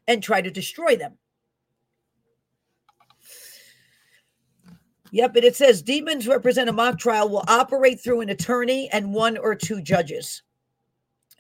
and 0.09 0.23
try 0.23 0.41
to 0.41 0.51
destroy 0.51 0.97
them. 0.97 1.13
Yep, 5.11 5.37
and 5.37 5.45
it 5.45 5.57
says 5.57 5.81
demons 5.81 6.27
represent 6.27 6.69
a 6.69 6.73
mock 6.73 6.99
trial 6.99 7.29
will 7.29 7.45
operate 7.49 8.01
through 8.01 8.21
an 8.21 8.29
attorney 8.31 8.91
and 8.91 9.15
one 9.15 9.39
or 9.39 9.55
two 9.55 9.81
judges. 9.81 10.43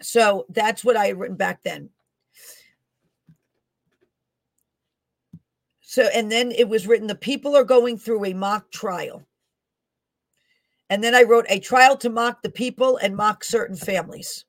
So 0.01 0.47
that's 0.51 0.85
what 0.85 0.97
I 0.97 1.07
had 1.07 1.19
written 1.19 1.37
back 1.37 1.63
then. 1.63 1.91
So, 5.81 6.03
and 6.15 6.31
then 6.31 6.53
it 6.53 6.69
was 6.69 6.87
written 6.87 7.07
the 7.07 7.15
people 7.15 7.57
are 7.57 7.65
going 7.65 7.99
through 7.99 8.27
a 8.27 8.35
mock 8.35 8.71
trial. 8.71 9.27
And 10.91 11.03
then 11.03 11.15
I 11.15 11.23
wrote 11.23 11.47
a 11.49 11.61
trial 11.61 11.97
to 11.99 12.09
mock 12.09 12.43
the 12.43 12.51
people 12.51 12.99
and 12.99 13.17
mock 13.17 13.45
certain 13.45 13.77
families. 13.77 14.45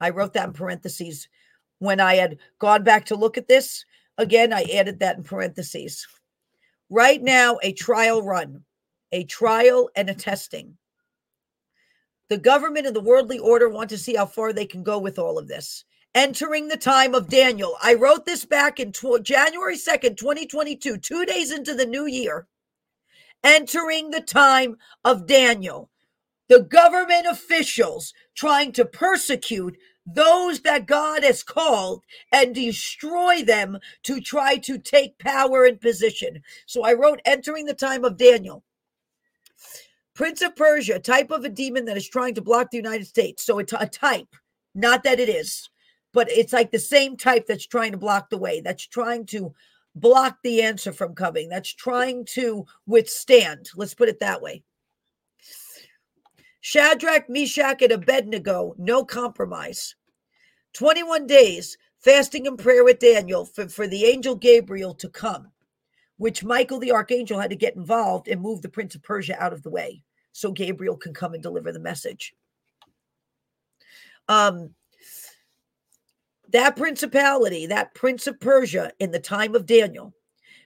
I 0.00 0.10
wrote 0.10 0.32
that 0.34 0.48
in 0.48 0.52
parentheses. 0.52 1.28
When 1.78 2.00
I 2.00 2.14
had 2.14 2.38
gone 2.58 2.84
back 2.84 3.06
to 3.06 3.16
look 3.16 3.36
at 3.36 3.48
this, 3.48 3.84
again, 4.18 4.52
I 4.52 4.62
added 4.74 5.00
that 5.00 5.16
in 5.16 5.22
parentheses. 5.22 6.06
Right 6.88 7.22
now, 7.22 7.58
a 7.62 7.72
trial 7.72 8.22
run, 8.22 8.64
a 9.12 9.24
trial 9.24 9.90
and 9.96 10.08
a 10.08 10.14
testing. 10.14 10.76
The 12.28 12.38
government 12.38 12.86
and 12.86 12.96
the 12.96 13.00
worldly 13.00 13.38
order 13.38 13.68
want 13.68 13.90
to 13.90 13.98
see 13.98 14.14
how 14.14 14.26
far 14.26 14.52
they 14.52 14.66
can 14.66 14.82
go 14.82 14.98
with 14.98 15.18
all 15.18 15.38
of 15.38 15.48
this. 15.48 15.84
Entering 16.14 16.68
the 16.68 16.76
time 16.76 17.14
of 17.14 17.28
Daniel. 17.28 17.76
I 17.82 17.94
wrote 17.94 18.24
this 18.24 18.44
back 18.44 18.80
in 18.80 18.90
tw- 18.90 19.22
January 19.22 19.76
2nd, 19.76 20.16
2022, 20.16 20.96
two 20.96 21.26
days 21.26 21.52
into 21.52 21.74
the 21.74 21.86
new 21.86 22.06
year. 22.06 22.46
Entering 23.44 24.10
the 24.10 24.22
time 24.22 24.76
of 25.04 25.26
Daniel. 25.26 25.90
The 26.48 26.62
government 26.62 27.26
officials 27.26 28.14
trying 28.34 28.72
to 28.72 28.84
persecute 28.84 29.76
those 30.06 30.60
that 30.60 30.86
God 30.86 31.24
has 31.24 31.42
called 31.42 32.04
and 32.32 32.54
destroy 32.54 33.42
them 33.42 33.78
to 34.04 34.20
try 34.20 34.56
to 34.58 34.78
take 34.78 35.18
power 35.18 35.64
and 35.64 35.80
position. 35.80 36.42
So 36.66 36.84
I 36.84 36.92
wrote 36.92 37.20
entering 37.24 37.66
the 37.66 37.74
time 37.74 38.04
of 38.04 38.16
Daniel. 38.16 38.62
Prince 40.14 40.40
of 40.40 40.56
Persia, 40.56 40.98
type 40.98 41.30
of 41.30 41.44
a 41.44 41.48
demon 41.48 41.84
that 41.86 41.96
is 41.96 42.08
trying 42.08 42.34
to 42.36 42.40
block 42.40 42.70
the 42.70 42.78
United 42.78 43.06
States. 43.06 43.44
So 43.44 43.58
it's 43.58 43.74
a 43.78 43.86
type, 43.86 44.34
not 44.74 45.02
that 45.02 45.20
it 45.20 45.28
is, 45.28 45.68
but 46.12 46.30
it's 46.30 46.52
like 46.52 46.70
the 46.70 46.78
same 46.78 47.16
type 47.16 47.46
that's 47.46 47.66
trying 47.66 47.92
to 47.92 47.98
block 47.98 48.30
the 48.30 48.38
way, 48.38 48.60
that's 48.60 48.86
trying 48.86 49.26
to 49.26 49.52
block 49.94 50.38
the 50.42 50.62
answer 50.62 50.92
from 50.92 51.14
coming, 51.14 51.48
that's 51.48 51.74
trying 51.74 52.24
to 52.26 52.64
withstand. 52.86 53.68
Let's 53.74 53.94
put 53.94 54.08
it 54.08 54.20
that 54.20 54.40
way. 54.40 54.62
Shadrach, 56.68 57.28
Meshach, 57.28 57.80
and 57.82 57.92
Abednego, 57.92 58.74
no 58.76 59.04
compromise. 59.04 59.94
21 60.72 61.28
days 61.28 61.78
fasting 62.00 62.48
and 62.48 62.58
prayer 62.58 62.82
with 62.82 62.98
Daniel 62.98 63.44
for, 63.44 63.68
for 63.68 63.86
the 63.86 64.04
angel 64.04 64.34
Gabriel 64.34 64.92
to 64.94 65.08
come, 65.08 65.52
which 66.16 66.42
Michael 66.42 66.80
the 66.80 66.90
archangel 66.90 67.38
had 67.38 67.50
to 67.50 67.56
get 67.56 67.76
involved 67.76 68.26
and 68.26 68.40
move 68.40 68.62
the 68.62 68.68
prince 68.68 68.96
of 68.96 69.04
Persia 69.04 69.40
out 69.40 69.52
of 69.52 69.62
the 69.62 69.70
way 69.70 70.02
so 70.32 70.50
Gabriel 70.50 70.96
can 70.96 71.14
come 71.14 71.34
and 71.34 71.42
deliver 71.42 71.70
the 71.70 71.78
message. 71.78 72.34
Um, 74.28 74.74
that 76.48 76.74
principality, 76.74 77.66
that 77.66 77.94
prince 77.94 78.26
of 78.26 78.40
Persia 78.40 78.90
in 78.98 79.12
the 79.12 79.20
time 79.20 79.54
of 79.54 79.66
Daniel, 79.66 80.14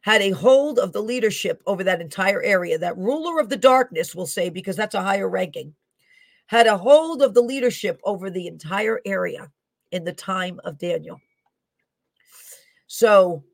had 0.01 0.23
a 0.23 0.31
hold 0.31 0.79
of 0.79 0.95
the 0.95 1.03
leadership 1.03 1.63
over 1.67 1.85
that 1.85 2.01
entire 2.01 2.43
area. 2.43 2.79
That 2.79 2.97
ruler 2.97 3.39
of 3.39 3.51
the 3.51 3.59
darkness, 3.59 4.15
we'll 4.15 4.25
say, 4.25 4.49
because 4.49 4.77
that's 4.77 4.95
a 4.95 5.03
higher 5.03 5.29
ranking, 5.29 5.75
had 6.51 6.67
a 6.67 6.77
hold 6.77 7.23
of 7.23 7.33
the 7.33 7.41
leadership 7.41 8.01
over 8.03 8.29
the 8.29 8.49
entire 8.49 9.01
area 9.07 9.49
in 9.93 10.03
the 10.03 10.13
time 10.13 10.59
of 10.65 10.79
Daniel. 10.79 11.21
So 12.89 13.45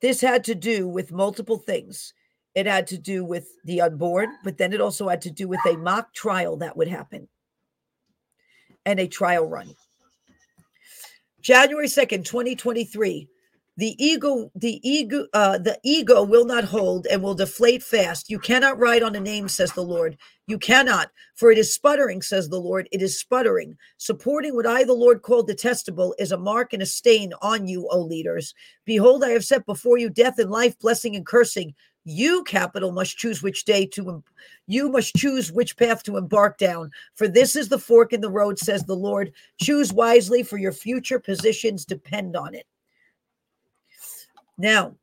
this 0.00 0.18
had 0.18 0.44
to 0.44 0.54
do 0.54 0.88
with 0.88 1.12
multiple 1.12 1.58
things. 1.58 2.14
It 2.54 2.64
had 2.64 2.86
to 2.86 2.96
do 2.96 3.22
with 3.22 3.50
the 3.66 3.82
unborn, 3.82 4.30
but 4.44 4.56
then 4.56 4.72
it 4.72 4.80
also 4.80 5.08
had 5.08 5.20
to 5.20 5.30
do 5.30 5.46
with 5.46 5.60
a 5.66 5.76
mock 5.76 6.14
trial 6.14 6.56
that 6.56 6.74
would 6.74 6.88
happen 6.88 7.28
and 8.86 8.98
a 8.98 9.06
trial 9.06 9.46
run. 9.46 9.74
January 11.42 11.88
2nd, 11.88 12.24
2023, 12.24 13.28
the 13.78 13.94
ego 14.04 14.50
the 14.56 14.80
ego 14.82 15.28
uh, 15.34 15.56
the 15.56 15.78
ego 15.84 16.24
will 16.24 16.44
not 16.44 16.64
hold 16.64 17.06
and 17.06 17.22
will 17.22 17.36
deflate 17.36 17.80
fast. 17.80 18.28
You 18.28 18.40
cannot 18.40 18.76
ride 18.76 19.04
on 19.04 19.14
a 19.14 19.20
name 19.20 19.48
says 19.48 19.72
the 19.72 19.84
lord. 19.84 20.18
You 20.48 20.58
cannot 20.58 21.12
for 21.36 21.52
it 21.52 21.58
is 21.58 21.72
sputtering 21.72 22.20
says 22.20 22.48
the 22.48 22.58
lord. 22.60 22.88
It 22.90 23.02
is 23.02 23.20
sputtering. 23.20 23.78
Supporting 23.96 24.56
what 24.56 24.66
i 24.66 24.82
the 24.82 24.94
lord 24.94 25.22
called 25.22 25.46
detestable 25.46 26.12
is 26.18 26.32
a 26.32 26.36
mark 26.36 26.72
and 26.72 26.82
a 26.82 26.86
stain 26.86 27.32
on 27.40 27.68
you 27.68 27.88
o 27.92 28.00
leaders. 28.00 28.52
Behold 28.84 29.22
i 29.22 29.28
have 29.28 29.44
set 29.44 29.64
before 29.64 29.96
you 29.96 30.10
death 30.10 30.40
and 30.40 30.50
life 30.50 30.76
blessing 30.80 31.14
and 31.14 31.24
cursing. 31.24 31.72
You 32.04 32.42
capital 32.42 32.90
must 32.90 33.16
choose 33.16 33.44
which 33.44 33.64
day 33.64 33.86
to 33.86 34.24
you 34.66 34.90
must 34.90 35.14
choose 35.14 35.52
which 35.52 35.76
path 35.76 36.02
to 36.02 36.16
embark 36.16 36.58
down. 36.58 36.90
For 37.14 37.28
this 37.28 37.54
is 37.54 37.68
the 37.68 37.78
fork 37.78 38.12
in 38.12 38.22
the 38.22 38.30
road 38.30 38.58
says 38.58 38.82
the 38.82 38.96
lord. 38.96 39.30
Choose 39.62 39.92
wisely 39.92 40.42
for 40.42 40.58
your 40.58 40.72
future 40.72 41.20
positions 41.20 41.84
depend 41.84 42.34
on 42.34 42.56
it 42.56 42.66
now, 44.58 44.96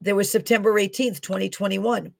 there 0.00 0.16
was 0.16 0.30
September 0.30 0.74
18th, 0.74 1.20
2021, 1.20 2.12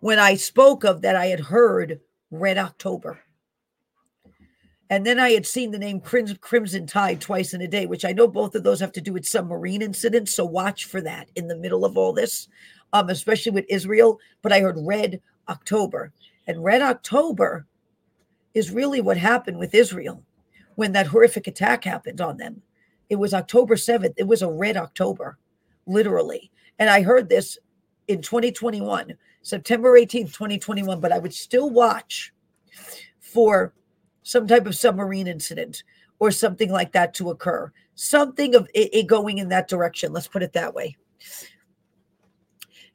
when 0.00 0.18
I 0.20 0.36
spoke 0.36 0.84
of 0.84 1.02
that 1.02 1.16
I 1.16 1.26
had 1.26 1.40
heard 1.40 2.00
Red 2.30 2.58
October. 2.58 3.20
And 4.90 5.04
then 5.04 5.18
I 5.18 5.30
had 5.30 5.46
seen 5.46 5.70
the 5.72 5.78
name 5.78 6.00
Crimson 6.00 6.86
Tide 6.86 7.20
twice 7.20 7.52
in 7.52 7.60
a 7.60 7.68
day, 7.68 7.86
which 7.86 8.04
I 8.04 8.12
know 8.12 8.26
both 8.26 8.54
of 8.54 8.62
those 8.62 8.80
have 8.80 8.92
to 8.92 9.00
do 9.00 9.12
with 9.12 9.26
submarine 9.26 9.82
incidents. 9.82 10.34
So 10.34 10.44
watch 10.44 10.86
for 10.86 11.00
that 11.02 11.28
in 11.34 11.48
the 11.48 11.56
middle 11.56 11.84
of 11.84 11.98
all 11.98 12.12
this, 12.12 12.48
um, 12.92 13.10
especially 13.10 13.52
with 13.52 13.66
Israel. 13.68 14.18
But 14.40 14.52
I 14.52 14.60
heard 14.60 14.78
Red 14.78 15.20
October. 15.48 16.12
And 16.46 16.64
Red 16.64 16.80
October 16.80 17.66
is 18.54 18.70
really 18.70 19.02
what 19.02 19.18
happened 19.18 19.58
with 19.58 19.74
Israel 19.74 20.22
when 20.76 20.92
that 20.92 21.08
horrific 21.08 21.46
attack 21.46 21.84
happened 21.84 22.22
on 22.22 22.38
them 22.38 22.62
it 23.10 23.16
was 23.16 23.34
October 23.34 23.76
7th. 23.76 24.14
It 24.16 24.26
was 24.26 24.42
a 24.42 24.50
red 24.50 24.76
October, 24.76 25.38
literally. 25.86 26.50
And 26.78 26.90
I 26.90 27.02
heard 27.02 27.28
this 27.28 27.58
in 28.08 28.22
2021, 28.22 29.14
September 29.42 29.92
18th, 29.98 30.32
2021, 30.32 31.00
but 31.00 31.12
I 31.12 31.18
would 31.18 31.34
still 31.34 31.70
watch 31.70 32.32
for 33.20 33.74
some 34.22 34.46
type 34.46 34.66
of 34.66 34.76
submarine 34.76 35.26
incident 35.26 35.82
or 36.18 36.30
something 36.30 36.70
like 36.70 36.92
that 36.92 37.14
to 37.14 37.30
occur. 37.30 37.72
Something 37.94 38.54
of 38.54 38.68
it, 38.74 39.06
going 39.06 39.38
in 39.38 39.48
that 39.48 39.68
direction. 39.68 40.12
Let's 40.12 40.28
put 40.28 40.42
it 40.42 40.52
that 40.52 40.74
way. 40.74 40.96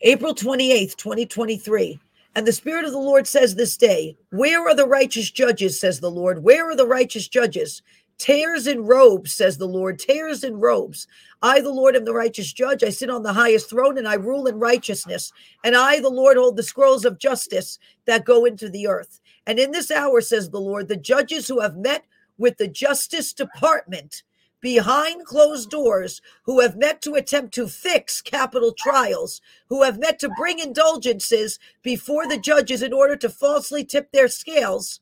April 0.01 0.34
28th, 0.36 0.95
2023. 0.95 1.99
And 2.36 2.47
the 2.47 2.53
Spirit 2.53 2.86
of 2.86 2.91
the 2.91 2.97
Lord 2.97 3.28
says 3.28 3.55
this 3.55 3.78
day, 3.78 4.18
Where 4.32 4.68
are 4.68 4.76
the 4.76 4.88
righteous 4.88 5.30
judges, 5.30 5.80
says 5.80 5.99
the 5.99 6.11
Lord? 6.11 6.43
Where 6.43 6.70
are 6.70 6.76
the 6.76 6.88
righteous 6.88 7.28
judges? 7.28 7.82
Tears 8.18 8.68
in 8.68 8.86
robes, 8.86 9.34
says 9.34 9.57
the 9.57 9.68
Lord, 9.68 9.99
tears 9.99 10.43
in 10.43 10.59
robes. 10.59 11.07
I, 11.41 11.59
the 11.59 11.72
Lord, 11.74 11.95
am 11.95 12.05
the 12.05 12.14
righteous 12.14 12.53
judge. 12.53 12.84
I 12.84 12.89
sit 12.89 13.09
on 13.09 13.24
the 13.24 13.34
highest 13.34 13.70
throne 13.70 13.97
and 13.97 14.07
I 14.07 14.14
rule 14.14 14.47
in 14.47 14.59
righteousness. 14.59 15.32
And 15.64 15.76
I, 15.76 15.99
the 15.99 16.09
Lord, 16.09 16.38
hold 16.38 16.55
the 16.55 16.64
scrolls 16.64 17.05
of 17.05 17.20
justice 17.20 17.80
that 18.05 18.26
go 18.26 18.45
into 18.45 18.70
the 18.70 18.88
earth. 18.88 19.20
And 19.45 19.59
in 19.59 19.72
this 19.72 19.91
hour, 19.91 20.22
says 20.22 20.49
the 20.49 20.61
Lord, 20.61 20.88
the 20.88 20.95
judges 20.95 21.47
who 21.47 21.59
have 21.59 21.76
met 21.76 22.05
with 22.38 22.57
the 22.57 22.68
Justice 22.68 23.34
Department 23.34 24.24
behind 24.61 25.26
closed 25.26 25.70
doors 25.70 26.22
who 26.43 26.61
have 26.61 26.78
met 26.78 27.01
to 27.01 27.16
attempt 27.16 27.53
to 27.53 27.68
fix 27.68 28.22
capital 28.22 28.74
trials, 28.78 29.41
who 29.68 29.84
have 29.84 29.99
met 29.99 30.18
to 30.20 30.30
bring 30.30 30.59
indulgences 30.59 31.59
before 31.82 32.26
the 32.28 32.38
judges 32.38 32.82
in 32.82 32.93
order 32.93 33.18
to 33.18 33.30
falsely 33.30 33.84
tip 33.84 34.11
their 34.11 34.30
scales 34.30 35.01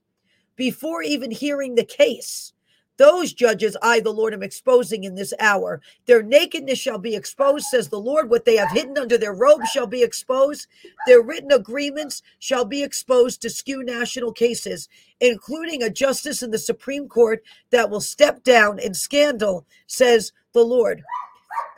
before 0.56 1.04
even 1.04 1.30
hearing 1.30 1.76
the 1.76 1.86
case. 1.86 2.54
Those 3.02 3.34
judges 3.34 3.76
I, 3.82 4.00
the 4.00 4.14
Lord, 4.14 4.32
am 4.32 4.44
exposing 4.44 5.06
in 5.06 5.16
this 5.16 5.34
hour. 5.40 5.82
Their 6.06 6.22
nakedness 6.22 6.78
shall 6.78 7.00
be 7.00 7.16
exposed, 7.16 7.66
says 7.66 7.90
the 7.90 8.00
Lord. 8.00 8.30
What 8.30 8.46
they 8.46 8.58
have 8.58 8.70
hidden 8.70 8.96
under 8.96 9.18
their 9.18 9.34
robes 9.34 9.72
shall 9.72 9.88
be 9.88 10.04
exposed. 10.04 10.68
Their 11.08 11.20
written 11.20 11.52
agreements 11.52 12.22
shall 12.38 12.64
be 12.64 12.84
exposed 12.84 13.42
to 13.42 13.50
skew 13.50 13.84
national 13.84 14.34
cases, 14.34 14.88
including 15.20 15.82
a 15.82 15.90
justice 15.90 16.44
in 16.44 16.52
the 16.52 16.60
Supreme 16.60 17.10
Court 17.10 17.44
that 17.72 17.90
will 17.90 18.02
step 18.02 18.44
down 18.44 18.78
in 18.78 18.94
scandal, 18.94 19.66
says 19.88 20.32
the 20.54 20.64
Lord 20.64 21.02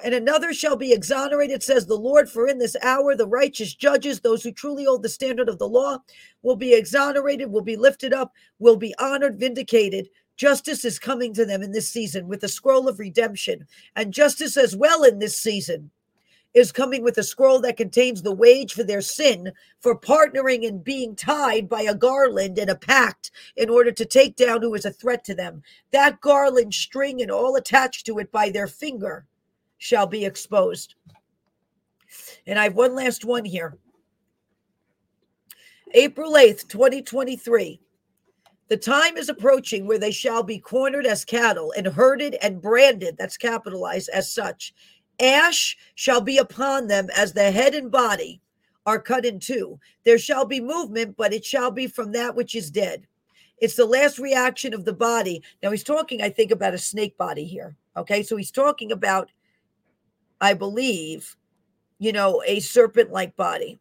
and 0.03 0.13
another 0.13 0.53
shall 0.53 0.75
be 0.75 0.91
exonerated, 0.91 1.63
says 1.63 1.85
the 1.85 1.95
Lord. 1.95 2.29
For 2.29 2.47
in 2.47 2.57
this 2.57 2.75
hour, 2.83 3.15
the 3.15 3.27
righteous 3.27 3.73
judges, 3.73 4.19
those 4.19 4.43
who 4.43 4.51
truly 4.51 4.83
hold 4.83 5.01
the 5.01 5.09
standard 5.09 5.47
of 5.47 5.59
the 5.59 5.67
law, 5.67 5.99
will 6.41 6.57
be 6.57 6.73
exonerated, 6.73 7.49
will 7.49 7.61
be 7.61 7.77
lifted 7.77 8.13
up, 8.13 8.33
will 8.59 8.75
be 8.75 8.93
honored, 8.99 9.39
vindicated. 9.39 10.09
Justice 10.35 10.83
is 10.83 10.99
coming 10.99 11.33
to 11.33 11.45
them 11.45 11.61
in 11.61 11.71
this 11.71 11.89
season 11.89 12.27
with 12.27 12.41
the 12.41 12.47
scroll 12.47 12.87
of 12.87 12.99
redemption, 12.99 13.67
and 13.95 14.13
justice 14.13 14.57
as 14.57 14.75
well 14.75 15.03
in 15.03 15.19
this 15.19 15.37
season 15.37 15.91
is 16.53 16.71
coming 16.71 17.03
with 17.03 17.17
a 17.17 17.23
scroll 17.23 17.59
that 17.61 17.77
contains 17.77 18.21
the 18.21 18.33
wage 18.33 18.73
for 18.73 18.83
their 18.83 19.01
sin 19.01 19.51
for 19.79 19.97
partnering 19.97 20.67
and 20.67 20.83
being 20.83 21.15
tied 21.15 21.67
by 21.67 21.81
a 21.81 21.95
garland 21.95 22.59
and 22.59 22.69
a 22.69 22.75
pact 22.75 23.31
in 23.57 23.69
order 23.69 23.91
to 23.91 24.05
take 24.05 24.35
down 24.35 24.61
who 24.61 24.73
is 24.75 24.85
a 24.85 24.91
threat 24.91 25.23
to 25.23 25.33
them. 25.33 25.63
That 25.91 26.21
garland 26.21 26.73
string 26.73 27.21
and 27.21 27.31
all 27.31 27.55
attached 27.55 28.05
to 28.05 28.19
it 28.19 28.31
by 28.31 28.49
their 28.49 28.67
finger 28.67 29.25
shall 29.79 30.05
be 30.05 30.25
exposed. 30.25 30.95
And 32.45 32.59
I 32.59 32.65
have 32.65 32.75
one 32.75 32.95
last 32.95 33.25
one 33.25 33.45
here. 33.45 33.77
April 35.95 36.33
8th, 36.33 36.67
2023. 36.67 37.79
The 38.69 38.77
time 38.77 39.17
is 39.17 39.29
approaching 39.29 39.85
where 39.85 39.99
they 39.99 40.11
shall 40.11 40.41
be 40.41 40.57
cornered 40.57 41.05
as 41.05 41.25
cattle 41.25 41.73
and 41.75 41.85
herded 41.85 42.35
and 42.41 42.61
branded, 42.61 43.17
that's 43.17 43.37
capitalized 43.37 44.09
as 44.09 44.33
such. 44.33 44.73
Ash 45.19 45.77
shall 45.95 46.21
be 46.21 46.37
upon 46.37 46.87
them 46.87 47.07
as 47.15 47.33
the 47.33 47.51
head 47.51 47.75
and 47.75 47.91
body 47.91 48.41
are 48.85 48.99
cut 48.99 49.25
in 49.25 49.39
two. 49.39 49.79
There 50.03 50.17
shall 50.17 50.45
be 50.45 50.59
movement, 50.59 51.15
but 51.17 51.33
it 51.33 51.45
shall 51.45 51.71
be 51.71 51.87
from 51.87 52.11
that 52.13 52.35
which 52.35 52.55
is 52.55 52.71
dead. 52.71 53.05
It's 53.59 53.75
the 53.75 53.85
last 53.85 54.19
reaction 54.19 54.73
of 54.73 54.85
the 54.85 54.93
body. 54.93 55.41
Now 55.61 55.71
he's 55.71 55.83
talking, 55.83 56.21
I 56.21 56.29
think, 56.29 56.51
about 56.51 56.73
a 56.73 56.79
snake 56.79 57.17
body 57.17 57.45
here. 57.45 57.77
Okay, 57.95 58.23
so 58.23 58.35
he's 58.35 58.51
talking 58.51 58.91
about, 58.91 59.31
I 60.41 60.53
believe, 60.53 61.35
you 61.99 62.11
know, 62.11 62.41
a 62.45 62.59
serpent 62.59 63.11
like 63.11 63.35
body. 63.35 63.79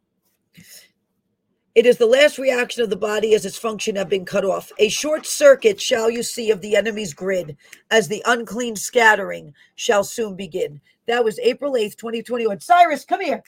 It 1.75 1.87
is 1.87 1.97
the 1.97 2.05
last 2.05 2.37
reaction 2.37 2.83
of 2.83 2.91
the 2.91 2.95
body 2.95 3.33
as 3.33 3.47
its 3.47 3.57
function 3.57 3.95
have 3.95 4.07
been 4.07 4.25
cut 4.25 4.45
off. 4.45 4.71
A 4.77 4.89
short 4.89 5.25
circuit 5.25 5.81
shall 5.81 6.07
you 6.07 6.21
see 6.21 6.51
of 6.51 6.61
the 6.61 6.75
enemy's 6.75 7.15
grid 7.15 7.57
as 7.89 8.07
the 8.07 8.21
unclean 8.27 8.75
scattering 8.75 9.55
shall 9.73 10.03
soon 10.03 10.35
begin. 10.35 10.79
That 11.07 11.25
was 11.25 11.39
April 11.39 11.73
8th, 11.73 11.95
2021. 11.95 12.59
Cyrus, 12.59 13.05
come 13.05 13.21
here. 13.21 13.41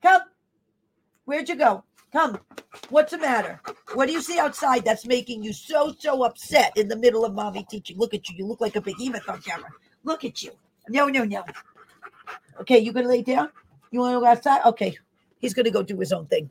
Come. 0.00 0.22
Where'd 1.26 1.50
you 1.50 1.56
go? 1.56 1.84
Come. 2.14 2.38
What's 2.88 3.12
the 3.12 3.18
matter? 3.18 3.60
What 3.92 4.06
do 4.06 4.12
you 4.12 4.22
see 4.22 4.38
outside 4.38 4.82
that's 4.82 5.04
making 5.04 5.42
you 5.42 5.52
so, 5.52 5.94
so 5.98 6.24
upset 6.24 6.74
in 6.78 6.88
the 6.88 6.96
middle 6.96 7.26
of 7.26 7.34
mommy 7.34 7.66
teaching? 7.70 7.98
Look 7.98 8.14
at 8.14 8.26
you. 8.30 8.36
You 8.38 8.46
look 8.46 8.62
like 8.62 8.76
a 8.76 8.80
behemoth 8.80 9.28
on 9.28 9.42
camera. 9.42 9.68
Look 10.04 10.24
at 10.24 10.42
you. 10.42 10.52
No, 10.88 11.08
no, 11.08 11.24
no. 11.24 11.44
Okay, 12.58 12.78
you 12.78 12.90
to 12.94 13.02
lay 13.02 13.20
down? 13.20 13.50
You 13.90 14.00
want 14.00 14.16
to 14.16 14.20
go 14.20 14.26
outside? 14.26 14.62
Okay. 14.64 14.96
He's 15.40 15.52
to 15.52 15.70
go 15.70 15.82
do 15.82 15.98
his 15.98 16.12
own 16.12 16.24
thing 16.26 16.50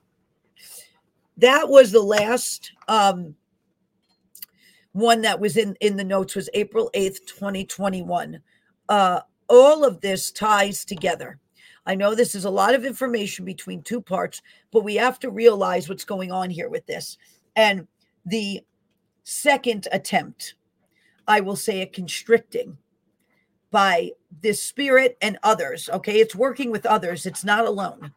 that 1.39 1.69
was 1.69 1.91
the 1.91 2.01
last 2.01 2.71
um, 2.87 3.35
one 4.91 5.21
that 5.21 5.39
was 5.39 5.57
in 5.57 5.75
in 5.79 5.95
the 5.95 6.03
notes 6.03 6.35
was 6.35 6.49
April 6.53 6.89
8th, 6.95 7.25
2021. 7.27 8.41
Uh, 8.87 9.21
all 9.47 9.83
of 9.83 10.01
this 10.01 10.31
ties 10.31 10.83
together. 10.85 11.39
I 11.85 11.95
know 11.95 12.13
this 12.13 12.35
is 12.35 12.45
a 12.45 12.49
lot 12.49 12.75
of 12.75 12.85
information 12.85 13.45
between 13.45 13.81
two 13.81 14.01
parts, 14.01 14.41
but 14.71 14.83
we 14.83 14.95
have 14.95 15.19
to 15.19 15.31
realize 15.31 15.87
what's 15.87 16.05
going 16.05 16.31
on 16.31 16.49
here 16.49 16.69
with 16.69 16.85
this. 16.85 17.17
And 17.55 17.87
the 18.25 18.61
second 19.23 19.87
attempt, 19.91 20.55
I 21.27 21.39
will 21.39 21.55
say, 21.55 21.81
a 21.81 21.87
constricting 21.87 22.77
by 23.71 24.11
this 24.41 24.61
spirit 24.61 25.17
and 25.21 25.37
others. 25.41 25.89
Okay, 25.89 26.19
it's 26.19 26.35
working 26.35 26.69
with 26.69 26.85
others, 26.85 27.25
it's 27.25 27.43
not 27.43 27.65
alone 27.65 28.13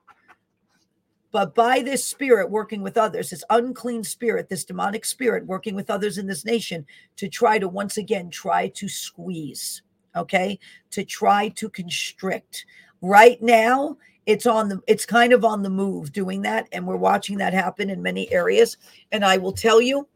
but 1.32 1.54
by 1.54 1.80
this 1.80 2.04
spirit 2.04 2.50
working 2.50 2.82
with 2.82 2.98
others, 2.98 3.30
this 3.30 3.42
unclean 3.48 4.04
spirit, 4.04 4.50
this 4.50 4.64
demonic 4.64 5.06
spirit 5.06 5.46
working 5.46 5.74
with 5.74 5.90
others 5.90 6.18
in 6.18 6.26
this 6.26 6.44
nation 6.44 6.86
to 7.16 7.26
try 7.26 7.58
to 7.58 7.68
once 7.68 7.96
again 7.96 8.28
try 8.28 8.68
to 8.68 8.86
squeeze, 8.86 9.82
okay, 10.14 10.58
to 10.90 11.04
try 11.04 11.48
to 11.48 11.70
constrict. 11.70 12.66
Right 13.00 13.40
now, 13.42 13.96
it's 14.26 14.46
on 14.46 14.68
the 14.68 14.80
it's 14.86 15.06
kind 15.06 15.32
of 15.32 15.44
on 15.44 15.62
the 15.62 15.70
move 15.70 16.12
doing 16.12 16.42
that, 16.42 16.68
and 16.70 16.86
we're 16.86 16.96
watching 16.96 17.38
that 17.38 17.54
happen 17.54 17.88
in 17.88 18.02
many 18.02 18.30
areas. 18.30 18.76
And 19.10 19.24
I 19.24 19.38
will 19.38 19.52
tell 19.52 19.80
you, 19.80 20.06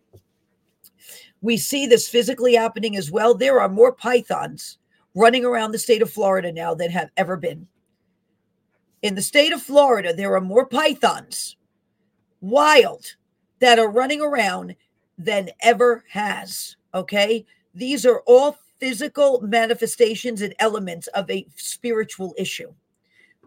we 1.40 1.56
see 1.56 1.86
this 1.86 2.08
physically 2.08 2.54
happening 2.54 2.94
as 2.94 3.10
well. 3.10 3.34
There 3.34 3.60
are 3.60 3.70
more 3.70 3.92
pythons 3.92 4.78
running 5.14 5.46
around 5.46 5.72
the 5.72 5.78
state 5.78 6.02
of 6.02 6.10
Florida 6.10 6.52
now 6.52 6.74
than 6.74 6.90
have 6.90 7.10
ever 7.16 7.38
been 7.38 7.66
in 9.06 9.14
the 9.14 9.22
state 9.22 9.52
of 9.52 9.62
Florida, 9.62 10.12
there 10.12 10.34
are 10.34 10.40
more 10.40 10.66
pythons, 10.66 11.56
wild, 12.40 13.14
that 13.60 13.78
are 13.78 13.88
running 13.88 14.20
around 14.20 14.74
than 15.16 15.48
ever 15.60 16.04
has. 16.10 16.76
Okay. 16.92 17.46
These 17.72 18.04
are 18.04 18.22
all 18.26 18.58
physical 18.80 19.40
manifestations 19.42 20.42
and 20.42 20.54
elements 20.58 21.06
of 21.08 21.30
a 21.30 21.46
spiritual 21.54 22.34
issue 22.36 22.74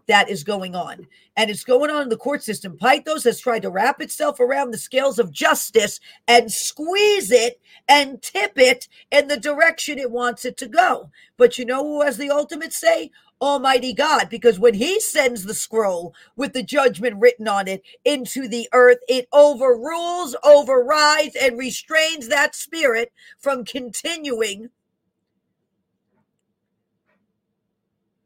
that 0.06 0.30
is 0.30 0.42
going 0.42 0.74
on. 0.74 1.06
And 1.36 1.50
it's 1.50 1.62
going 1.62 1.90
on 1.90 2.02
in 2.02 2.08
the 2.08 2.16
court 2.16 2.42
system. 2.42 2.76
Pythos 2.76 3.24
has 3.24 3.38
tried 3.38 3.62
to 3.62 3.70
wrap 3.70 4.00
itself 4.00 4.40
around 4.40 4.70
the 4.70 4.78
scales 4.78 5.18
of 5.18 5.30
justice 5.30 6.00
and 6.26 6.50
squeeze 6.50 7.30
it 7.30 7.60
and 7.86 8.20
tip 8.22 8.52
it 8.56 8.88
in 9.12 9.28
the 9.28 9.36
direction 9.36 9.98
it 9.98 10.10
wants 10.10 10.44
it 10.44 10.56
to 10.56 10.68
go. 10.68 11.10
But 11.36 11.58
you 11.58 11.64
know 11.66 11.84
who 11.84 12.02
has 12.02 12.16
the 12.16 12.30
ultimate 12.30 12.72
say? 12.72 13.10
Almighty 13.40 13.92
God, 13.92 14.28
because 14.28 14.58
when 14.58 14.74
He 14.74 15.00
sends 15.00 15.44
the 15.44 15.54
scroll 15.54 16.14
with 16.36 16.52
the 16.52 16.62
judgment 16.62 17.16
written 17.18 17.48
on 17.48 17.68
it 17.68 17.82
into 18.04 18.48
the 18.48 18.68
earth, 18.72 18.98
it 19.08 19.28
overrules, 19.32 20.36
overrides, 20.44 21.36
and 21.40 21.58
restrains 21.58 22.28
that 22.28 22.54
spirit 22.54 23.12
from 23.38 23.64
continuing 23.64 24.70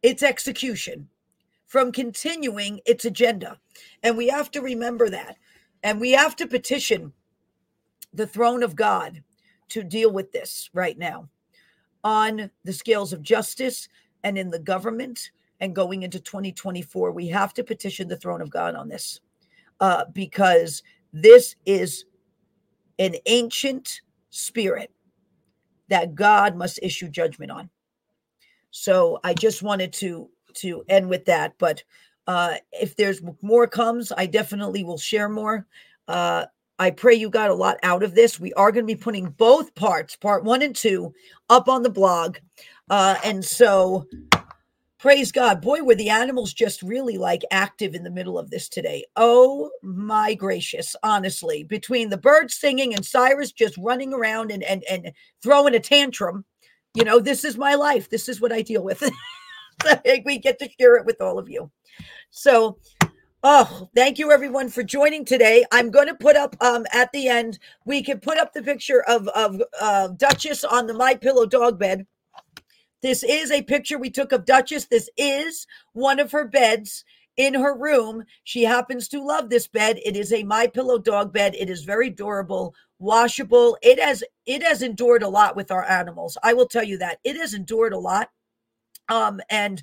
its 0.03 0.23
execution, 0.23 1.09
from 1.67 1.93
continuing 1.93 2.81
its 2.85 3.05
agenda. 3.05 3.59
And 4.03 4.17
we 4.17 4.29
have 4.29 4.51
to 4.51 4.61
remember 4.61 5.09
that. 5.09 5.37
And 5.83 6.01
we 6.01 6.13
have 6.13 6.37
to 6.37 6.47
petition 6.47 7.13
the 8.13 8.27
throne 8.27 8.63
of 8.63 8.77
God 8.77 9.23
to 9.71 9.83
deal 9.83 10.11
with 10.11 10.33
this 10.33 10.71
right 10.73 10.99
now 10.99 11.29
on 12.05 12.51
the 12.65 12.73
scales 12.73 13.13
of 13.13 13.23
justice 13.23 13.89
and 14.25 14.37
in 14.37 14.51
the 14.51 14.59
government 14.59 15.31
and 15.61 15.75
going 15.75 16.03
into 16.03 16.19
2024 16.19 17.13
we 17.13 17.29
have 17.29 17.55
to 17.55 17.63
petition 17.63 18.09
the 18.09 18.17
throne 18.17 18.41
of 18.41 18.51
god 18.51 18.75
on 18.75 18.89
this 18.89 19.21
uh, 19.81 20.05
because 20.13 20.83
this 21.13 21.55
is 21.67 22.07
an 22.99 23.15
ancient 23.27 24.01
spirit 24.31 24.91
that 25.89 26.17
god 26.17 26.57
must 26.57 26.81
issue 26.83 27.09
judgment 27.09 27.53
on 27.53 27.71
So 28.77 29.21
I 29.23 29.35
just 29.35 29.63
wanted 29.63 29.93
to 29.95 30.29
to 30.55 30.85
end 30.89 31.09
with 31.09 31.25
that. 31.27 31.55
But 31.59 31.85
uh, 32.27 32.55
if 32.73 32.97
there's 32.97 33.23
more 33.41 33.69
comes, 33.69 34.13
I 34.17 34.27
definitely 34.27 34.83
will 34.83 34.99
share 34.99 35.29
more. 35.29 35.67
Uh, 36.09 36.47
I 36.81 36.91
pray 36.91 37.15
you 37.15 37.31
got 37.31 37.51
a 37.51 37.55
lot 37.55 37.79
out 37.85 38.03
of 38.03 38.17
this. 38.17 38.41
We 38.41 38.53
are 38.55 38.73
going 38.73 38.85
to 38.85 38.93
be 38.95 39.01
putting 39.01 39.31
both 39.31 39.75
parts, 39.77 40.17
part 40.17 40.43
one 40.43 40.63
and 40.63 40.75
two, 40.75 41.15
up 41.49 41.69
on 41.69 41.85
the 41.85 41.91
blog. 41.91 42.39
Uh, 42.91 43.17
and 43.25 43.45
so 43.45 44.07
praise 44.99 45.33
God. 45.33 45.61
Boy, 45.61 45.83
were 45.83 45.95
the 45.95 46.11
animals 46.11 46.53
just 46.53 46.83
really 46.83 47.19
like 47.19 47.43
active 47.51 47.95
in 47.95 48.05
the 48.05 48.11
middle 48.11 48.39
of 48.39 48.51
this 48.51 48.69
today. 48.69 49.05
Oh 49.17 49.71
my 49.83 50.35
gracious, 50.35 50.95
honestly, 51.03 51.65
between 51.65 52.11
the 52.11 52.19
birds 52.19 52.55
singing 52.55 52.95
and 52.95 53.05
Cyrus 53.05 53.53
just 53.53 53.77
running 53.79 54.13
around 54.13 54.51
and 54.51 54.63
and, 54.63 54.85
and 54.91 55.13
throwing 55.43 55.75
a 55.75 55.81
tantrum, 55.81 56.45
you 56.95 57.05
know, 57.05 57.21
this 57.21 57.45
is 57.45 57.57
my 57.57 57.75
life. 57.75 58.11
This 58.11 58.29
is 58.29 58.41
what 58.41 58.53
I 58.53 58.63
deal 58.63 58.83
with. 58.83 59.03
we 60.25 60.39
get 60.39 60.59
to 60.59 60.69
share 60.81 60.97
it 60.97 61.07
with 61.07 61.21
all 61.21 61.39
of 61.39 61.49
you. 61.49 61.71
So 62.31 62.79
Oh, 63.47 63.91
thank 63.95 64.19
you 64.19 64.33
everyone 64.33 64.71
for 64.71 64.83
joining 64.83 65.23
today. 65.23 65.67
I'm 65.71 65.91
going 65.91 66.07
to 66.07 66.15
put 66.15 66.35
up 66.35 66.57
um 66.63 66.87
at 66.95 67.13
the 67.13 67.29
end. 67.29 67.59
We 67.85 68.03
can 68.03 68.19
put 68.19 68.39
up 68.39 68.55
the 68.55 68.63
picture 68.63 69.03
of 69.03 69.29
of 69.29 69.61
uh, 69.79 70.09
Duchess 70.17 70.65
on 70.65 70.87
the 70.87 70.95
My 70.95 71.15
Pillow 71.15 71.45
dog 71.45 71.79
bed. 71.79 72.07
This 73.05 73.23
is 73.23 73.51
a 73.51 73.61
picture 73.61 73.99
we 73.99 74.09
took 74.09 74.33
of 74.33 74.47
Duchess. 74.47 74.87
This 74.87 75.11
is 75.19 75.67
one 75.93 76.19
of 76.19 76.33
her 76.33 76.49
beds 76.49 77.05
in 77.37 77.53
her 77.53 77.77
room. 77.77 78.25
She 78.45 78.63
happens 78.63 79.09
to 79.09 79.23
love 79.23 79.51
this 79.51 79.67
bed. 79.67 80.01
It 80.07 80.17
is 80.17 80.33
a 80.33 80.43
My 80.43 80.67
Pillow 80.67 80.97
dog 80.97 81.31
bed. 81.31 81.55
It 81.55 81.69
is 81.69 81.85
very 81.85 82.09
durable, 82.09 82.75
washable. 82.99 83.77
It 83.83 84.01
has 84.01 84.25
it 84.47 84.63
has 84.63 84.81
endured 84.81 85.23
a 85.23 85.29
lot 85.29 85.55
with 85.55 85.71
our 85.71 85.85
animals. 85.85 86.39
I 86.43 86.55
will 86.55 86.67
tell 86.67 86.83
you 86.83 86.97
that. 86.97 87.19
It 87.25 87.37
has 87.37 87.53
endured 87.53 87.93
a 87.93 87.99
lot. 87.99 88.31
Um 89.11 89.39
and 89.51 89.83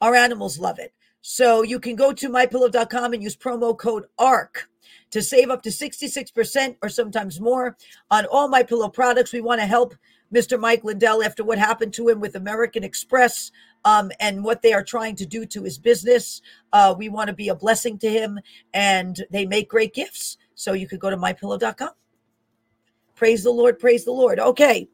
our 0.00 0.14
animals 0.14 0.56
love 0.56 0.78
it. 0.78 0.94
So 1.22 1.62
you 1.62 1.80
can 1.80 1.96
go 1.96 2.12
to 2.12 2.28
mypillow.com 2.28 3.14
and 3.14 3.20
use 3.20 3.36
promo 3.36 3.76
code 3.76 4.04
ARK 4.16 4.68
to 5.10 5.22
save 5.22 5.50
up 5.50 5.62
to 5.62 5.70
66% 5.70 6.76
or 6.84 6.88
sometimes 6.88 7.40
more 7.40 7.76
on 8.12 8.26
all 8.26 8.46
my 8.46 8.62
pillow 8.62 8.88
products. 8.88 9.32
We 9.32 9.40
want 9.40 9.60
to 9.60 9.66
help 9.66 9.96
Mr. 10.34 10.58
Mike 10.58 10.84
Lindell 10.84 11.22
after 11.22 11.44
what 11.44 11.58
happened 11.58 11.92
to 11.94 12.08
him 12.08 12.20
with 12.20 12.36
American 12.36 12.84
Express 12.84 13.50
um, 13.84 14.10
and 14.20 14.44
what 14.44 14.62
they 14.62 14.72
are 14.72 14.84
trying 14.84 15.16
to 15.16 15.26
do 15.26 15.44
to 15.46 15.62
his 15.62 15.78
business. 15.78 16.42
Uh, 16.72 16.94
we 16.96 17.08
want 17.08 17.28
to 17.28 17.34
be 17.34 17.48
a 17.48 17.54
blessing 17.54 17.98
to 17.98 18.10
him, 18.10 18.38
and 18.74 19.24
they 19.30 19.46
make 19.46 19.68
great 19.68 19.94
gifts. 19.94 20.38
So 20.54 20.72
you 20.72 20.86
could 20.86 21.00
go 21.00 21.10
to 21.10 21.16
mypillow.com. 21.16 21.90
Praise 23.14 23.42
the 23.42 23.50
Lord. 23.50 23.78
Praise 23.78 24.04
the 24.04 24.12
Lord. 24.12 24.38
Okay. 24.38 24.88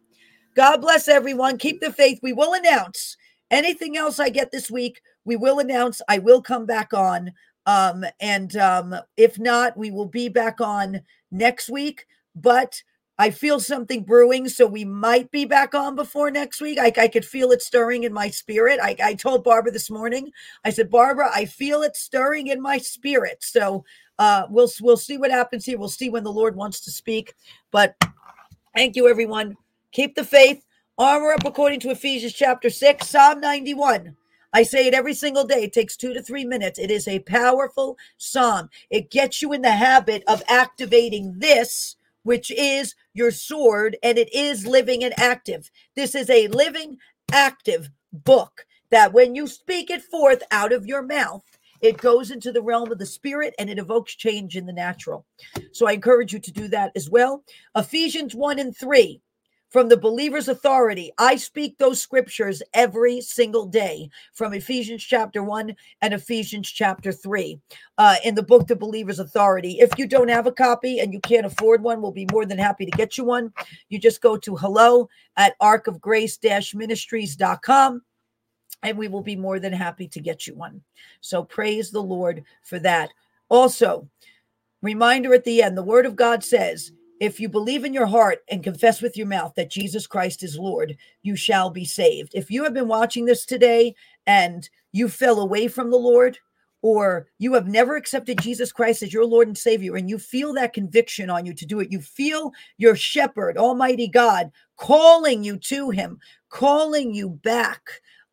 God 0.55 0.79
bless 0.81 1.07
everyone. 1.07 1.59
Keep 1.59 1.81
the 1.81 1.93
faith. 1.93 2.19
We 2.23 2.33
will 2.33 2.55
announce 2.55 3.17
anything 3.51 3.97
else 3.97 4.19
I 4.19 4.31
get 4.31 4.51
this 4.51 4.71
week 4.71 5.01
we 5.27 5.37
will 5.37 5.59
announce 5.59 6.01
I 6.09 6.19
will 6.19 6.41
come 6.41 6.65
back 6.65 6.95
on. 6.95 7.33
Um, 7.67 8.05
and 8.21 8.57
um, 8.57 8.95
if 9.17 9.39
not, 9.39 9.77
we 9.77 9.91
will 9.91 10.07
be 10.07 10.29
back 10.31 10.61
on 10.61 11.03
next 11.31 11.69
week. 11.69 12.07
But 12.35 12.83
I 13.19 13.31
feel 13.31 13.61
something 13.61 14.05
brewing, 14.05 14.49
so 14.49 14.67
we 14.67 14.85
might 14.85 15.31
be 15.31 15.47
back 15.47 15.75
on 15.75 15.95
before 15.95 16.31
next 16.31 16.61
week. 16.61 16.79
I, 16.79 16.93
I 16.99 17.09
could 17.09 17.25
feel 17.25 17.51
it 17.51 17.63
stirring 17.63 18.05
in 18.05 18.13
my 18.13 18.29
spirit. 18.29 18.79
I, 18.83 18.95
I 19.03 19.15
told 19.15 19.43
Barbara 19.43 19.73
this 19.73 19.91
morning. 19.91 20.31
I 20.65 20.71
said, 20.71 20.91
Barbara, 20.91 21.31
I 21.35 21.47
feel 21.47 21.83
it 21.83 21.97
stirring 21.97 22.49
in 22.49 22.61
my 22.61 22.77
spirit. 22.77 23.39
So 23.41 23.85
uh, 24.19 24.47
we'll 24.51 24.71
we'll 24.83 24.99
see 24.99 25.17
what 25.17 25.31
happens 25.31 25.65
here. 25.65 25.79
We'll 25.79 25.89
see 25.89 26.11
when 26.11 26.25
the 26.25 26.33
Lord 26.33 26.57
wants 26.57 26.81
to 26.81 26.91
speak. 26.91 27.35
But 27.71 27.97
thank 28.75 28.97
you, 28.97 29.09
everyone. 29.09 29.57
Keep 29.93 30.15
the 30.15 30.25
faith. 30.25 30.63
Armor 30.99 31.33
up 31.33 31.45
according 31.45 31.81
to 31.81 31.91
Ephesians 31.91 32.33
chapter 32.33 32.71
six, 32.71 33.09
Psalm 33.09 33.41
ninety 33.41 33.75
one. 33.75 34.17
I 34.53 34.63
say 34.63 34.87
it 34.87 34.95
every 34.95 35.13
single 35.13 35.45
day. 35.45 35.65
It 35.65 35.73
takes 35.75 35.97
two 35.97 36.15
to 36.15 36.23
three 36.23 36.45
minutes. 36.45 36.79
It 36.79 36.91
is 36.91 37.09
a 37.09 37.19
powerful 37.21 37.99
psalm. 38.17 38.71
It 38.89 39.11
gets 39.11 39.43
you 39.43 39.53
in 39.53 39.61
the 39.61 39.71
habit 39.71 40.23
of 40.27 40.43
activating 40.49 41.35
this, 41.39 41.97
which 42.27 42.51
is 42.51 42.97
your 43.15 43.31
sword, 43.31 43.97
and 44.03 44.19
it 44.19 44.33
is 44.35 44.67
living 44.67 45.05
and 45.05 45.17
active. 45.17 45.71
This 45.95 46.17
is 46.17 46.29
a 46.29 46.49
living, 46.49 46.99
active 47.31 47.89
book 48.13 48.67
that 48.91 49.13
when 49.13 49.37
you 49.37 49.47
speak 49.47 49.91
it 49.91 50.03
forth 50.03 50.43
out 50.51 50.73
of 50.73 50.87
your 50.87 51.03
mouth, 51.03 51.45
it 51.81 51.99
goes 51.99 52.33
into 52.33 52.51
the 52.51 52.63
realm 52.63 52.91
of 52.91 52.99
the 52.99 53.07
spirit 53.07 53.55
and 53.61 53.71
it 53.71 53.79
evokes 53.79 54.17
change 54.17 54.57
in 54.57 54.67
the 54.67 54.73
natural. 54.73 55.25
So 55.71 55.87
I 55.87 55.93
encourage 55.93 56.33
you 56.33 56.41
to 56.41 56.51
do 56.51 56.67
that 56.69 56.91
as 56.97 57.09
well. 57.09 57.45
Ephesians 57.77 58.35
1 58.35 58.59
and 58.59 58.77
3 58.77 59.21
from 59.77 59.91
the 59.91 59.97
believer's 59.99 60.49
authority. 60.49 61.13
I 61.19 61.37
speak 61.37 61.77
those 61.77 62.01
scriptures 62.01 62.63
every 62.73 63.21
single 63.21 63.67
day 63.67 64.09
from 64.33 64.55
Ephesians 64.55 65.05
chapter 65.05 65.43
1 65.43 65.77
and 66.01 66.15
Ephesians 66.15 66.71
chapter 66.71 67.13
3 67.13 67.61
uh, 67.99 68.17
in 68.25 68.35
the 68.35 68.43
book, 68.43 68.69
The 68.69 68.75
Believer's 68.75 69.19
Authority. 69.19 69.73
If 69.79 69.99
you 69.99 70.07
don't 70.07 70.31
have 70.31 70.47
a 70.47 70.53
copy 70.53 71.01
and 71.01 71.13
you 71.13 71.21
can't 71.21 71.45
afford 71.45 71.83
one, 71.83 72.01
we'll 72.01 72.11
be 72.11 72.27
more 72.33 72.47
than 72.47 72.57
happy 72.57 72.87
to 72.87 72.91
get 72.93 73.19
you 73.19 73.25
one. 73.25 73.53
You 73.91 73.99
just 73.99 74.23
go 74.23 74.39
to 74.39 74.57
hello 74.57 75.11
at 75.37 75.59
arkofgrace 75.59 76.75
ministries.com 76.75 78.01
and 78.83 78.97
we 78.97 79.09
will 79.09 79.23
be 79.23 79.37
more 79.37 79.61
than 79.61 79.75
happy 79.75 80.09
to 80.09 80.21
get 80.21 80.47
you 80.47 80.55
one. 80.55 80.81
So 81.21 81.45
praise 81.45 81.91
the 81.91 82.03
Lord 82.03 82.45
for 82.63 82.79
that. 82.79 83.11
Also, 83.51 84.09
reminder 84.81 85.35
at 85.35 85.45
the 85.45 85.63
end 85.63 85.77
the 85.77 85.83
word 85.83 86.07
of 86.07 86.17
God 86.17 86.43
says, 86.43 86.93
if 87.21 87.41
you 87.41 87.49
believe 87.49 87.85
in 87.85 87.95
your 87.95 88.07
heart 88.07 88.39
and 88.51 88.63
confess 88.63 89.01
with 89.01 89.17
your 89.17 89.27
mouth 89.27 89.55
that 89.57 89.71
Jesus 89.71 90.07
Christ 90.07 90.43
is 90.43 90.59
Lord, 90.59 90.97
you 91.23 91.37
shall 91.37 91.71
be 91.71 91.85
saved. 91.85 92.33
If 92.35 92.51
you 92.51 92.65
have 92.65 92.75
been 92.75 92.89
watching 92.89 93.25
this 93.25 93.47
today 93.47 93.95
and 94.27 94.69
you 94.93 95.09
fell 95.09 95.41
away 95.41 95.69
from 95.69 95.91
the 95.91 95.97
Lord, 95.97 96.39
or 96.83 97.27
you 97.39 97.55
have 97.55 97.67
never 97.67 97.97
accepted 97.97 98.41
Jesus 98.41 98.71
Christ 98.71 99.03
as 99.03 99.13
your 99.13 99.25
Lord 99.25 99.49
and 99.49 99.59
Savior, 99.59 99.97
and 99.97 100.09
you 100.09 100.19
feel 100.19 100.53
that 100.55 100.73
conviction 100.73 101.31
on 101.31 101.47
you 101.47 101.55
to 101.55 101.67
do 101.67 101.81
it, 101.81 101.91
you 101.91 102.01
feel 102.01 102.53
your 102.77 102.95
shepherd, 102.95 103.57
Almighty 103.57 104.09
God, 104.09 104.53
calling 104.77 105.43
you 105.43 105.57
to 105.57 105.91
Him, 105.91 106.19
calling 106.51 107.15
you 107.15 107.31
back 107.31 107.81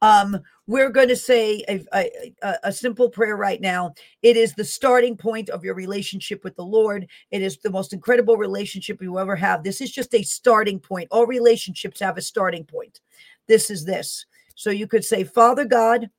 um, 0.01 0.39
we're 0.65 0.89
going 0.89 1.09
to 1.09 1.15
say 1.15 1.63
a, 1.67 1.83
a, 1.93 2.55
a, 2.63 2.71
simple 2.71 3.09
prayer 3.09 3.35
right 3.35 3.59
now. 3.59 3.93
It 4.21 4.37
is 4.37 4.53
the 4.53 4.63
starting 4.63 5.17
point 5.17 5.49
of 5.49 5.63
your 5.63 5.75
relationship 5.75 6.43
with 6.43 6.55
the 6.55 6.63
Lord. 6.63 7.07
It 7.31 7.41
is 7.41 7.57
the 7.57 7.69
most 7.69 7.91
incredible 7.91 8.37
relationship 8.37 9.01
you 9.01 9.19
ever 9.19 9.35
have. 9.35 9.63
This 9.63 9.81
is 9.81 9.91
just 9.91 10.13
a 10.13 10.23
starting 10.23 10.79
point. 10.79 11.09
All 11.11 11.25
relationships 11.25 11.99
have 11.99 12.17
a 12.17 12.21
starting 12.21 12.63
point. 12.63 13.01
This 13.47 13.69
is 13.69 13.83
this. 13.83 14.25
So 14.55 14.69
you 14.69 14.87
could 14.87 15.03
say, 15.03 15.25
Father 15.25 15.65
God, 15.65 16.09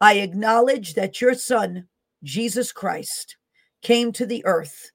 I 0.00 0.14
acknowledge 0.14 0.94
that 0.94 1.20
your 1.20 1.34
Son, 1.34 1.88
Jesus 2.22 2.70
Christ, 2.70 3.36
came 3.82 4.12
to 4.12 4.26
the 4.26 4.44
earth 4.44 4.92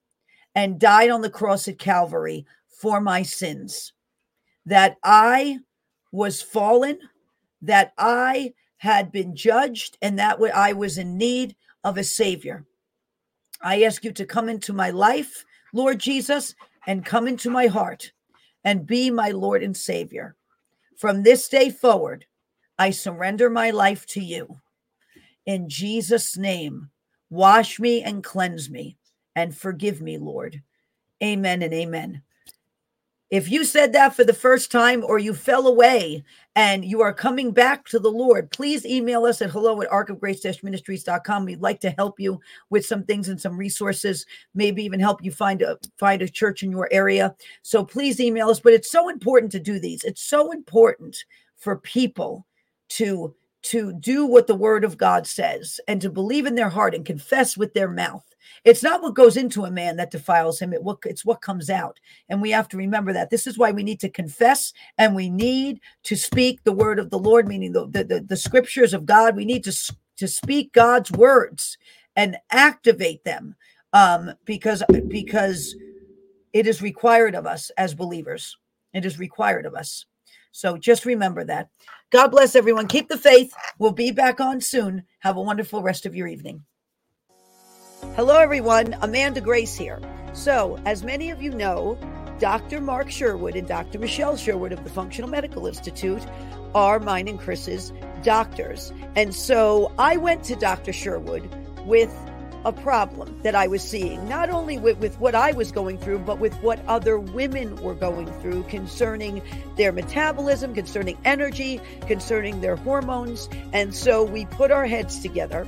and 0.56 0.80
died 0.80 1.10
on 1.10 1.22
the 1.22 1.30
cross 1.30 1.68
at 1.68 1.78
Calvary 1.78 2.46
for 2.70 3.02
my 3.02 3.22
sins, 3.22 3.92
that 4.66 4.98
I 5.04 5.60
was 6.12 6.42
fallen 6.42 7.00
that 7.62 7.94
I 7.98 8.54
had 8.78 9.12
been 9.12 9.36
judged 9.36 9.98
and 10.02 10.18
that 10.20 10.40
I 10.54 10.74
was 10.74 10.98
in 10.98 11.18
need 11.18 11.56
of 11.84 11.98
a 11.98 12.04
savior. 12.04 12.66
I 13.62 13.84
ask 13.84 14.04
you 14.04 14.12
to 14.14 14.26
come 14.26 14.50
into 14.50 14.74
my 14.74 14.92
life, 14.92 15.44
Lord 15.74 16.00
Jesus, 16.00 16.54
and 16.86 17.06
come 17.06 17.28
into 17.28 17.50
my 17.50 17.68
heart 17.68 18.12
and 18.64 18.86
be 18.86 19.10
my 19.10 19.32
Lord 19.32 19.64
and 19.64 19.76
Savior. 19.76 20.36
From 20.98 21.24
this 21.24 21.48
day 21.48 21.70
forward, 21.70 22.26
I 22.78 22.92
surrender 22.92 23.50
my 23.50 23.72
life 23.72 24.06
to 24.08 24.22
you. 24.22 24.60
In 25.46 25.70
Jesus' 25.70 26.38
name, 26.38 26.90
wash 27.30 27.80
me 27.80 28.04
and 28.04 28.24
cleanse 28.24 28.70
me 28.70 28.98
and 29.36 29.56
forgive 29.56 30.02
me, 30.02 30.18
Lord. 30.18 30.62
Amen 31.24 31.62
and 31.62 31.74
amen. 31.74 32.22
If 33.30 33.50
you 33.50 33.66
said 33.66 33.92
that 33.92 34.16
for 34.16 34.24
the 34.24 34.34
first 34.34 34.72
time 34.72 35.04
or 35.04 35.20
you 35.20 35.34
fell 35.34 35.68
away 35.68 36.24
and 36.56 36.86
you 36.86 37.02
are 37.02 37.14
coming 37.14 37.52
back 37.52 37.86
to 37.90 38.00
the 38.00 38.10
Lord, 38.10 38.50
please 38.52 38.86
email 38.86 39.26
us 39.26 39.42
at 39.42 39.50
hello 39.50 39.82
at 39.82 39.90
arkofgrace-ministries.com. 39.90 41.44
We'd 41.44 41.60
like 41.60 41.82
to 41.82 41.90
help 41.92 42.22
you 42.22 42.40
with 42.70 42.86
some 42.86 43.04
things 43.04 43.28
and 43.28 43.40
some 43.40 43.58
resources, 43.58 44.26
maybe 44.56 44.82
even 44.84 45.02
help 45.02 45.22
you 45.22 45.32
find 45.32 45.62
a 45.62 45.78
find 45.98 46.22
a 46.22 46.30
church 46.30 46.64
in 46.64 46.72
your 46.72 46.88
area. 46.90 47.36
So 47.64 47.84
please 47.84 48.22
email 48.22 48.48
us. 48.48 48.62
But 48.62 48.74
it's 48.74 48.90
so 48.90 49.10
important 49.10 49.52
to 49.52 49.60
do 49.60 49.78
these. 49.78 50.06
It's 50.06 50.24
so 50.24 50.52
important 50.52 51.18
for 51.58 51.80
people 51.80 52.46
to 52.90 53.36
to 53.70 53.94
do 53.94 54.26
what 54.26 54.48
the 54.48 54.56
word 54.56 54.84
of 54.84 54.98
God 54.98 55.28
says 55.28 55.80
and 55.88 56.02
to 56.02 56.10
believe 56.10 56.46
in 56.46 56.56
their 56.56 56.70
heart 56.70 56.96
and 56.96 57.06
confess 57.06 57.58
with 57.58 57.74
their 57.74 57.90
mouth 57.90 58.24
it's 58.64 58.84
not 58.84 59.02
what 59.02 59.14
goes 59.14 59.38
into 59.38 59.66
a 59.66 59.72
man 59.72 59.98
that 59.98 60.12
defiles 60.12 60.60
him. 60.60 60.74
It's 61.06 61.26
what 61.26 61.42
comes 61.42 61.70
out. 61.70 62.00
And 62.30 62.42
we 62.42 62.52
have 62.52 62.68
to 62.70 62.78
remember 62.78 63.14
that. 63.14 63.30
This 63.30 63.48
is 63.48 63.58
why 63.58 63.72
we 63.72 63.84
need 63.84 64.00
to 64.02 64.10
confess 64.10 64.74
and 64.98 65.16
we 65.16 65.30
need 65.30 65.80
to 66.04 66.16
speak 66.16 66.64
the 66.64 66.72
word 66.72 67.00
of 67.00 67.10
the 67.10 67.20
Lord, 67.20 67.48
meaning 67.48 67.72
the, 67.72 67.88
the, 67.88 68.04
the, 68.04 68.20
the 68.22 68.38
scriptures 68.38 68.94
of 68.94 69.06
God. 69.06 69.36
We 69.36 69.46
need 69.46 69.64
to, 69.66 69.94
to 70.18 70.28
speak 70.28 70.74
God's 70.74 71.12
words 71.12 71.78
and 72.16 72.38
activate 72.52 73.24
them 73.24 73.56
um, 73.94 74.34
because 74.46 74.84
because 75.08 75.76
it 76.54 76.68
is 76.68 76.82
required 76.82 77.36
of 77.36 77.46
us 77.46 77.70
as 77.78 77.94
believers. 77.94 78.58
It 78.94 79.06
is 79.06 79.20
required 79.20 79.66
of 79.66 79.76
us. 79.76 80.06
So 80.58 80.76
just 80.76 81.06
remember 81.06 81.44
that. 81.44 81.70
God 82.10 82.30
bless 82.30 82.56
everyone. 82.56 82.88
Keep 82.88 83.10
the 83.10 83.18
faith. 83.18 83.54
We'll 83.78 83.92
be 83.92 84.10
back 84.10 84.42
on 84.42 84.60
soon. 84.60 85.04
Have 85.20 85.38
a 85.38 85.42
wonderful 85.42 85.84
rest 85.84 86.08
of 86.08 86.16
your 86.16 86.26
evening. 86.26 86.66
Hello, 88.16 88.40
everyone. 88.40 88.96
Amanda 89.04 89.40
Grace 89.40 89.76
here. 89.76 90.02
So, 90.34 90.80
as 90.84 91.04
many 91.04 91.30
of 91.30 91.44
you 91.44 91.52
know, 91.52 91.96
Dr. 92.40 92.82
Mark 92.82 93.12
Sherwood 93.12 93.56
and 93.56 93.68
Dr. 93.68 94.00
Michelle 94.00 94.36
Sherwood 94.36 94.72
of 94.72 94.84
the 94.84 94.90
Functional 94.90 95.30
Medical 95.30 95.68
Institute 95.68 96.26
are 96.74 97.00
mine 97.00 97.28
and 97.28 97.40
Chris's 97.40 97.94
doctors. 98.24 98.92
And 99.16 99.36
so 99.36 99.94
I 100.00 100.18
went 100.18 100.44
to 100.46 100.56
Dr. 100.56 100.92
Sherwood 100.92 101.48
with 101.86 102.12
a 102.66 102.72
problem 102.72 103.40
that 103.44 103.56
I 103.56 103.68
was 103.68 103.82
seeing, 103.82 104.28
not 104.28 104.50
only 104.50 104.78
with, 104.78 104.98
with 105.00 105.20
what 105.20 105.36
I 105.36 105.52
was 105.52 105.72
going 105.72 105.98
through, 105.98 106.20
but 106.20 106.40
with 106.40 106.54
what 106.62 106.84
other 106.88 107.20
women 107.20 107.76
were 107.82 107.96
going 107.96 108.28
through 108.42 108.64
concerning 108.64 109.42
their 109.76 109.92
metabolism, 109.92 110.74
concerning 110.74 111.18
energy, 111.26 111.80
concerning 112.08 112.62
their 112.62 112.76
hormones. 112.76 113.50
And 113.74 113.96
so 113.96 114.24
we 114.24 114.46
put 114.46 114.72
our 114.72 114.86
heads 114.86 115.20
together 115.20 115.68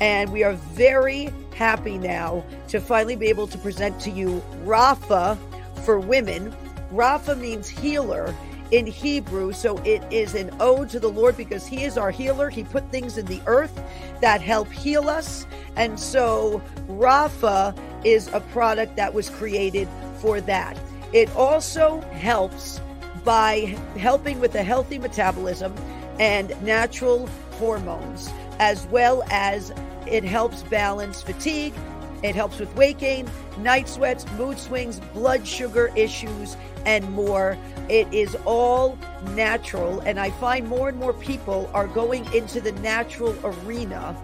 and 0.00 0.32
we 0.32 0.42
are 0.42 0.54
very 0.54 1.32
happy 1.54 1.98
now 1.98 2.44
to 2.68 2.80
finally 2.80 3.16
be 3.16 3.28
able 3.28 3.46
to 3.46 3.58
present 3.58 4.00
to 4.00 4.10
you 4.10 4.42
Rafa 4.64 5.38
for 5.84 6.00
women. 6.00 6.54
Rafa 6.90 7.36
means 7.36 7.68
healer 7.68 8.34
in 8.72 8.86
Hebrew. 8.86 9.52
So 9.52 9.76
it 9.78 10.02
is 10.10 10.34
an 10.34 10.50
ode 10.58 10.88
to 10.90 10.98
the 10.98 11.08
Lord 11.08 11.36
because 11.36 11.66
He 11.66 11.84
is 11.84 11.96
our 11.96 12.10
healer. 12.10 12.50
He 12.50 12.64
put 12.64 12.90
things 12.90 13.16
in 13.16 13.26
the 13.26 13.40
earth 13.46 13.80
that 14.20 14.40
help 14.40 14.72
heal 14.72 15.08
us. 15.08 15.46
And 15.76 16.00
so 16.00 16.60
Rafa 16.88 17.74
is 18.04 18.28
a 18.32 18.40
product 18.40 18.96
that 18.96 19.14
was 19.14 19.30
created 19.30 19.88
for 20.20 20.40
that. 20.40 20.76
It 21.12 21.30
also 21.36 22.00
helps 22.12 22.80
by 23.24 23.76
helping 23.96 24.40
with 24.40 24.54
a 24.54 24.62
healthy 24.62 24.98
metabolism 24.98 25.74
and 26.18 26.60
natural 26.62 27.28
hormones, 27.52 28.30
as 28.58 28.86
well 28.88 29.22
as 29.30 29.72
it 30.06 30.24
helps 30.24 30.62
balance 30.64 31.22
fatigue. 31.22 31.74
It 32.22 32.34
helps 32.34 32.58
with 32.58 32.74
weight 32.76 32.98
gain, 32.98 33.28
night 33.58 33.88
sweats, 33.88 34.26
mood 34.38 34.58
swings, 34.58 35.00
blood 35.12 35.46
sugar 35.46 35.90
issues, 35.96 36.56
and 36.86 37.10
more. 37.12 37.58
It 37.88 38.12
is 38.12 38.36
all 38.44 38.98
natural. 39.34 40.00
And 40.00 40.20
I 40.20 40.30
find 40.30 40.68
more 40.68 40.88
and 40.88 40.98
more 40.98 41.12
people 41.12 41.70
are 41.74 41.86
going 41.86 42.32
into 42.34 42.60
the 42.60 42.72
natural 42.72 43.36
arena 43.44 44.16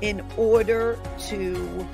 in 0.00 0.24
order 0.36 0.98
to 1.28 1.88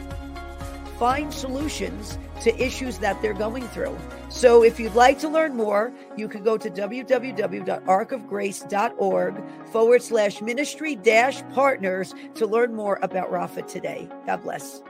find 0.99 1.33
solutions 1.33 2.19
to 2.41 2.55
issues 2.63 2.99
that 2.99 3.23
they're 3.23 3.33
going 3.35 3.67
through. 3.69 3.97
So 4.29 4.63
if 4.63 4.79
you'd 4.79 4.95
like 4.95 5.19
to 5.21 5.29
learn 5.29 5.57
more, 5.57 5.91
you 6.17 6.29
can 6.29 6.43
go 6.43 6.59
to 6.59 6.71
www.arkofgrace.org 6.71 9.45
forward 9.73 10.03
slash 10.03 10.43
ministry 10.43 10.97
dash 10.97 11.43
partners 11.55 12.15
to 12.35 12.47
learn 12.47 12.75
more 12.75 12.99
about 13.03 13.31
Rafa 13.31 13.63
today. 13.63 14.09
God 14.27 14.43
bless. 14.43 14.83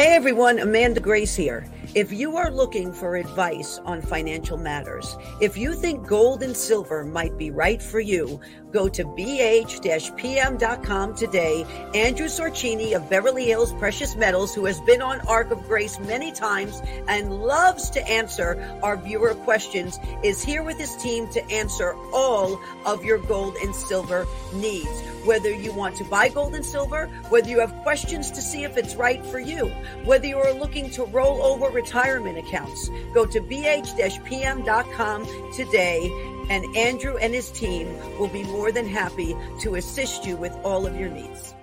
Hey 0.00 0.14
everyone, 0.14 0.60
Amanda 0.60 0.98
Grace 0.98 1.36
here. 1.36 1.66
If 1.94 2.10
you 2.10 2.34
are 2.38 2.50
looking 2.50 2.90
for 2.90 3.16
advice 3.16 3.78
on 3.84 4.00
financial 4.00 4.56
matters, 4.56 5.18
if 5.42 5.58
you 5.58 5.74
think 5.74 6.06
gold 6.06 6.42
and 6.42 6.56
silver 6.56 7.04
might 7.04 7.36
be 7.36 7.50
right 7.50 7.82
for 7.82 8.00
you, 8.00 8.40
go 8.72 8.88
to 8.88 9.04
bh-pm.com 9.04 9.54
today. 11.14 11.64
Andrew 11.94 12.26
Sorchini 12.26 12.94
of 12.94 13.08
Beverly 13.10 13.46
Hills 13.46 13.72
Precious 13.74 14.16
Metals, 14.16 14.54
who 14.54 14.64
has 14.66 14.80
been 14.80 15.02
on 15.02 15.20
Ark 15.22 15.50
of 15.50 15.66
Grace 15.66 15.98
many 16.00 16.32
times 16.32 16.80
and 17.08 17.40
loves 17.42 17.90
to 17.90 18.08
answer 18.08 18.78
our 18.82 18.96
viewer 18.96 19.34
questions, 19.34 19.98
is 20.22 20.42
here 20.42 20.62
with 20.62 20.78
his 20.78 20.96
team 20.96 21.28
to 21.28 21.50
answer 21.50 21.94
all 22.12 22.60
of 22.86 23.04
your 23.04 23.18
gold 23.18 23.54
and 23.56 23.74
silver 23.74 24.26
needs. 24.54 25.02
Whether 25.24 25.50
you 25.50 25.72
want 25.72 25.96
to 25.96 26.04
buy 26.04 26.28
gold 26.28 26.54
and 26.54 26.64
silver, 26.64 27.08
whether 27.28 27.48
you 27.48 27.60
have 27.60 27.74
questions 27.82 28.30
to 28.30 28.40
see 28.40 28.64
if 28.64 28.76
it's 28.76 28.94
right 28.96 29.24
for 29.26 29.38
you, 29.38 29.66
whether 30.04 30.26
you 30.26 30.38
are 30.38 30.52
looking 30.52 30.90
to 30.90 31.04
roll 31.04 31.42
over 31.42 31.66
retirement 31.68 32.38
accounts. 32.38 32.88
Go 33.12 33.26
to 33.26 33.40
bh-pm.com 33.40 35.26
today 35.54 36.36
and 36.50 36.76
Andrew 36.76 37.16
and 37.16 37.32
his 37.32 37.50
team 37.50 37.96
will 38.18 38.28
be 38.28 38.42
more 38.42 38.70
than 38.72 38.86
happy 38.86 39.34
to 39.60 39.76
assist 39.76 40.26
you 40.26 40.36
with 40.36 40.52
all 40.62 40.86
of 40.86 40.98
your 40.98 41.08
needs. 41.08 41.54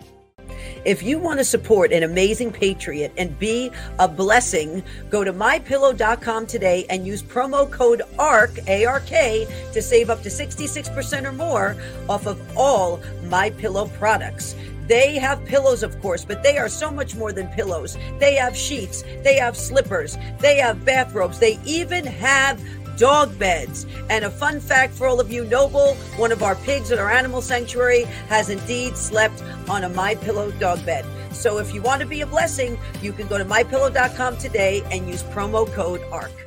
If 0.85 1.03
you 1.03 1.19
want 1.19 1.39
to 1.39 1.43
support 1.43 1.91
an 1.91 2.03
amazing 2.03 2.51
patriot 2.51 3.11
and 3.17 3.37
be 3.37 3.69
a 3.99 4.07
blessing, 4.07 4.81
go 5.09 5.23
to 5.23 5.33
mypillow.com 5.33 6.47
today 6.47 6.85
and 6.89 7.05
use 7.05 7.21
promo 7.21 7.69
code 7.69 8.03
ARK, 8.17 8.51
A-R-K, 8.67 9.47
to 9.73 9.81
save 9.81 10.09
up 10.09 10.23
to 10.23 10.29
66% 10.29 11.25
or 11.25 11.33
more 11.33 11.75
off 12.07 12.25
of 12.25 12.41
all 12.57 13.01
my 13.25 13.49
pillow 13.49 13.87
products. 13.97 14.55
They 14.87 15.17
have 15.19 15.43
pillows, 15.43 15.83
of 15.83 16.01
course, 16.01 16.23
but 16.23 16.43
they 16.43 16.57
are 16.57 16.69
so 16.69 16.89
much 16.89 17.13
more 17.13 17.33
than 17.33 17.47
pillows. 17.47 17.97
They 18.19 18.35
have 18.35 18.55
sheets, 18.55 19.03
they 19.21 19.35
have 19.35 19.57
slippers, 19.57 20.17
they 20.39 20.57
have 20.57 20.85
bathrobes, 20.85 21.39
they 21.39 21.59
even 21.65 22.05
have 22.05 22.61
dog 22.97 23.37
beds. 23.39 23.85
And 24.09 24.25
a 24.25 24.29
fun 24.29 24.59
fact 24.59 24.93
for 24.93 25.07
all 25.07 25.19
of 25.19 25.31
you, 25.31 25.45
Noble, 25.45 25.95
one 26.17 26.31
of 26.31 26.43
our 26.43 26.55
pigs 26.55 26.91
at 26.91 26.99
our 26.99 27.09
animal 27.09 27.41
sanctuary, 27.41 28.03
has 28.29 28.49
indeed 28.49 28.97
slept 28.97 29.43
on 29.69 29.83
a 29.83 29.89
My 29.89 30.15
Pillow 30.15 30.51
dog 30.51 30.85
bed. 30.85 31.05
So 31.31 31.59
if 31.59 31.73
you 31.73 31.81
want 31.81 32.01
to 32.01 32.07
be 32.07 32.21
a 32.21 32.25
blessing, 32.25 32.79
you 33.01 33.13
can 33.13 33.27
go 33.27 33.37
to 33.37 33.45
mypillow.com 33.45 34.37
today 34.37 34.81
and 34.91 35.07
use 35.07 35.23
promo 35.23 35.71
code 35.71 36.01
ARK. 36.11 36.46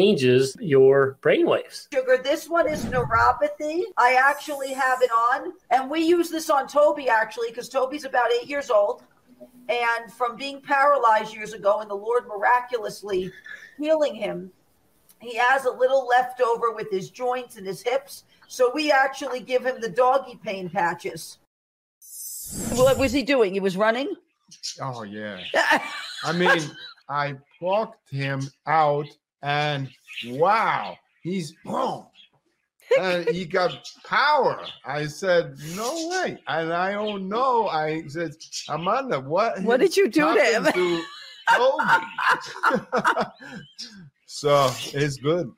changes 0.01 0.55
your 0.59 1.17
brain 1.21 1.45
waves. 1.45 1.87
Sugar, 1.93 2.17
this 2.23 2.49
one 2.49 2.67
is 2.67 2.85
neuropathy. 2.85 3.83
I 3.97 4.13
actually 4.13 4.73
have 4.73 5.01
it 5.01 5.11
on, 5.11 5.53
and 5.69 5.89
we 5.89 6.01
use 6.01 6.29
this 6.29 6.49
on 6.49 6.67
Toby 6.67 7.07
actually 7.07 7.49
because 7.49 7.69
Toby's 7.69 8.05
about 8.05 8.31
eight 8.31 8.49
years 8.49 8.69
old. 8.69 9.03
And 9.69 10.11
from 10.11 10.35
being 10.35 10.59
paralyzed 10.61 11.33
years 11.33 11.53
ago, 11.53 11.79
and 11.79 11.89
the 11.89 11.95
Lord 11.95 12.27
miraculously 12.27 13.31
healing 13.77 14.15
him, 14.15 14.51
he 15.19 15.35
has 15.37 15.65
a 15.65 15.71
little 15.71 16.07
left 16.07 16.41
over 16.41 16.71
with 16.71 16.89
his 16.89 17.09
joints 17.09 17.57
and 17.57 17.65
his 17.65 17.81
hips. 17.81 18.23
So 18.47 18.71
we 18.73 18.91
actually 18.91 19.39
give 19.39 19.65
him 19.65 19.79
the 19.79 19.89
doggy 19.89 20.39
pain 20.43 20.69
patches. 20.69 21.37
What 22.73 22.97
was 22.97 23.13
he 23.13 23.23
doing? 23.23 23.53
He 23.53 23.59
was 23.59 23.77
running? 23.77 24.13
Oh, 24.81 25.03
yeah. 25.03 25.39
I 26.23 26.33
mean, 26.33 26.69
I 27.07 27.35
walked 27.61 28.09
him 28.09 28.41
out 28.65 29.07
and 29.41 29.89
wow, 30.27 30.97
he's 31.21 31.53
boom. 31.63 32.05
and 32.99 33.27
he 33.29 33.45
got 33.45 33.89
power. 34.05 34.65
I 34.85 35.07
said, 35.07 35.57
no 35.75 36.09
way. 36.09 36.37
And 36.47 36.73
I 36.73 36.91
don't 36.91 37.29
know. 37.29 37.67
I 37.67 38.03
said, 38.07 38.33
Amanda, 38.69 39.19
what? 39.19 39.61
What 39.63 39.79
did 39.79 39.95
you 39.95 40.09
do 40.09 40.33
to 40.33 40.43
him? 40.43 40.65
To 40.65 41.03
so 44.25 44.71
it's 44.93 45.17
good. 45.17 45.51